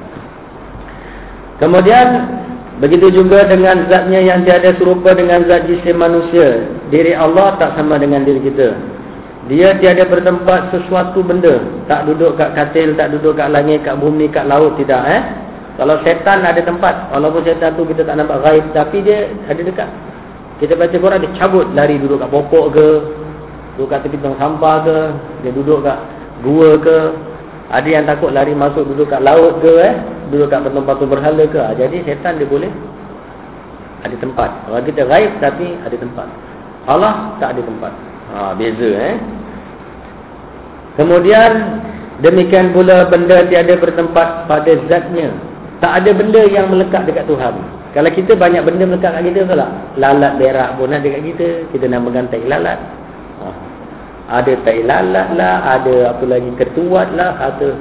[1.61, 2.07] Kemudian
[2.81, 6.65] begitu juga dengan zatnya yang tiada serupa dengan zat jisim manusia.
[6.89, 8.73] Diri Allah tak sama dengan diri kita.
[9.51, 11.59] Dia tiada bertempat sesuatu benda.
[11.91, 14.79] Tak duduk kat katil, tak duduk kat langit, kat bumi, kat laut.
[14.79, 15.23] Tidak eh.
[15.75, 17.11] Kalau setan ada tempat.
[17.11, 18.71] Walaupun setan tu kita tak nampak gaib.
[18.71, 19.91] Tapi dia ada dekat.
[20.63, 22.89] Kita baca Quran dia cabut lari duduk kat pokok ke.
[23.75, 24.99] Duduk kat tepi tong sampah ke.
[25.43, 25.99] Dia duduk kat
[26.47, 26.99] gua ke.
[27.75, 29.95] Ada yang takut lari masuk duduk kat laut ke eh?
[30.31, 31.59] Duduk kat patung-patung berhala ke?
[31.59, 32.71] Ha, jadi setan dia boleh
[34.07, 34.51] ada tempat.
[34.71, 36.29] Orang kita gaib tapi ada tempat.
[36.87, 37.93] Allah tak ada tempat.
[38.31, 39.17] Ha, beza eh.
[40.99, 41.81] Kemudian
[42.21, 45.33] Demikian pula benda tiada bertempat pada zatnya.
[45.81, 47.57] Tak ada benda yang melekat dekat Tuhan.
[47.97, 49.73] Kalau kita banyak benda melekat kat kita, tak?
[49.97, 51.49] Lalat berak pun ada dekat kita.
[51.73, 52.77] Kita namakan tai lalat.
[53.41, 53.47] Ha.
[54.37, 57.73] Ada tai lalat lah, ada apa lagi ketuat lah, atau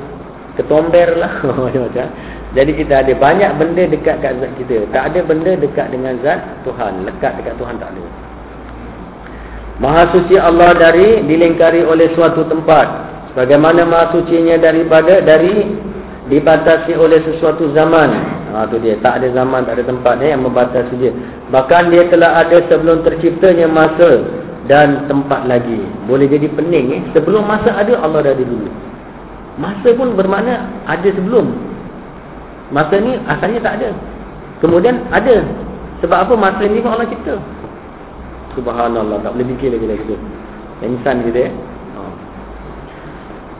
[0.55, 1.43] ketomber lah.
[1.67, 2.07] Macam-macam.
[2.55, 4.87] Jadi kita ada banyak benda dekat kat zat kita.
[4.95, 7.03] Tak ada benda dekat dengan zat Tuhan.
[7.03, 8.03] Lekat dekat Tuhan tak ada.
[9.79, 13.07] Maha suci Allah dari dilingkari oleh suatu tempat.
[13.31, 15.71] Bagaimana maha sucinya daripada dari
[16.27, 18.11] dibatasi oleh sesuatu zaman.
[18.51, 21.15] Ha tu dia, tak ada zaman, tak ada tempat eh, yang membatasi dia.
[21.47, 24.27] Bahkan dia telah ada sebelum terciptanya masa
[24.67, 25.79] dan tempat lagi.
[26.11, 27.01] Boleh jadi pening eh.
[27.15, 28.67] Sebelum masa ada Allah dah ada dulu.
[29.63, 31.55] Masa pun bermakna ada sebelum.
[32.75, 33.89] Masa ni asalnya tak ada.
[34.59, 35.39] Kemudian ada.
[36.03, 37.39] Sebab apa masa ni pun Allah cipta.
[38.59, 40.17] Subhanallah, tak boleh fikir lagi lagi tu.
[40.83, 41.53] Insan kita eh.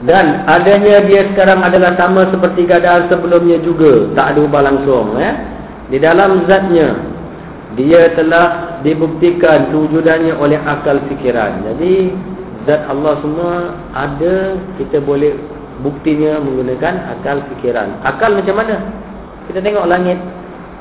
[0.00, 4.08] Dan adanya dia sekarang adalah sama seperti keadaan sebelumnya juga.
[4.16, 5.12] Tak ada ubah langsung.
[5.20, 5.34] Eh?
[5.92, 6.96] Di dalam zatnya,
[7.76, 11.68] dia telah dibuktikan kewujudannya oleh akal fikiran.
[11.68, 12.16] Jadi,
[12.64, 15.36] zat Allah semua ada, kita boleh
[15.84, 18.00] buktinya menggunakan akal fikiran.
[18.00, 18.80] Akal macam mana?
[19.52, 20.16] Kita tengok langit.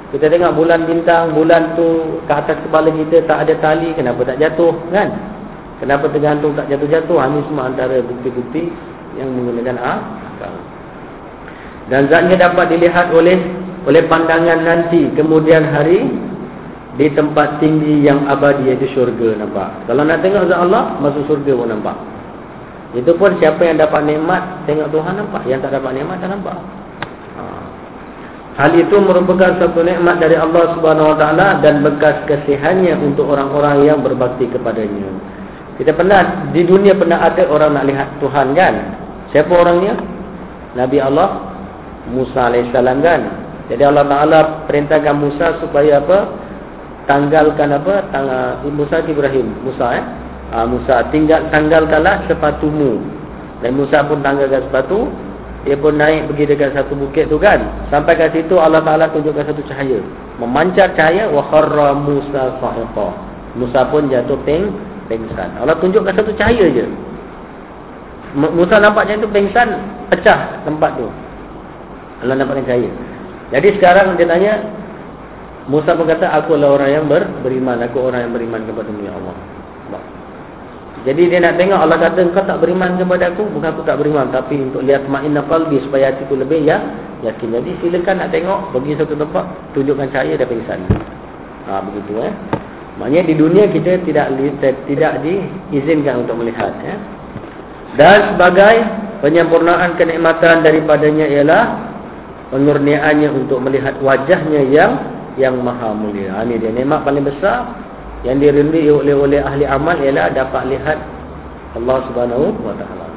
[0.09, 4.41] Kita tengok bulan bintang, bulan tu ke atas kepala kita tak ada tali, kenapa tak
[4.41, 4.73] jatuh?
[4.89, 5.13] Kan?
[5.77, 7.13] Kenapa tergantung tak jatuh-jatuh?
[7.13, 8.73] Ini semua antara bukti-bukti
[9.21, 10.53] yang menggunakan akal.
[11.89, 13.37] Dan zatnya dapat dilihat oleh
[13.87, 16.05] oleh pandangan nanti kemudian hari
[16.99, 19.71] di tempat tinggi yang abadi iaitu syurga nampak.
[19.87, 21.97] Kalau nak tengok zat Allah masuk syurga pun nampak.
[22.91, 26.57] Itu pun siapa yang dapat nikmat tengok Tuhan nampak, yang tak dapat nikmat tak nampak.
[28.59, 28.67] Ha.
[28.67, 33.87] Hal itu merupakan satu nikmat dari Allah Subhanahu Wa Taala dan bekas kasihannya untuk orang-orang
[33.87, 35.07] yang berbakti kepadanya.
[35.79, 38.99] Kita pernah di dunia pernah ada orang nak lihat Tuhan kan?
[39.31, 39.95] Siapa orangnya?
[40.75, 41.55] Nabi Allah
[42.11, 43.21] Musa AS kan
[43.71, 46.35] Jadi Allah Ta'ala perintahkan Musa supaya apa?
[47.07, 48.11] Tanggalkan apa?
[48.11, 50.03] Tanggal, Musa Ibrahim Musa eh?
[50.51, 52.99] Ha, Musa tinggal tanggalkanlah sepatumu
[53.63, 55.07] Dan Musa pun tanggalkan sepatu
[55.67, 57.59] Dia pun naik pergi dekat satu bukit tu kan
[57.91, 59.99] Sampai kat situ Allah Ta'ala tunjukkan satu cahaya
[60.39, 63.07] Memancar cahaya Wa kharra Musa sahiqa
[63.59, 64.71] Musa pun jatuh peng,
[65.11, 66.87] pengsan Allah tunjukkan satu cahaya je
[68.37, 69.67] Musa nampak macam tu pengsan
[70.13, 71.09] pecah tempat tu.
[72.21, 72.89] Allah nampakkan cahaya.
[73.49, 74.53] Jadi sekarang dia tanya
[75.65, 79.35] Musa berkata aku adalah orang yang ber, beriman, aku orang yang beriman kepada Ya Allah.
[81.07, 84.27] Jadi dia nak tengok Allah kata engkau tak beriman kepada aku, bukan aku tak beriman
[84.35, 86.83] tapi untuk lihat ma'inna qalbi supaya hatiku lebih ya
[87.23, 87.55] yakin.
[87.55, 90.79] Jadi silakan nak tengok pergi satu tempat tunjukkan cahaya dan pengsan.
[91.71, 92.33] Ha begitu eh.
[92.99, 94.27] Maknanya di dunia kita tidak
[94.91, 96.95] tidak diizinkan untuk melihat ya.
[97.95, 98.75] Dan sebagai
[99.23, 101.63] penyempurnaan kenikmatan daripadanya ialah
[102.51, 104.99] pengurniaannya untuk melihat wajahnya yang
[105.39, 106.35] yang maha mulia.
[106.35, 107.71] Ha, ini dia nikmat paling besar
[108.27, 110.97] yang dirindui oleh oleh ahli amal ialah dapat lihat
[111.77, 113.07] Allah Subhanahu wa taala.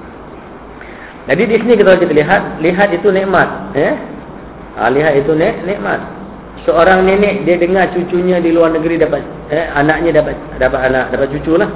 [1.30, 3.46] Jadi di sini kita kita lihat, lihat itu nikmat,
[3.78, 3.94] eh?
[4.74, 6.00] Ha, lihat itu nik nikmat.
[6.62, 9.20] Seorang nenek dia dengar cucunya di luar negeri dapat
[9.50, 11.70] eh anaknya dapat dapat anak, dapat cuculah.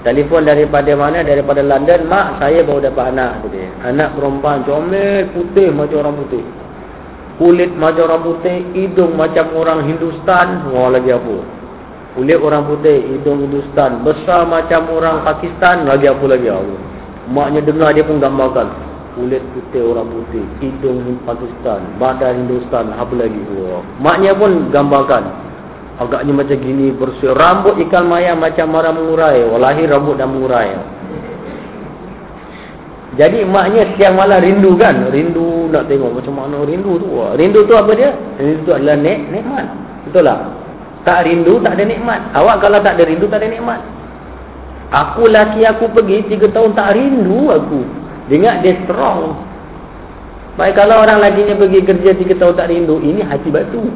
[0.00, 1.20] Telefon daripada mana?
[1.20, 2.08] Daripada London.
[2.08, 3.44] Mak, saya baru dapat anak.
[3.52, 3.68] Dia.
[3.84, 6.44] Anak perempuan comel, putih macam orang putih.
[7.36, 10.72] Kulit macam orang putih, hidung macam orang Hindustan.
[10.72, 11.59] Wah lagi apa?
[12.10, 14.02] Kulit orang putih, hidung Hindustan.
[14.02, 15.86] Besar macam orang Pakistan.
[15.86, 16.74] Lagi apa lagi apa?
[17.30, 18.66] Maknya dengar dia pun gambarkan.
[19.14, 23.38] Kulit putih orang putih, hidung Pakistan, badan Hindustan, apa lagi?
[23.54, 23.82] Wah.
[24.02, 25.22] Maknya pun gambarkan.
[26.00, 27.36] Agaknya macam gini bersih.
[27.36, 29.44] Rambut ikan maya macam marah mengurai.
[29.44, 30.72] Walahi rambut dah mengurai.
[33.20, 35.12] Jadi maknya siang malam rindu kan?
[35.12, 37.20] Rindu nak tengok macam mana rindu tu.
[37.36, 38.16] Rindu tu apa dia?
[38.40, 39.66] Rindu tu adalah nik nikmat.
[40.08, 40.59] Betul tak?
[41.04, 42.20] Tak rindu tak ada nikmat.
[42.36, 43.80] Awak kalau tak ada rindu tak ada nikmat.
[44.90, 47.80] Aku laki aku pergi 3 tahun tak rindu aku.
[48.26, 49.38] Dengar dia strong.
[50.58, 53.00] Baik kalau orang lakinya pergi kerja 3 tahun tak rindu.
[53.00, 53.86] Ini hati batu.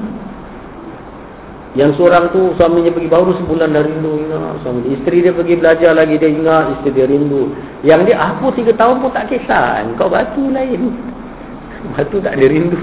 [1.74, 4.94] Yang seorang tu suaminya pergi baru sebulan dah rindu ingat suami.
[4.94, 7.50] Isteri dia pergi belajar lagi dia ingat isteri dia rindu.
[7.82, 9.82] Yang dia aku tiga tahun pun tak kisah.
[9.98, 10.94] Kau batu lain.
[11.98, 12.80] Batu tak ada rindu.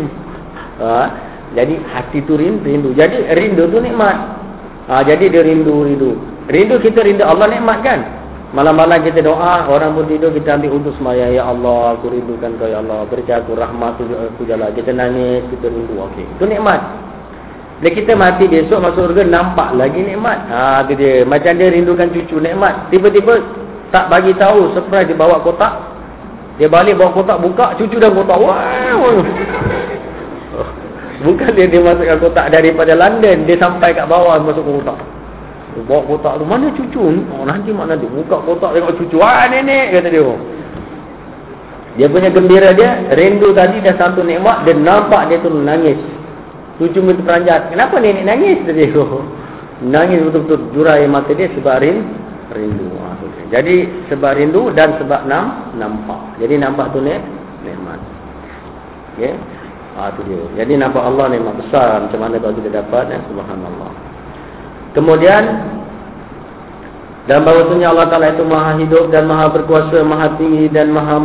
[0.77, 1.30] Ha?
[1.51, 2.95] Jadi hati tu rindu.
[2.95, 4.17] Jadi rindu tu nikmat.
[4.87, 6.11] Ha, jadi dia rindu, rindu.
[6.47, 7.99] Rindu kita rindu Allah nikmat kan?
[8.51, 11.31] Malam-malam kita doa, orang pun tidur kita ambil untuk semaya.
[11.31, 13.07] Ya Allah, aku rindukan kau ya Allah.
[13.07, 14.67] Beri aku rahmat aku jalan.
[14.75, 15.95] Kita nangis, kita rindu.
[16.11, 16.27] Okey.
[16.35, 16.83] Itu nikmat.
[17.79, 20.37] Bila kita mati besok masuk surga nampak lagi nikmat.
[20.51, 21.23] Ha tu dia.
[21.23, 22.91] Macam dia rindukan cucu nikmat.
[22.91, 23.39] Tiba-tiba
[23.89, 25.73] tak bagi tahu surprise dia bawa kotak.
[26.59, 28.37] Dia balik bawa kotak buka, cucu dan kotak.
[28.37, 29.23] Wow.
[31.21, 34.97] Bukan dia dia masukkan kotak daripada London, dia sampai kat bawah masuk kotak.
[35.77, 37.01] Dia bawa kotak tu, mana cucu?
[37.31, 39.21] Oh, nanti mana dia buka kotak tengok cucu.
[39.21, 40.33] Wah, nenek kata dia.
[41.99, 45.99] Dia punya gembira dia, rindu tadi dah satu nikmat, dia nampak dia tu nangis.
[46.81, 47.69] Cucu itu peranjat.
[47.69, 48.57] Kenapa nenek nangis?
[48.65, 48.89] Dia
[49.93, 52.87] nangis betul-betul jurai mata dia sebab rindu.
[53.51, 56.39] Jadi sebab rindu dan sebab nam, nampak.
[56.41, 57.13] Jadi nampak tu ni
[57.61, 57.99] nikmat.
[59.13, 59.35] Okay.
[59.99, 60.63] Ah tu dia.
[60.63, 63.91] Jadi nampak Allah memang besar macam mana kalau kita dapat ya subhanallah.
[64.95, 65.43] Kemudian
[67.29, 71.21] dan bahawasanya Allah Taala itu Maha hidup dan Maha berkuasa, Maha tinggi dan Maha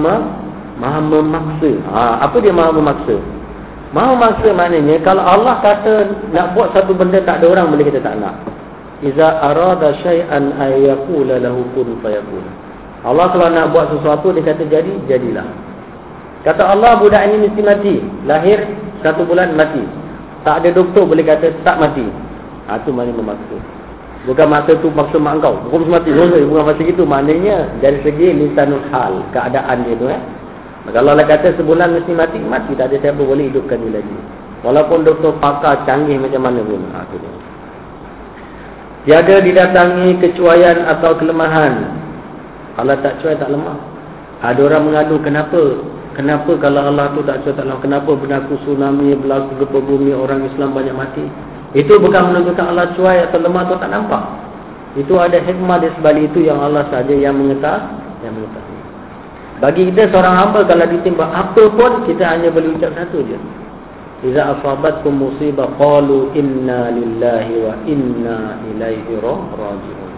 [0.77, 1.73] Maha memaksa.
[1.89, 3.17] Ha, apa dia Maha memaksa?
[3.97, 5.95] Maha memaksa maknanya kalau Allah kata
[6.37, 8.35] nak buat satu benda tak ada orang boleh kita tak nak.
[9.01, 12.45] Iza arada syai'an ayyakula lahu kun fayakun.
[13.05, 15.66] Allah kalau nak buat sesuatu dia kata jadi, jadilah.
[16.43, 17.95] Kata Allah budak ini mesti mati.
[18.29, 18.67] Lahir
[19.01, 19.83] satu bulan mati.
[20.43, 22.07] Tak ada doktor boleh kata tak mati.
[22.71, 23.57] Ha, itu maknanya memaksa.
[24.27, 25.55] Bukan masa tu maksa mak kau.
[25.71, 26.11] Bukan mati.
[26.15, 27.03] Bukan masa itu.
[27.03, 29.23] Maknanya dari segi lisanul hal.
[29.31, 30.07] Keadaan dia tu.
[30.11, 30.23] Eh.
[30.87, 32.39] Maka Allah lah kata sebulan mesti mati.
[32.43, 32.73] Mati.
[32.75, 34.19] Tak ada siapa boleh hidupkan dia lagi.
[34.63, 36.83] Walaupun doktor pakar canggih macam mana pun.
[36.95, 37.33] Ha, itu dia.
[39.07, 41.95] Tiada didatangi kecuaian atau kelemahan.
[42.75, 43.79] Allah tak cuai tak lemah.
[44.43, 45.79] Ada orang mengadu kenapa
[46.15, 47.77] Kenapa kalau Allah tu tak cerita Allah?
[47.83, 51.25] Kenapa berlaku tsunami Berlaku gempa bumi Orang Islam banyak mati?
[51.77, 54.23] Itu bukan menunjukkan Allah cuai atau lemah atau tak nampak.
[54.97, 58.81] Itu ada hikmah di sebalik itu Yang Allah saja yang mengetahui Yang mengetahui.
[59.57, 63.39] Bagi kita seorang hamba Kalau ditimpa apa pun Kita hanya boleh ucap satu je.
[64.25, 70.13] Iza asabatkum musibah Qalu inna lillahi wa inna ilaihi raji'un.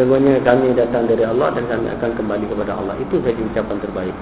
[0.00, 2.96] Sesungguhnya kami datang dari Allah Dan kami akan kembali kepada Allah.
[3.04, 4.16] Itu saja ucapan terbaik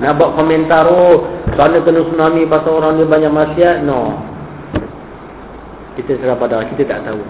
[0.00, 3.76] nak buat komentar oh Sana kena tsunami pasal orang dia banyak maksiat.
[3.84, 4.16] No.
[5.98, 7.20] Kita serah pada kita tak tahu.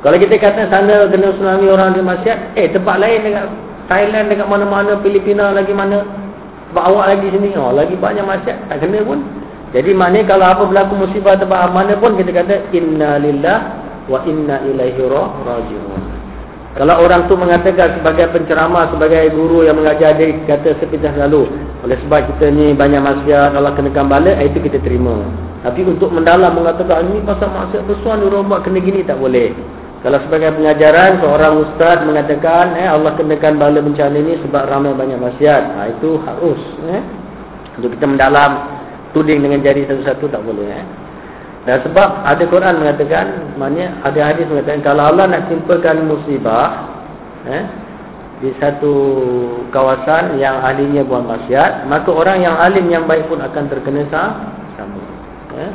[0.00, 3.46] Kalau kita kata sana kena tsunami orang dia maksiat Eh tempat lain dekat
[3.88, 6.04] Thailand dekat mana-mana Filipina lagi mana
[6.70, 9.24] Sebab awak lagi sini oh, Lagi banyak maksiat Tak kena pun.
[9.74, 13.58] Jadi maknanya kalau apa berlaku musibah tempat mana pun Kita kata Inna lillah
[14.06, 16.15] Wa inna ilaihi raji'un
[16.76, 21.48] kalau orang tu mengatakan sebagai penceramah, sebagai guru yang mengajar dia kata seperti selalu.
[21.80, 25.24] Oleh sebab kita ni banyak maksiat, Allah kenakan balik, itu kita terima.
[25.64, 29.56] Tapi untuk mendalam mengatakan ini pasal maksiat besar ni orang buat kena gini tak boleh.
[30.04, 35.16] Kalau sebagai pengajaran, seorang ustaz mengatakan eh, Allah kenakan bala bencana ini sebab ramai banyak
[35.16, 35.62] maksiat.
[35.80, 36.60] Ha, itu harus.
[36.92, 37.02] Eh.
[37.80, 38.68] Untuk kita mendalam,
[39.16, 40.68] tuding dengan jari satu-satu tak boleh.
[40.76, 40.84] Eh.
[41.66, 46.94] Dan sebab ada Quran mengatakan, maknanya ada hadis mengatakan kalau Allah nak timpakan musibah
[47.42, 47.66] eh,
[48.38, 48.94] di satu
[49.74, 55.02] kawasan yang ahlinya buat maksiat, maka orang yang alim yang baik pun akan terkena sama.
[55.58, 55.72] Eh.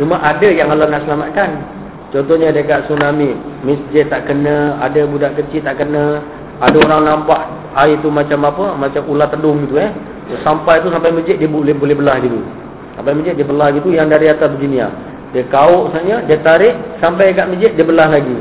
[0.00, 1.60] Cuma ada yang Allah nak selamatkan.
[2.08, 6.24] Contohnya dekat tsunami, masjid tak kena, ada budak kecil tak kena,
[6.60, 7.40] ada orang nampak
[7.84, 9.92] air tu macam apa, macam ular tedung gitu eh.
[10.40, 12.61] Sampai tu sampai masjid dia boleh boleh belah gitu.
[12.96, 14.88] Sampai masjid dia belah gitu yang dari atas begini ya.
[15.32, 18.36] Dia kau saja, dia tarik sampai kat masjid dia belah lagi.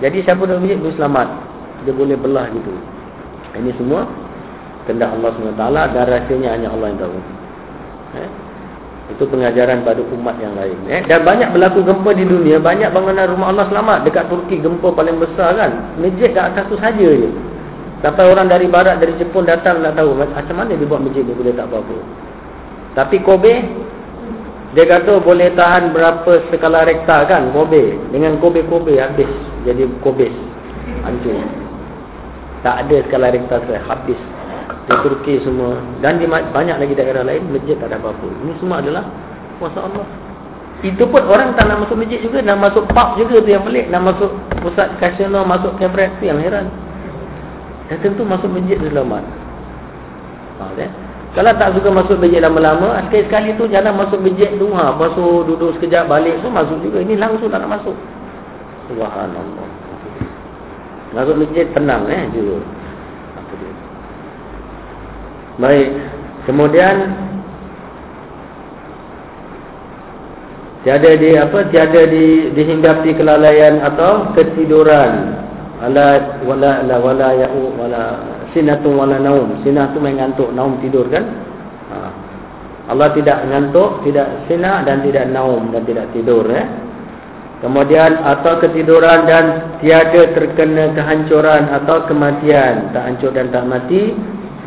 [0.00, 1.28] Jadi siapa dalam masjid dia selamat.
[1.84, 2.72] Dia boleh belah gitu.
[3.52, 4.08] Ini semua
[4.88, 7.18] kehendak Allah SWT dan rahsianya hanya Allah yang tahu.
[8.16, 8.30] Eh?
[9.12, 10.78] Itu pengajaran pada umat yang lain.
[10.88, 11.04] Eh?
[11.04, 14.08] Dan banyak berlaku gempa di dunia, banyak bangunan rumah Allah selamat.
[14.08, 15.70] Dekat Turki gempa paling besar kan.
[16.00, 17.28] Masjid kat atas tu saja je.
[18.02, 21.38] Sampai orang dari barat, dari Jepun datang nak tahu macam mana dia buat masjid ni
[21.38, 22.21] boleh tak apa-apa.
[22.92, 23.64] Tapi Kobe
[24.72, 27.92] dia kata boleh tahan berapa skala rekta kan Kobe.
[28.08, 29.28] Dengan Kobe-Kobe habis
[29.68, 30.32] jadi Kobe
[31.04, 31.36] hancur.
[32.64, 34.16] Tak ada skala rekta saya habis.
[34.88, 35.76] Di Turki semua.
[36.00, 38.28] Dan di banyak lagi daerah lain masjid tak ada apa-apa.
[38.44, 39.04] Ini semua adalah
[39.60, 40.08] kuasa Allah.
[40.82, 42.40] Itu pun orang tak nak masuk masjid juga.
[42.40, 43.92] Nak masuk pub juga tu yang pelik.
[43.92, 44.32] Nak masuk
[44.64, 46.72] pusat kasino masuk cabaret tu yang heran.
[47.92, 49.20] Dan tentu masuk masjid selamat.
[50.56, 51.01] Faham tak
[51.32, 54.68] kalau tak suka masuk bejek lama-lama, sekali-sekali tu jangan masuk bejek tu.
[54.76, 57.00] Ha, masuk duduk sekejap balik tu masuk juga.
[57.00, 57.96] Ini langsung tak nak masuk.
[58.92, 59.68] Subhanallah.
[61.16, 62.60] Masuk bejek tenang eh juga.
[65.56, 65.88] Baik.
[66.44, 66.96] Kemudian
[70.84, 71.58] tiada di apa?
[71.72, 75.40] Tiada di dihinggapi kelalaian atau ketiduran.
[75.80, 79.60] Ala wala la wala ya'u wala sinatun wala naum.
[79.66, 81.24] Sinah tu mengantuk, naum tidur kan?
[81.92, 81.96] Ha.
[82.92, 86.66] Allah tidak mengantuk, tidak sinah dan tidak naum dan tidak tidur eh.
[87.62, 94.18] Kemudian atau ketiduran dan tiada terkena kehancuran atau kematian, tak hancur dan tak mati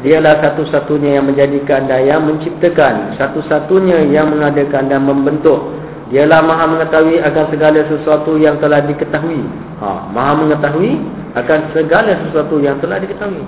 [0.06, 3.18] Dialah satu-satunya yang menjadikan dan yang menciptakan.
[3.18, 5.74] Satu-satunya yang mengadakan dan membentuk.
[6.14, 9.42] Dialah maha mengetahui akan segala sesuatu yang telah diketahui.
[9.82, 11.02] Ha, maha mengetahui
[11.34, 13.42] akan segala sesuatu yang telah diketahui.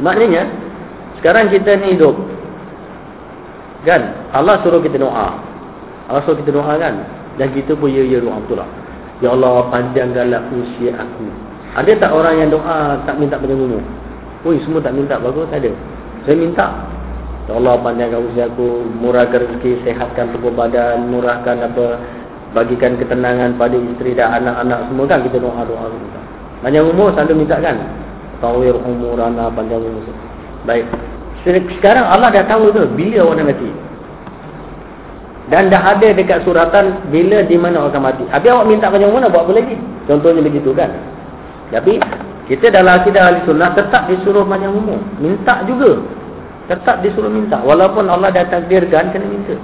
[0.00, 0.48] Maknanya,
[1.20, 2.16] sekarang kita ni hidup.
[3.84, 4.12] Kan?
[4.32, 5.36] Allah suruh kita doa.
[6.08, 7.04] Allah suruh kita doa kan?
[7.36, 8.68] Dan kita pun ya-ya doa betul lah.
[9.20, 11.28] Ya Allah, panjangkanlah usia aku.
[11.76, 13.84] Ada tak orang yang doa tak minta umur?
[14.48, 15.72] Oi, semua tak minta bagus tak ada.
[16.24, 16.66] Saya minta.
[17.48, 22.00] Ya Allah panjangkan usia aku, murahkan rezeki, sehatkan tubuh badan, murahkan apa,
[22.56, 25.92] bagikan ketenangan pada isteri dan anak-anak semua kan kita doa-doa.
[26.60, 27.76] Panjang umur selalu minta kan?
[28.40, 30.04] Tawir umur anak panjang umur.
[30.64, 30.88] Baik.
[31.44, 33.70] Sekarang Allah dah tahu tu bila orang nak mati.
[35.50, 38.24] Dan dah ada dekat suratan bila di mana orang akan mati.
[38.28, 39.76] Habis awak minta panjang umur nak buat apa lagi?
[40.08, 40.90] Contohnya begitu kan?
[41.74, 41.98] Tapi
[42.50, 44.98] kita dalam akidah ahli sunnah tetap disuruh panjang umur.
[45.22, 46.02] Minta juga.
[46.70, 47.58] Tetap disuruh minta.
[47.60, 49.58] Walaupun Allah dah takdirkan, kena minta.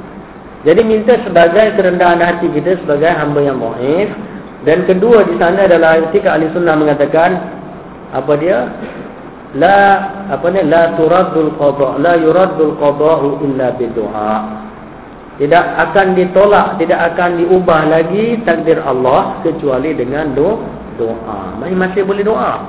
[0.67, 4.11] Jadi minta sebagai kerendahan hati kita sebagai hamba yang mu'if.
[4.67, 7.39] Dan kedua di sana adalah ketika ahli sunnah mengatakan,
[8.17, 8.59] apa dia?
[9.57, 9.79] La
[10.33, 10.65] apa ni?
[10.65, 14.35] La turaddul qada' la yuraddul qada'u illa bidu'a.
[15.37, 20.65] Tidak akan ditolak, tidak akan diubah lagi takdir Allah kecuali dengan doa
[20.97, 21.61] doa.
[21.61, 22.65] Masih masih boleh doa.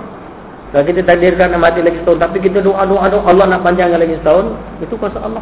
[0.76, 4.04] Kalau kita takdirkan nak mati lagi setahun tapi kita doa doa doa Allah nak panjangkan
[4.04, 4.52] lagi setahun,
[4.84, 5.40] itu kuasa Allah.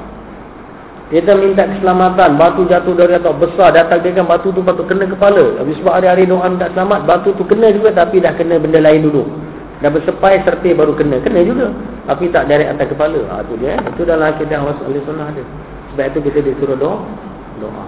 [1.10, 5.62] Kita minta keselamatan, batu jatuh dari atas besar, dah takdirkan batu tu patut kena kepala.
[5.62, 9.02] Habis sebab hari-hari doa minta selamat, batu tu kena juga tapi dah kena benda lain
[9.10, 9.26] dulu.
[9.84, 11.20] Dah bersepai serpi baru kena.
[11.20, 11.68] Kena juga.
[12.08, 13.20] Tapi tak dari atas kepala.
[13.32, 13.76] Ha, itu dia.
[13.82, 15.44] Itu dalam akidah Allah Sunnah ada.
[15.92, 17.04] Sebab itu kita disuruh doa.
[17.60, 17.86] Doa.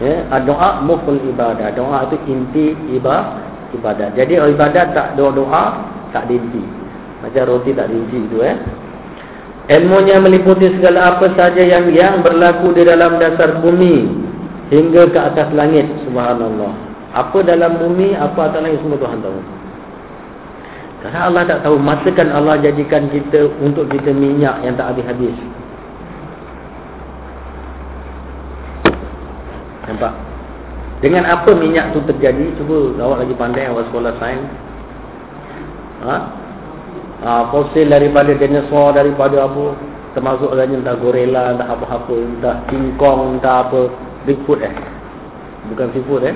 [0.00, 1.70] Ya, doa muful ibadah.
[1.76, 4.08] Doa itu inti ibadah.
[4.16, 6.60] Jadi ibadat tak doa-doa, tak dinti.
[7.22, 8.56] Macam roti tak dinti itu eh.
[9.70, 14.10] Ilmunya meliputi segala apa saja yang yang berlaku di dalam dasar bumi
[14.74, 15.86] hingga ke atas langit.
[16.02, 16.74] Subhanallah.
[17.14, 19.61] Apa dalam bumi, apa atas langit semua Tuhan tahu.
[21.02, 25.34] Karena Allah tak tahu, masakan Allah jadikan kita untuk kita minyak yang tak habis-habis.
[29.90, 30.14] Nampak?
[31.02, 32.54] Dengan apa minyak tu terjadi?
[32.54, 34.46] Cuba awak lagi pandai awak sekolah sains.
[36.06, 36.16] Ha?
[37.22, 39.74] Ha, fosil daripada dinosaur, daripada apa?
[40.14, 43.90] Termasuk adanya entah gorila, entah apa-apa, entah King Kong, entah apa.
[44.22, 44.74] Bigfoot eh?
[45.66, 46.34] Bukan Bigfoot eh?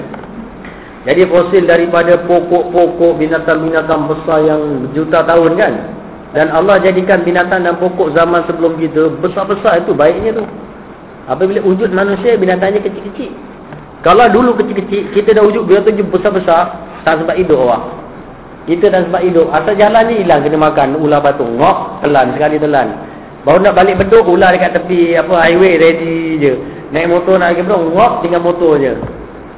[1.06, 5.72] Jadi fosil daripada pokok-pokok binatang-binatang besar yang juta tahun kan?
[6.34, 10.44] Dan Allah jadikan binatang dan pokok zaman sebelum kita besar-besar itu baiknya tu.
[11.30, 13.30] Apabila wujud manusia binatangnya kecil-kecil.
[14.02, 16.74] Kalau dulu kecil-kecil, kita dah wujud tunjuk besar-besar,
[17.06, 17.82] tak sebab hidup awak.
[18.66, 19.46] Kita dah sebab hidup.
[19.54, 21.46] Asal jalan ni hilang kena makan ular batu.
[21.46, 22.98] Ngok, telan, sekali telan.
[23.46, 26.52] Baru nak balik beduk, ular dekat tepi apa highway, ready je.
[26.90, 28.92] Naik motor nak pergi beduk, ngok, tinggal motor je.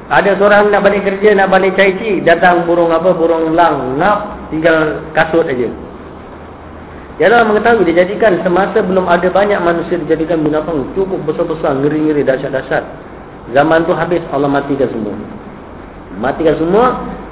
[0.09, 4.49] Ada seorang nak balik kerja, nak balik cai cik, datang burung apa, burung lang, ngap,
[4.49, 5.69] tinggal kasut aja.
[7.19, 12.81] Allah mengetahui dijadikan semasa belum ada banyak manusia dijadikan binatang cukup besar-besar, ngeri-ngeri, dahsyat-dahsyat.
[13.53, 15.13] Zaman tu habis Allah matikan semua.
[16.17, 16.85] Matikan semua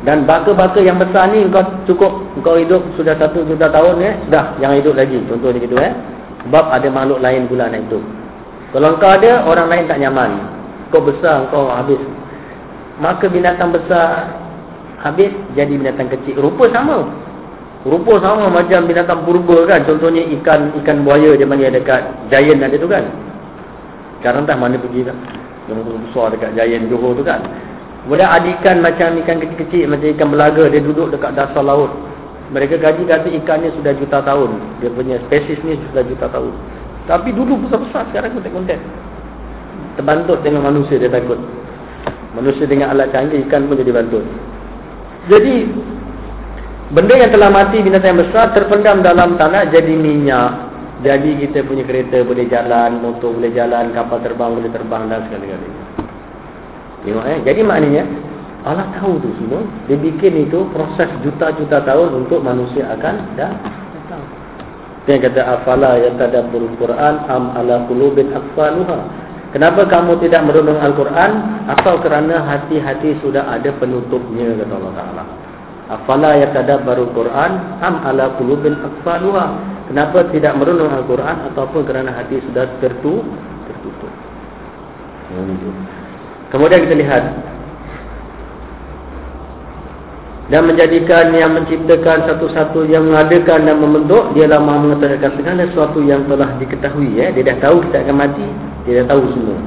[0.05, 2.13] dan baka-baka yang besar ni kau cukup
[2.45, 5.17] kau hidup sudah satu juta tahun ya, dah jangan hidup lagi.
[5.25, 5.91] Contohnya gitu eh.
[6.45, 8.03] Sebab ada makhluk lain pula nak hidup.
[8.75, 10.31] Kalau kau ada orang lain tak nyaman.
[10.91, 11.99] Kau besar kau habis.
[12.97, 14.33] Maka binatang besar
[15.05, 16.41] habis jadi binatang kecil.
[16.41, 17.05] Rupa sama.
[17.85, 19.85] Rupa sama macam binatang purba kan.
[19.85, 22.03] Contohnya ikan ikan buaya dia mana dekat
[22.33, 23.05] giant ada tu kan.
[24.17, 25.17] Sekarang dah mana pergi dah
[25.67, 27.43] yang besar dekat Giant Johor tu kan.
[28.07, 31.91] Kemudian adikan macam ikan kecil-kecil macam ikan belaga dia duduk dekat dasar laut.
[32.55, 34.55] Mereka gaji kata ikannya sudah juta tahun.
[34.79, 36.55] Dia punya spesies ni sudah juta tahun.
[37.03, 38.79] Tapi dulu besar-besar sekarang kontek-kontek.
[39.99, 41.35] Terbantut dengan manusia dia takut.
[42.37, 44.23] Manusia dengan alat canggih ikan pun jadi bantut.
[45.27, 45.55] Jadi
[46.93, 50.67] benda yang telah mati binatang yang besar terpendam dalam tanah jadi minyak
[51.05, 55.83] jadi kita punya kereta boleh jalan, motor boleh jalan, kapal terbang boleh terbang dan segala-galanya.
[57.05, 57.39] Tengok eh.
[57.45, 58.03] Jadi maknanya
[58.65, 59.61] Allah tahu tu semua.
[59.85, 63.61] Dia bikin itu proses juta-juta tahun untuk manusia akan datang.
[65.05, 68.97] Dia kata afala yatadabbur Quran am ala qulubin aqfaluha.
[69.55, 71.31] Kenapa kamu tidak merenung Al-Quran
[71.71, 75.23] atau kerana hati-hati sudah ada penutupnya kata Allah Taala.
[75.87, 79.45] Afala yatadabbaru Quran am ala qulubin aqfaluha.
[79.87, 83.23] Kenapa tidak merenung Al-Quran ataupun kerana hati sudah tertutup?
[83.71, 84.11] tertutup.
[86.51, 87.23] Kemudian kita lihat
[90.47, 96.23] dan menjadikan yang menciptakan satu-satu yang mengadakan dan membentuk dialah maha mengetahui segala sesuatu yang
[96.31, 97.35] telah diketahui ya.
[97.35, 98.47] dia dah tahu kita akan mati
[98.87, 99.57] dia dah tahu semua.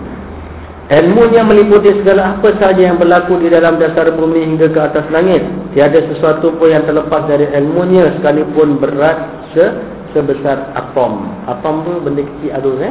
[0.91, 5.39] Ilmunya meliputi segala apa sahaja yang berlaku di dalam dasar bumi hingga ke atas langit.
[5.71, 9.71] Tiada sesuatu pun yang terlepas dari ilmunya sekalipun berat se
[10.11, 11.31] sebesar atom.
[11.47, 12.91] Atom tu benda kecil aduh eh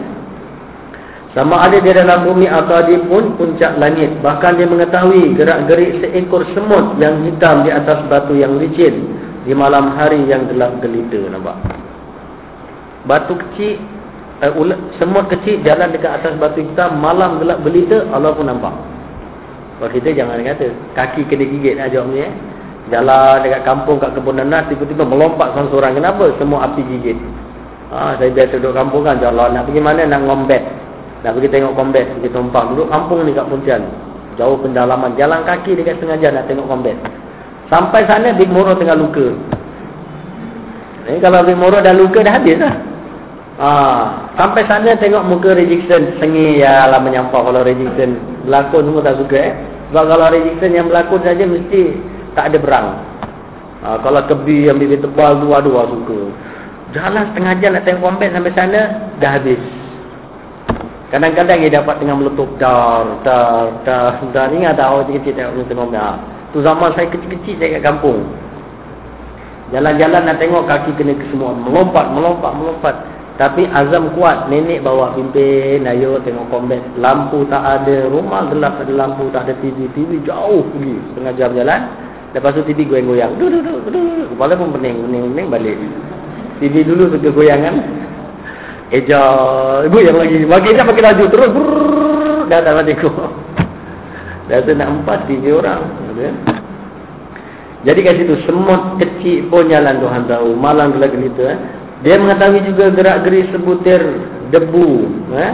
[1.37, 4.09] sama ada di dalam bumi atau di pun puncak langit.
[4.25, 9.05] Bahkan dia mengetahui gerak-gerik seekor semut yang hitam di atas batu yang licin.
[9.45, 11.21] Di malam hari yang gelap gelita.
[11.29, 11.57] Nampak?
[13.05, 13.77] Batu kecil,
[14.41, 16.97] uh, semut kecil jalan dekat atas batu hitam.
[16.97, 18.73] Malam gelap gelita, Allah pun nampak.
[19.77, 22.25] Kalau kita jangan kata, kaki kena gigit nak jawab ni.
[22.25, 22.31] Eh?
[22.89, 25.93] Jalan dekat kampung, kat kebun nanas, tiba-tiba melompat seorang-seorang.
[25.93, 26.25] Kenapa?
[26.41, 27.15] Semua api gigit.
[27.93, 30.88] Ha, saya biasa duduk kampung kan, jalan nak pergi mana nak ngombet.
[31.19, 32.75] Nak pergi tengok combat Pergi tumpang.
[32.75, 33.81] Duduk kampung ni kat Pontian
[34.39, 35.19] Jauh pendalaman.
[35.19, 36.95] Jalan kaki dekat setengah jam Nak tengok combat
[37.69, 39.29] Sampai sana Big Moro tengah luka.
[41.05, 42.75] Ini kalau Big Moro dah luka Dah habis lah.
[43.59, 43.69] Ha.
[44.39, 48.15] Sampai sana tengok muka Rejection Sengi ya lah menyampah Kalau Rejection
[48.47, 49.53] Berlakon semua tak suka eh.
[49.91, 51.81] Sebab kalau Rejection yang berlakon saja Mesti
[52.33, 52.87] tak ada berang.
[53.83, 53.99] Ha.
[53.99, 56.19] Kalau kebi yang bibir tebal tu Aduh suka.
[56.95, 58.81] Jalan setengah jam nak tengok combat Sampai sana
[59.21, 59.59] Dah habis
[61.09, 64.47] Kadang-kadang dia dapat tengah meletup dar, dar, dar, dar.
[64.53, 66.15] Ingat tak awak kecil tengok tengok tengok
[66.53, 68.29] Tu zaman saya kecil-kecil saya kat kampung.
[69.73, 71.57] Jalan-jalan nak tengok kaki kena ke semua.
[71.57, 72.95] Melompat, melompat, melompat.
[73.41, 74.53] Tapi azam kuat.
[74.53, 75.81] Nenek bawa pimpin.
[75.89, 76.81] Ayo tengok combat.
[77.01, 78.05] Lampu tak ada.
[78.09, 79.33] Rumah gelap ada lampu.
[79.33, 79.89] Tak ada TV.
[79.97, 80.93] TV jauh pergi.
[81.09, 81.81] Setengah jam jalan.
[82.37, 83.33] Lepas tu TV goyang-goyang.
[83.41, 84.29] Duduk, duduk, duduk.
[84.37, 85.77] Kepala pun pening, pening, pening balik.
[86.61, 87.61] TV dulu suka goyang
[88.89, 89.21] Eja
[89.85, 90.41] Ibu yang lagi.
[90.45, 91.51] Makin dah makin laju Terus.
[92.49, 93.13] Tak mati kau
[94.49, 95.81] Dah tu nak empat Tiga orang.
[97.85, 100.57] Jadi kat situ Semut kecil pun jalan Tuhan tahu.
[100.57, 101.59] Malang gelap gelita eh.
[102.01, 104.01] Dia mengetahui juga Gerak-gerik sebutir
[104.49, 104.89] Debu
[105.37, 105.53] eh.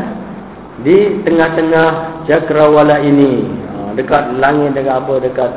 [0.87, 0.97] Di
[1.27, 3.43] tengah-tengah Cakrawala ini.
[3.43, 5.51] Ha, Dekat langit Dekat apa Dekat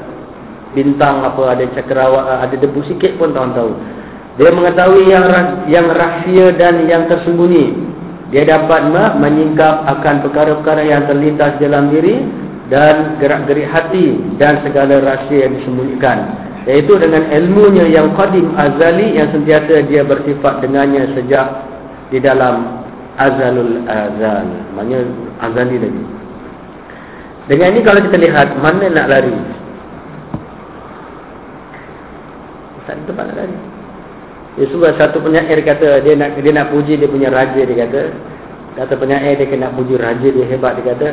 [0.75, 3.71] bintang apa Ada cakrawala Ada debu sikit pun Tuhan tahu
[4.39, 5.27] dia mengetahui yang
[5.67, 7.75] yang rahsia dan yang tersembunyi.
[8.31, 8.87] Dia dapat
[9.19, 12.23] menyingkap akan perkara-perkara yang terlintas dalam diri
[12.71, 16.19] dan gerak-gerik hati dan segala rahsia yang disembunyikan.
[16.71, 21.67] Iaitu dengan ilmunya yang qadim azali yang sentiasa dia bersifat dengannya sejak
[22.15, 22.85] di dalam
[23.19, 24.47] azalul azal.
[24.79, 25.01] Maknanya
[25.43, 26.05] azali lagi.
[27.51, 29.35] Dengan ini kalau kita lihat mana nak lari?
[32.87, 33.59] Tak ada tempat nak lari.
[34.59, 38.03] Ya sebab satu penyair kata dia nak dia nak puji dia punya raja dia kata.
[38.75, 41.09] Kata penyair dia kena puji raja dia hebat dia kata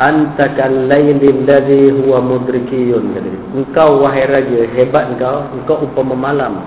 [0.00, 3.40] antakal lailin ladzi huwa mudrikiyun kata dia.
[3.56, 6.60] Engkau wahai raja hebat engkau engkau umpama malam.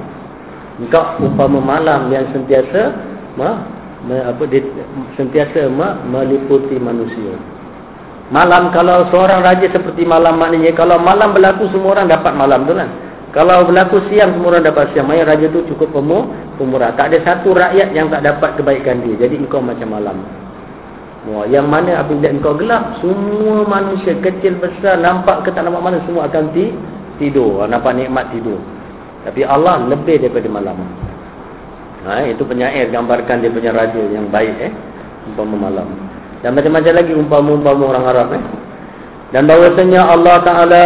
[0.82, 2.98] Engkau umpama malam yang sentiasa
[3.38, 3.70] ma,
[4.10, 4.66] ma apa dia,
[5.14, 7.38] sentiasa ma, meliputi manusia.
[8.34, 12.74] Malam kalau seorang raja seperti malam maknanya kalau malam berlaku semua orang dapat malam tu
[12.74, 12.90] kan.
[13.34, 15.10] Kalau berlaku siang semua orang dapat siang.
[15.10, 16.30] Maya raja tu cukup pemur,
[16.62, 16.94] pemurah.
[16.94, 19.26] Tak ada satu rakyat yang tak dapat kebaikan dia.
[19.26, 20.22] Jadi engkau macam malam.
[21.34, 25.98] Wah, yang mana apabila engkau gelap, semua manusia kecil besar nampak ke tak nampak mana
[26.06, 26.70] semua akan ti
[27.18, 27.66] tidur.
[27.66, 28.62] Nampak nikmat tidur.
[29.26, 30.78] Tapi Allah lebih daripada malam.
[32.06, 34.72] Ha, itu penyair gambarkan dia punya raja yang baik eh.
[35.34, 35.88] Umpama malam.
[36.46, 38.44] Dan macam-macam lagi umpama-umpama orang Arab eh.
[39.32, 40.84] Dan bahawasanya Allah Ta'ala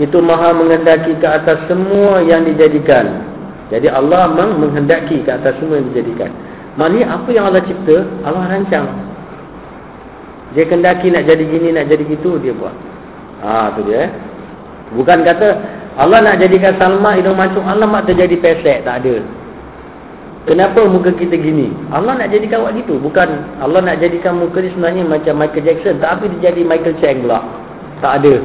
[0.00, 3.28] itu maha menghendaki ke atas semua yang dijadikan.
[3.68, 6.30] Jadi Allah memang menghendaki ke atas semua yang dijadikan.
[6.80, 8.88] Maknanya apa yang Allah cipta, Allah rancang.
[10.56, 12.72] Dia kendaki nak jadi gini, nak jadi gitu, dia buat.
[13.44, 14.04] Ha, tu dia.
[14.04, 14.08] Eh.
[14.96, 15.48] Bukan kata,
[15.96, 19.20] Allah nak jadikan Salma hidung mancung, Allah nak terjadi pesek, tak ada.
[20.42, 21.70] Kenapa muka kita gini?
[21.94, 22.98] Allah nak jadikan awak gitu.
[22.98, 23.28] Bukan
[23.62, 26.02] Allah nak jadikan muka ni sebenarnya macam Michael Jackson.
[26.02, 27.46] Tapi dia jadi Michael Chang pula.
[28.02, 28.42] Tak ada.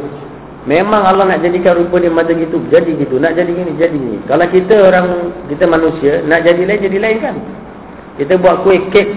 [0.67, 2.59] Memang Allah nak jadikan rupa dia macam gitu.
[2.67, 3.15] Jadi gitu.
[3.23, 4.19] Nak jadi gini, jadi gini.
[4.27, 7.35] Kalau kita orang, kita manusia, nak jadi lain, jadi lain kan.
[8.19, 9.07] Kita buat kuih kek,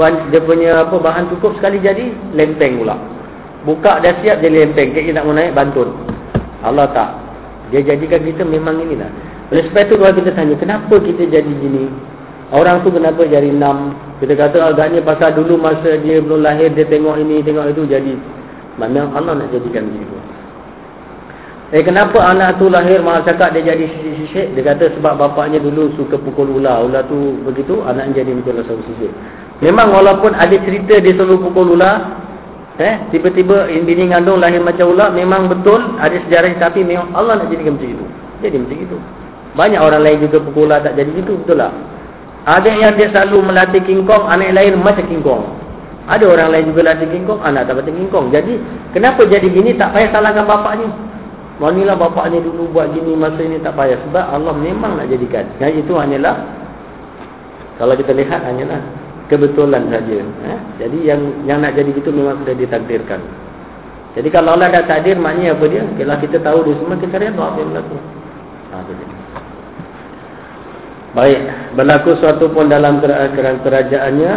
[0.00, 2.96] dia punya apa bahan cukup sekali jadi, lempeng pula.
[3.68, 4.96] Buka dah siap jadi lempeng.
[4.96, 5.92] Kek kita nak naik, bantun.
[6.64, 7.20] Allah tak.
[7.68, 9.12] Dia jadikan kita memang inilah.
[9.52, 11.92] Oleh sebab itu kalau kita tanya, kenapa kita jadi gini?
[12.48, 13.92] Orang tu kenapa jadi enam?
[14.24, 18.16] Kita kata agaknya pasal dulu masa dia belum lahir, dia tengok ini, tengok itu, jadi.
[18.80, 20.16] Mana Allah nak jadikan begitu.
[21.72, 24.52] Eh kenapa anak tu lahir malah cakap dia jadi sisik-sisik?
[24.52, 26.84] Dia kata sebab bapaknya dulu suka pukul ular.
[26.84, 29.08] Ular tu begitu, anak jadi betul rasa sisik.
[29.64, 32.20] Memang walaupun ada cerita dia selalu pukul ular,
[32.76, 37.48] eh tiba-tiba bini ngandung lahir macam ular, memang betul ada sejarah tapi memang Allah nak
[37.48, 38.06] jadikan macam itu.
[38.44, 38.98] Jadi macam itu.
[39.54, 41.72] Banyak orang lain juga pukul tak jadi gitu betul tak?
[42.44, 45.48] Ada yang dia selalu melatih King Kong, anak lain macam King Kong.
[46.04, 48.26] Ada orang lain juga latih King Kong, anak tak macam King Kong.
[48.28, 48.60] Jadi,
[48.92, 50.86] kenapa jadi gini tak payah salahkan bapak ni.
[51.62, 53.98] Manilah bapak ni dulu buat gini masa ini tak payah.
[54.10, 55.46] Sebab Allah memang nak jadikan.
[55.62, 56.34] Yang itu hanyalah,
[57.78, 58.82] kalau kita lihat hanyalah
[59.30, 60.18] kebetulan saja.
[60.18, 60.58] Eh?
[60.82, 63.22] Jadi yang yang nak jadi itu memang sudah ditakdirkan.
[64.14, 65.82] Jadi kalau Allah dah takdir maknanya apa dia?
[65.82, 67.96] Kalau kita tahu dia semua kita redha apa yang berlaku.
[68.70, 68.76] Ha,
[71.14, 71.40] Baik,
[71.78, 74.32] berlaku suatu pun dalam kerajaan kerajaannya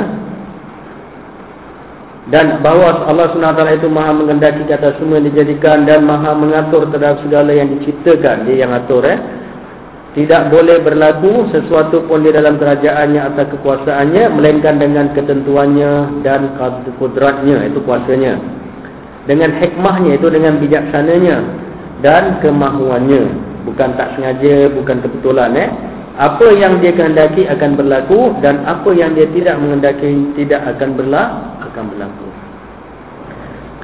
[2.27, 7.55] dan bahawa Allah SWT itu maha mengendaki kata semua dijadikan dan maha mengatur terhadap segala
[7.55, 8.43] yang diciptakan.
[8.43, 9.15] Dia yang atur eh.
[10.11, 16.57] Tidak boleh berlaku sesuatu pun di dalam kerajaannya atau kekuasaannya melainkan dengan ketentuannya dan
[16.99, 18.35] kudratnya itu kuasanya.
[19.23, 21.37] Dengan hikmahnya itu dengan bijaksananya
[22.03, 23.23] dan kemahuannya.
[23.71, 25.71] Bukan tak sengaja bukan kebetulan eh.
[26.17, 31.56] Apa yang dia kehendaki akan berlaku dan apa yang dia tidak mengendaki tidak akan berlaku
[31.77, 32.29] akan berlaku.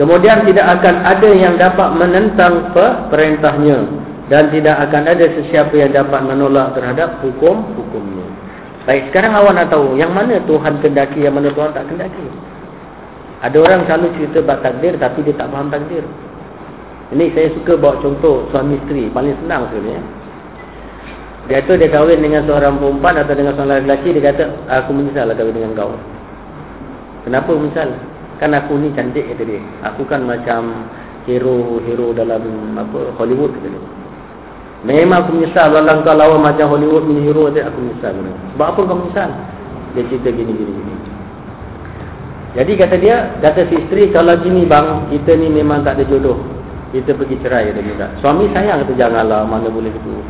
[0.01, 2.73] Kemudian tidak akan ada yang dapat menentang
[3.13, 3.85] perintahnya.
[4.33, 8.25] Dan tidak akan ada sesiapa yang dapat menolak terhadap hukum-hukumnya.
[8.89, 12.27] Baik sekarang awak nak tahu yang mana Tuhan kehendaki yang mana Tuhan tak kehendaki
[13.43, 16.03] ada orang selalu cerita bab takdir tapi dia tak faham takdir.
[17.11, 20.03] Ini saya suka bawa contoh suami isteri paling senang sebenarnya
[21.51, 25.27] dia tu dia kahwin dengan seorang perempuan atau dengan seorang lelaki dia kata aku menyesal
[25.27, 25.91] lah kahwin dengan kau.
[27.23, 27.89] Kenapa menyesal?
[28.39, 29.61] Kan aku ni cantik kata dia.
[29.87, 30.87] Aku kan macam
[31.23, 32.43] hero-hero dalam
[32.75, 33.83] apa Hollywood kata dia.
[34.83, 38.13] Memang aku menyesal kalau kau lawan macam Hollywood punya hero dia aku menyesal.
[38.55, 39.29] Sebab apa kau menyesal?
[39.95, 40.95] Dia cerita gini gini gini.
[42.53, 46.37] Jadi kata dia, kata si isteri kalau gini bang, kita ni memang tak ada jodoh.
[46.93, 50.21] Kita pergi cerai dia Suami sayang kata janganlah mana boleh gitu.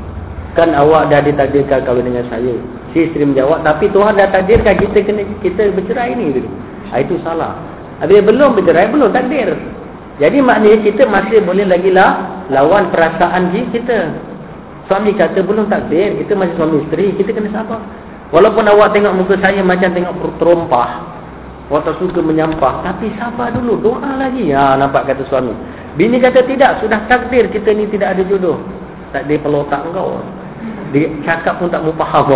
[0.56, 2.56] Kan awak dah ditakdirkan kahwin dengan saya.
[2.94, 6.46] Si isteri menjawab, tapi Tuhan dah takdirkan kita kena kita bercerai ni.
[6.94, 7.58] Ha, itu salah.
[7.98, 9.50] Habis belum bercerai, belum takdir.
[10.22, 14.14] Jadi maknanya kita masih boleh lagi lah lawan perasaan kita.
[14.86, 17.82] Suami kata belum takdir, kita masih suami isteri, kita kena sabar.
[18.30, 20.90] Walaupun awak tengok muka saya macam tengok terompah.
[21.74, 22.86] Awak tak suka menyampah.
[22.86, 24.54] Tapi sabar dulu, doa lagi.
[24.54, 25.58] Ya, nampak kata suami.
[25.98, 28.62] Bini kata tidak, sudah takdir kita ni tidak ada jodoh.
[29.10, 30.22] Tak ada pelotak engkau.
[30.94, 32.30] Dia cakap pun tak mau faham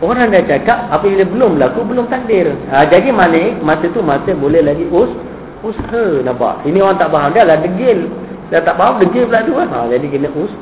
[0.00, 2.56] orang dah cakap apabila belum berlaku belum takdir.
[2.72, 5.12] Ha, jadi mana masa tu masa boleh lagi us
[5.60, 6.64] usaha nampak.
[6.64, 8.08] Ini orang tak faham dah lah degil.
[8.48, 9.52] Dah tak faham degil pula tu.
[9.52, 10.52] Ha, jadi kena us.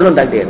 [0.00, 0.48] Belum takdir.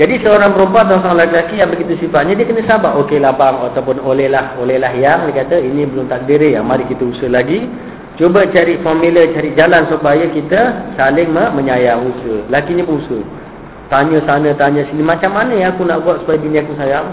[0.00, 2.96] Jadi seorang perempuan atau seorang lelaki yang begitu sifatnya dia kena sabar.
[3.00, 6.60] Okeylah bang ataupun olehlah olehlah yang dia kata ini belum takdir ya.
[6.60, 7.64] Mari kita usaha lagi.
[8.20, 12.44] Cuba cari formula, cari jalan supaya kita saling menyayang usaha.
[12.52, 13.39] Lakinya pun usaha.
[13.90, 15.02] Tanya sana, tanya sini.
[15.02, 17.10] Macam mana yang aku nak buat supaya bini aku sayang?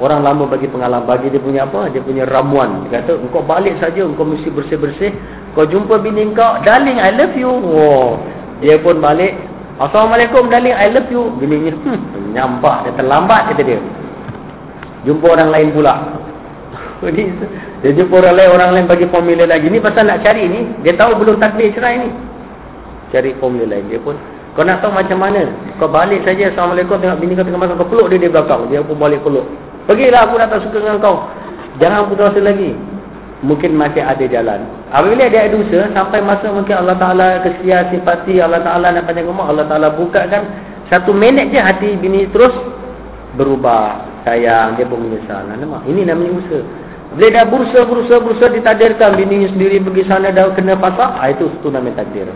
[0.00, 1.04] Orang lama bagi pengalaman.
[1.04, 1.92] Bagi dia punya apa?
[1.92, 2.88] Dia punya ramuan.
[2.88, 4.08] Dia kata, engkau balik saja.
[4.08, 5.12] Engkau mesti bersih-bersih.
[5.52, 6.64] Kau jumpa bini kau.
[6.64, 7.52] Darling, I love you.
[7.52, 8.16] Oh.
[8.64, 9.36] Dia pun balik.
[9.76, 11.28] Assalamualaikum, darling, I love you.
[11.36, 12.88] Bininya, hmm, nyampak.
[12.88, 13.80] Dia terlambat, kata dia.
[15.04, 15.94] Jumpa orang lain pula.
[17.84, 19.68] dia jumpa orang lain, orang lain bagi formula lagi.
[19.68, 20.72] Ni pasal nak cari ni.
[20.80, 22.08] Dia tahu belum takdir cerai ni.
[23.12, 23.92] Cari formula lain.
[23.92, 24.16] Dia pun
[24.54, 25.50] kau nak tahu macam mana?
[25.82, 28.70] Kau balik saja Assalamualaikum tengok bini kau tengah makan kau peluk dia di belakang.
[28.70, 29.46] Dia pun balik peluk.
[29.90, 31.26] Pergilah aku dah tak suka dengan kau.
[31.82, 32.70] Jangan putus asa lagi.
[33.44, 34.60] Mungkin masih ada jalan.
[34.88, 39.28] Apabila dia ada usaha sampai masa mungkin Allah Taala kesia sifati Allah Taala nak panjang
[39.28, 40.42] umur Allah Taala bukakan
[40.88, 42.54] satu minit je hati bini terus
[43.36, 45.44] berubah sayang dia pun menyesal.
[45.44, 45.82] Nama.
[45.84, 46.62] Ini namanya usaha.
[47.14, 51.46] Bila dah berusaha, berusaha, berusaha ditakdirkan bini sendiri pergi sana dah kena pasak, ah, itu
[51.46, 52.26] itu namanya takdir.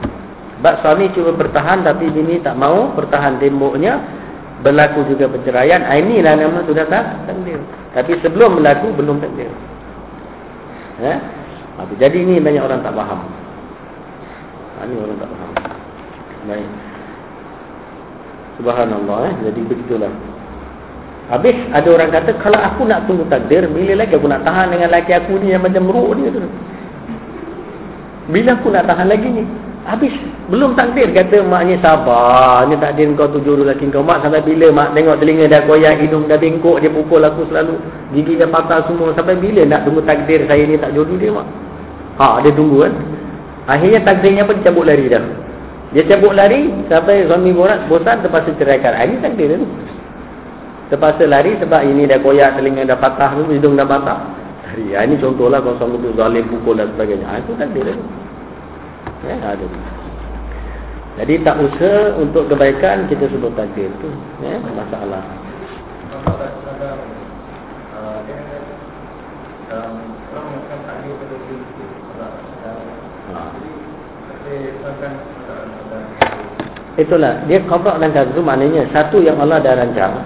[0.59, 4.03] Sebab suami cuba bertahan tapi bini tak mau bertahan temboknya.
[4.59, 5.87] Berlaku juga perceraian.
[5.87, 7.63] Ah, inilah nama sudah tak takdir.
[7.95, 9.47] Tapi sebelum berlaku belum takdir.
[10.99, 11.19] Eh?
[12.03, 13.23] Jadi ini banyak orang tak faham.
[14.83, 15.53] Ini orang tak faham.
[16.51, 16.71] Baik.
[18.59, 19.19] Subhanallah.
[19.31, 19.35] Eh?
[19.47, 20.11] Jadi begitulah.
[21.31, 23.63] Habis ada orang kata kalau aku nak tunggu takdir.
[23.71, 26.35] Bila lagi aku nak tahan dengan laki aku ni yang macam meruk ni.
[28.35, 29.47] Bila aku nak tahan lagi ni.
[29.89, 30.13] Habis
[30.53, 32.69] belum takdir kata maknya sabar.
[32.69, 35.97] Ni takdir kau tu jodoh laki kau mak sampai bila mak tengok telinga dah koyak,
[36.05, 37.81] hidung dah bengkok, dia pukul aku selalu.
[38.13, 41.49] Gigi dah patah semua sampai bila nak tunggu takdir saya ni tak jodoh dia mak.
[42.21, 42.93] Ha dia tunggu kan.
[43.65, 45.25] Akhirnya takdirnya pun cabut lari dah.
[45.97, 48.93] Dia cabut lari sampai suami borat bosan terpaksa ceraikan.
[48.93, 49.65] Ah, ini takdir tu.
[50.93, 54.21] Terpaksa lari sebab ini dah koyak, telinga dah patah, hidung dah patah.
[54.69, 57.25] Hari ini contohlah suami tu zalim pukul dan sebagainya.
[57.25, 58.28] Ah, itu takdir tu.
[59.27, 59.67] Ya, ada.
[61.19, 64.07] Jadi tak usaha untuk kebaikan kita sebut takdir tu.
[64.39, 65.27] Ya, masalah.
[76.99, 80.19] Itulah dia qada dan qadar maknanya satu yang Allah dah rancang.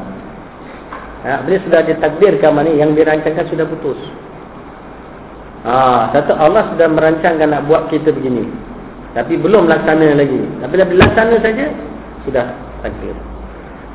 [1.22, 4.00] Ha, bila sudah ditakdirkan mana yang dirancangkan sudah putus.
[5.68, 8.71] Ha, satu Allah sudah merancangkan nak buat kita begini.
[9.12, 10.40] Tapi belum laksana lagi.
[10.64, 11.66] Tapi bila laksana saja
[12.24, 12.46] sudah
[12.80, 13.16] takdir.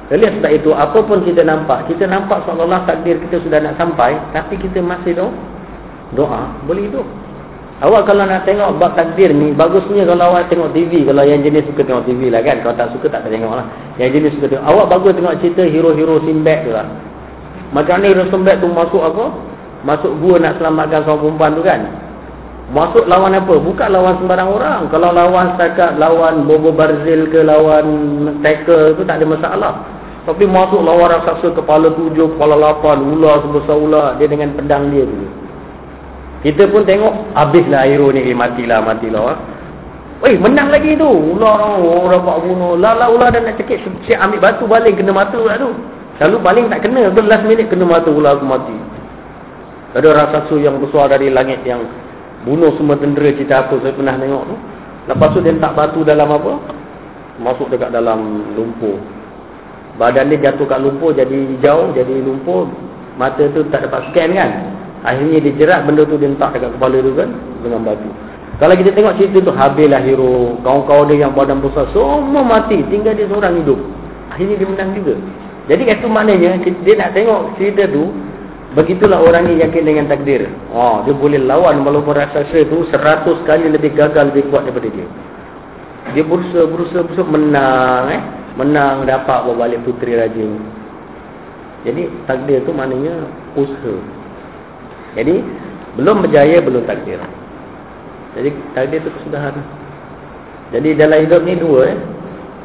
[0.07, 4.55] Jadi sebab itu apapun kita nampak, kita nampak seolah-olah takdir kita sudah nak sampai, tapi
[4.55, 5.35] kita masih doa,
[6.15, 7.03] doa boleh hidup.
[7.77, 11.05] Awak kalau nak tengok bab takdir ni, bagusnya kalau awak tengok TV.
[11.05, 12.65] Kalau yang jenis suka tengok TV lah kan.
[12.65, 13.69] Kalau tak suka tak tengok lah.
[14.01, 14.65] Yang jenis suka tengok.
[14.65, 16.89] Awak bagus tengok cerita hero-hero Simbad tu lah.
[17.77, 19.29] Macam ni hero Simbad tu masuk apa?
[19.85, 21.81] Masuk gua nak selamatkan seorang perempuan tu kan.
[22.67, 23.55] Masuk lawan apa?
[23.63, 24.81] Bukan lawan sembarang orang.
[24.91, 27.87] Kalau lawan setakat lawan Bobo Barzil ke lawan
[28.43, 29.73] Taker tu tak ada masalah.
[30.27, 34.07] Tapi masuk lawan raksasa kepala tujuh, kepala lapan, ular sebesar ular.
[34.19, 35.15] Dia dengan pedang dia tu.
[36.43, 39.39] Kita pun tengok habislah hero ni eh, matilah matilah.
[40.27, 41.07] Eh menang lagi tu.
[41.07, 42.75] Ular oh, buat bunuh.
[42.75, 45.71] Lala ular dah nak cekik siap ambil batu baling kena mata pula tu.
[46.19, 47.15] Selalu baling tak kena.
[47.15, 48.75] Tu last minute kena mata ular aku mati.
[49.95, 51.79] Ada orang sasu yang besar dari langit yang
[52.45, 54.55] bunuh semua tentera cerita apa saya pernah tengok tu.
[55.07, 56.53] Lepas tu dia letak batu dalam apa?
[57.39, 58.99] Masuk dekat dalam lumpur.
[59.97, 62.69] Badan dia jatuh kat lumpur jadi hijau, jadi lumpur.
[63.17, 64.51] Mata tu tak dapat scan kan?
[65.01, 67.29] Akhirnya dia jerat benda tu dia letak dekat kepala tu kan
[67.63, 68.09] dengan batu.
[68.57, 73.13] Kalau kita tengok cerita tu habislah hero, kawan-kawan dia yang badan besar semua mati, tinggal
[73.13, 73.77] dia seorang hidup.
[74.33, 75.15] Akhirnya dia menang juga.
[75.69, 78.09] Jadi itu maknanya dia nak tengok cerita tu
[78.77, 80.45] begitulah orang ni yakin dengan takdir.
[80.69, 85.07] Oh, dia boleh lawan walaupun raksasa tu seratus kali lebih gagal lebih kuat daripada dia.
[86.13, 88.21] Dia berusaha berusaha berusaha menang eh,
[88.53, 90.45] menang dapat bawa balik puteri raja.
[91.89, 93.25] Jadi takdir tu maknanya
[93.57, 93.97] usaha.
[95.17, 95.41] Jadi
[95.97, 97.17] belum berjaya belum takdir.
[98.37, 99.57] Jadi takdir itu kesudahan.
[100.69, 101.97] Jadi dalam hidup ni dua eh.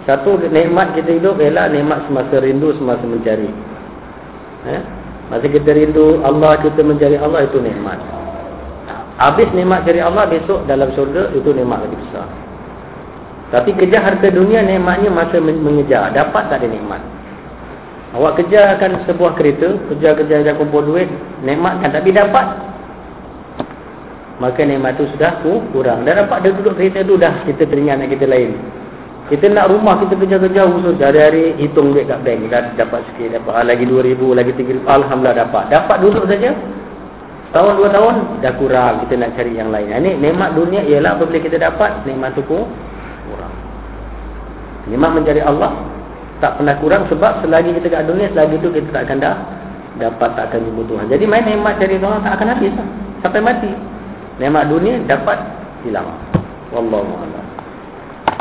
[0.03, 3.47] Satu nikmat kita hidup ialah nikmat semasa rindu semasa mencari.
[4.67, 4.83] Eh?
[5.33, 7.97] Masa kita rindu Allah kita mencari Allah itu nikmat.
[9.17, 12.29] Habis nikmat cari Allah besok dalam syurga itu nikmat lagi besar.
[13.49, 16.13] Tapi kejar harta dunia nikmatnya masa mengejar.
[16.13, 17.01] Dapat tak ada nikmat.
[18.13, 21.09] Awak kejarkan sebuah kereta, kejar-kejar dia kumpul duit,
[21.41, 22.45] nikmat kan tapi dapat.
[24.37, 25.41] Maka nikmat tu sudah
[25.73, 26.05] kurang.
[26.05, 28.53] Dah dapat dia duduk kereta tu dah kita teringat nak kita lain.
[29.33, 33.41] Kita nak rumah kita kejar-kejar usul dari hari hitung duit kat bank dah dapat sikit
[33.41, 35.65] dapat ah, lagi 2000 lagi 3000 alhamdulillah dapat.
[35.73, 36.53] Dapat duduk saja.
[37.57, 39.89] Tahun dua tahun dah kurang kita nak cari yang lain.
[39.89, 43.57] Ini nikmat dunia ialah apabila kita dapat nikmat tu kurang.
[44.93, 45.81] Nikmat mencari Allah
[46.45, 49.37] tak pernah kurang sebab selagi kita kat dunia selagi itu kita tak akan dah
[49.97, 51.09] dapat tak akan dibutuhkan.
[51.09, 52.89] Jadi main nikmat cari Allah tak akan habis lah.
[53.25, 53.73] sampai mati.
[54.37, 55.41] Nikmat dunia dapat
[55.89, 56.21] hilang.
[56.69, 57.42] Wallahu a'lam.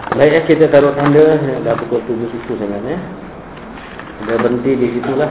[0.10, 3.02] Baik eh, kita taruh tanda dah pukul 7 susu sangat eh.
[4.26, 5.30] Dah berhenti di situlah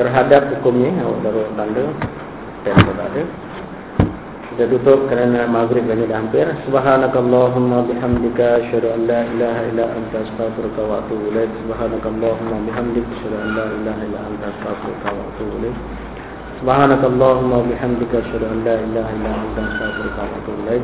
[0.00, 1.84] terhadap hukumnya awak taruh tanda
[2.64, 3.22] dan tak ada.
[4.48, 6.48] Kita tutup kerana maghrib ini dah hampir.
[6.66, 11.52] Subhanakallahumma bihamdika asyhadu an la ilaha illa anta astaghfiruka wa atubu ilaik.
[11.62, 15.54] Subhanakallahumma bihamdika asyhadu an la ilaha illa anta astaghfiruka wa atubu
[16.58, 20.82] سبحانك اللهم وبحمدك أشهد أن لا إله إلا أنت أستغفرك وأتوب إليك.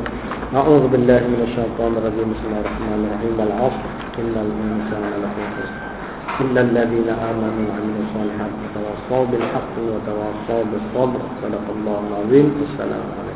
[0.55, 2.27] أعوذ بالله من الشيطان الرجيم.
[2.31, 3.35] بسم الله الرحمن الرحيم.
[3.47, 3.85] العصر.
[4.19, 5.79] إن الإنسان لفي خسر.
[6.43, 11.21] إلا الذين آمنوا وعملوا الصالحات وتواصوا بالحق وتواصوا بالصبر.
[11.43, 12.47] صدق الله العظيم.
[12.71, 13.34] السلام عليكم.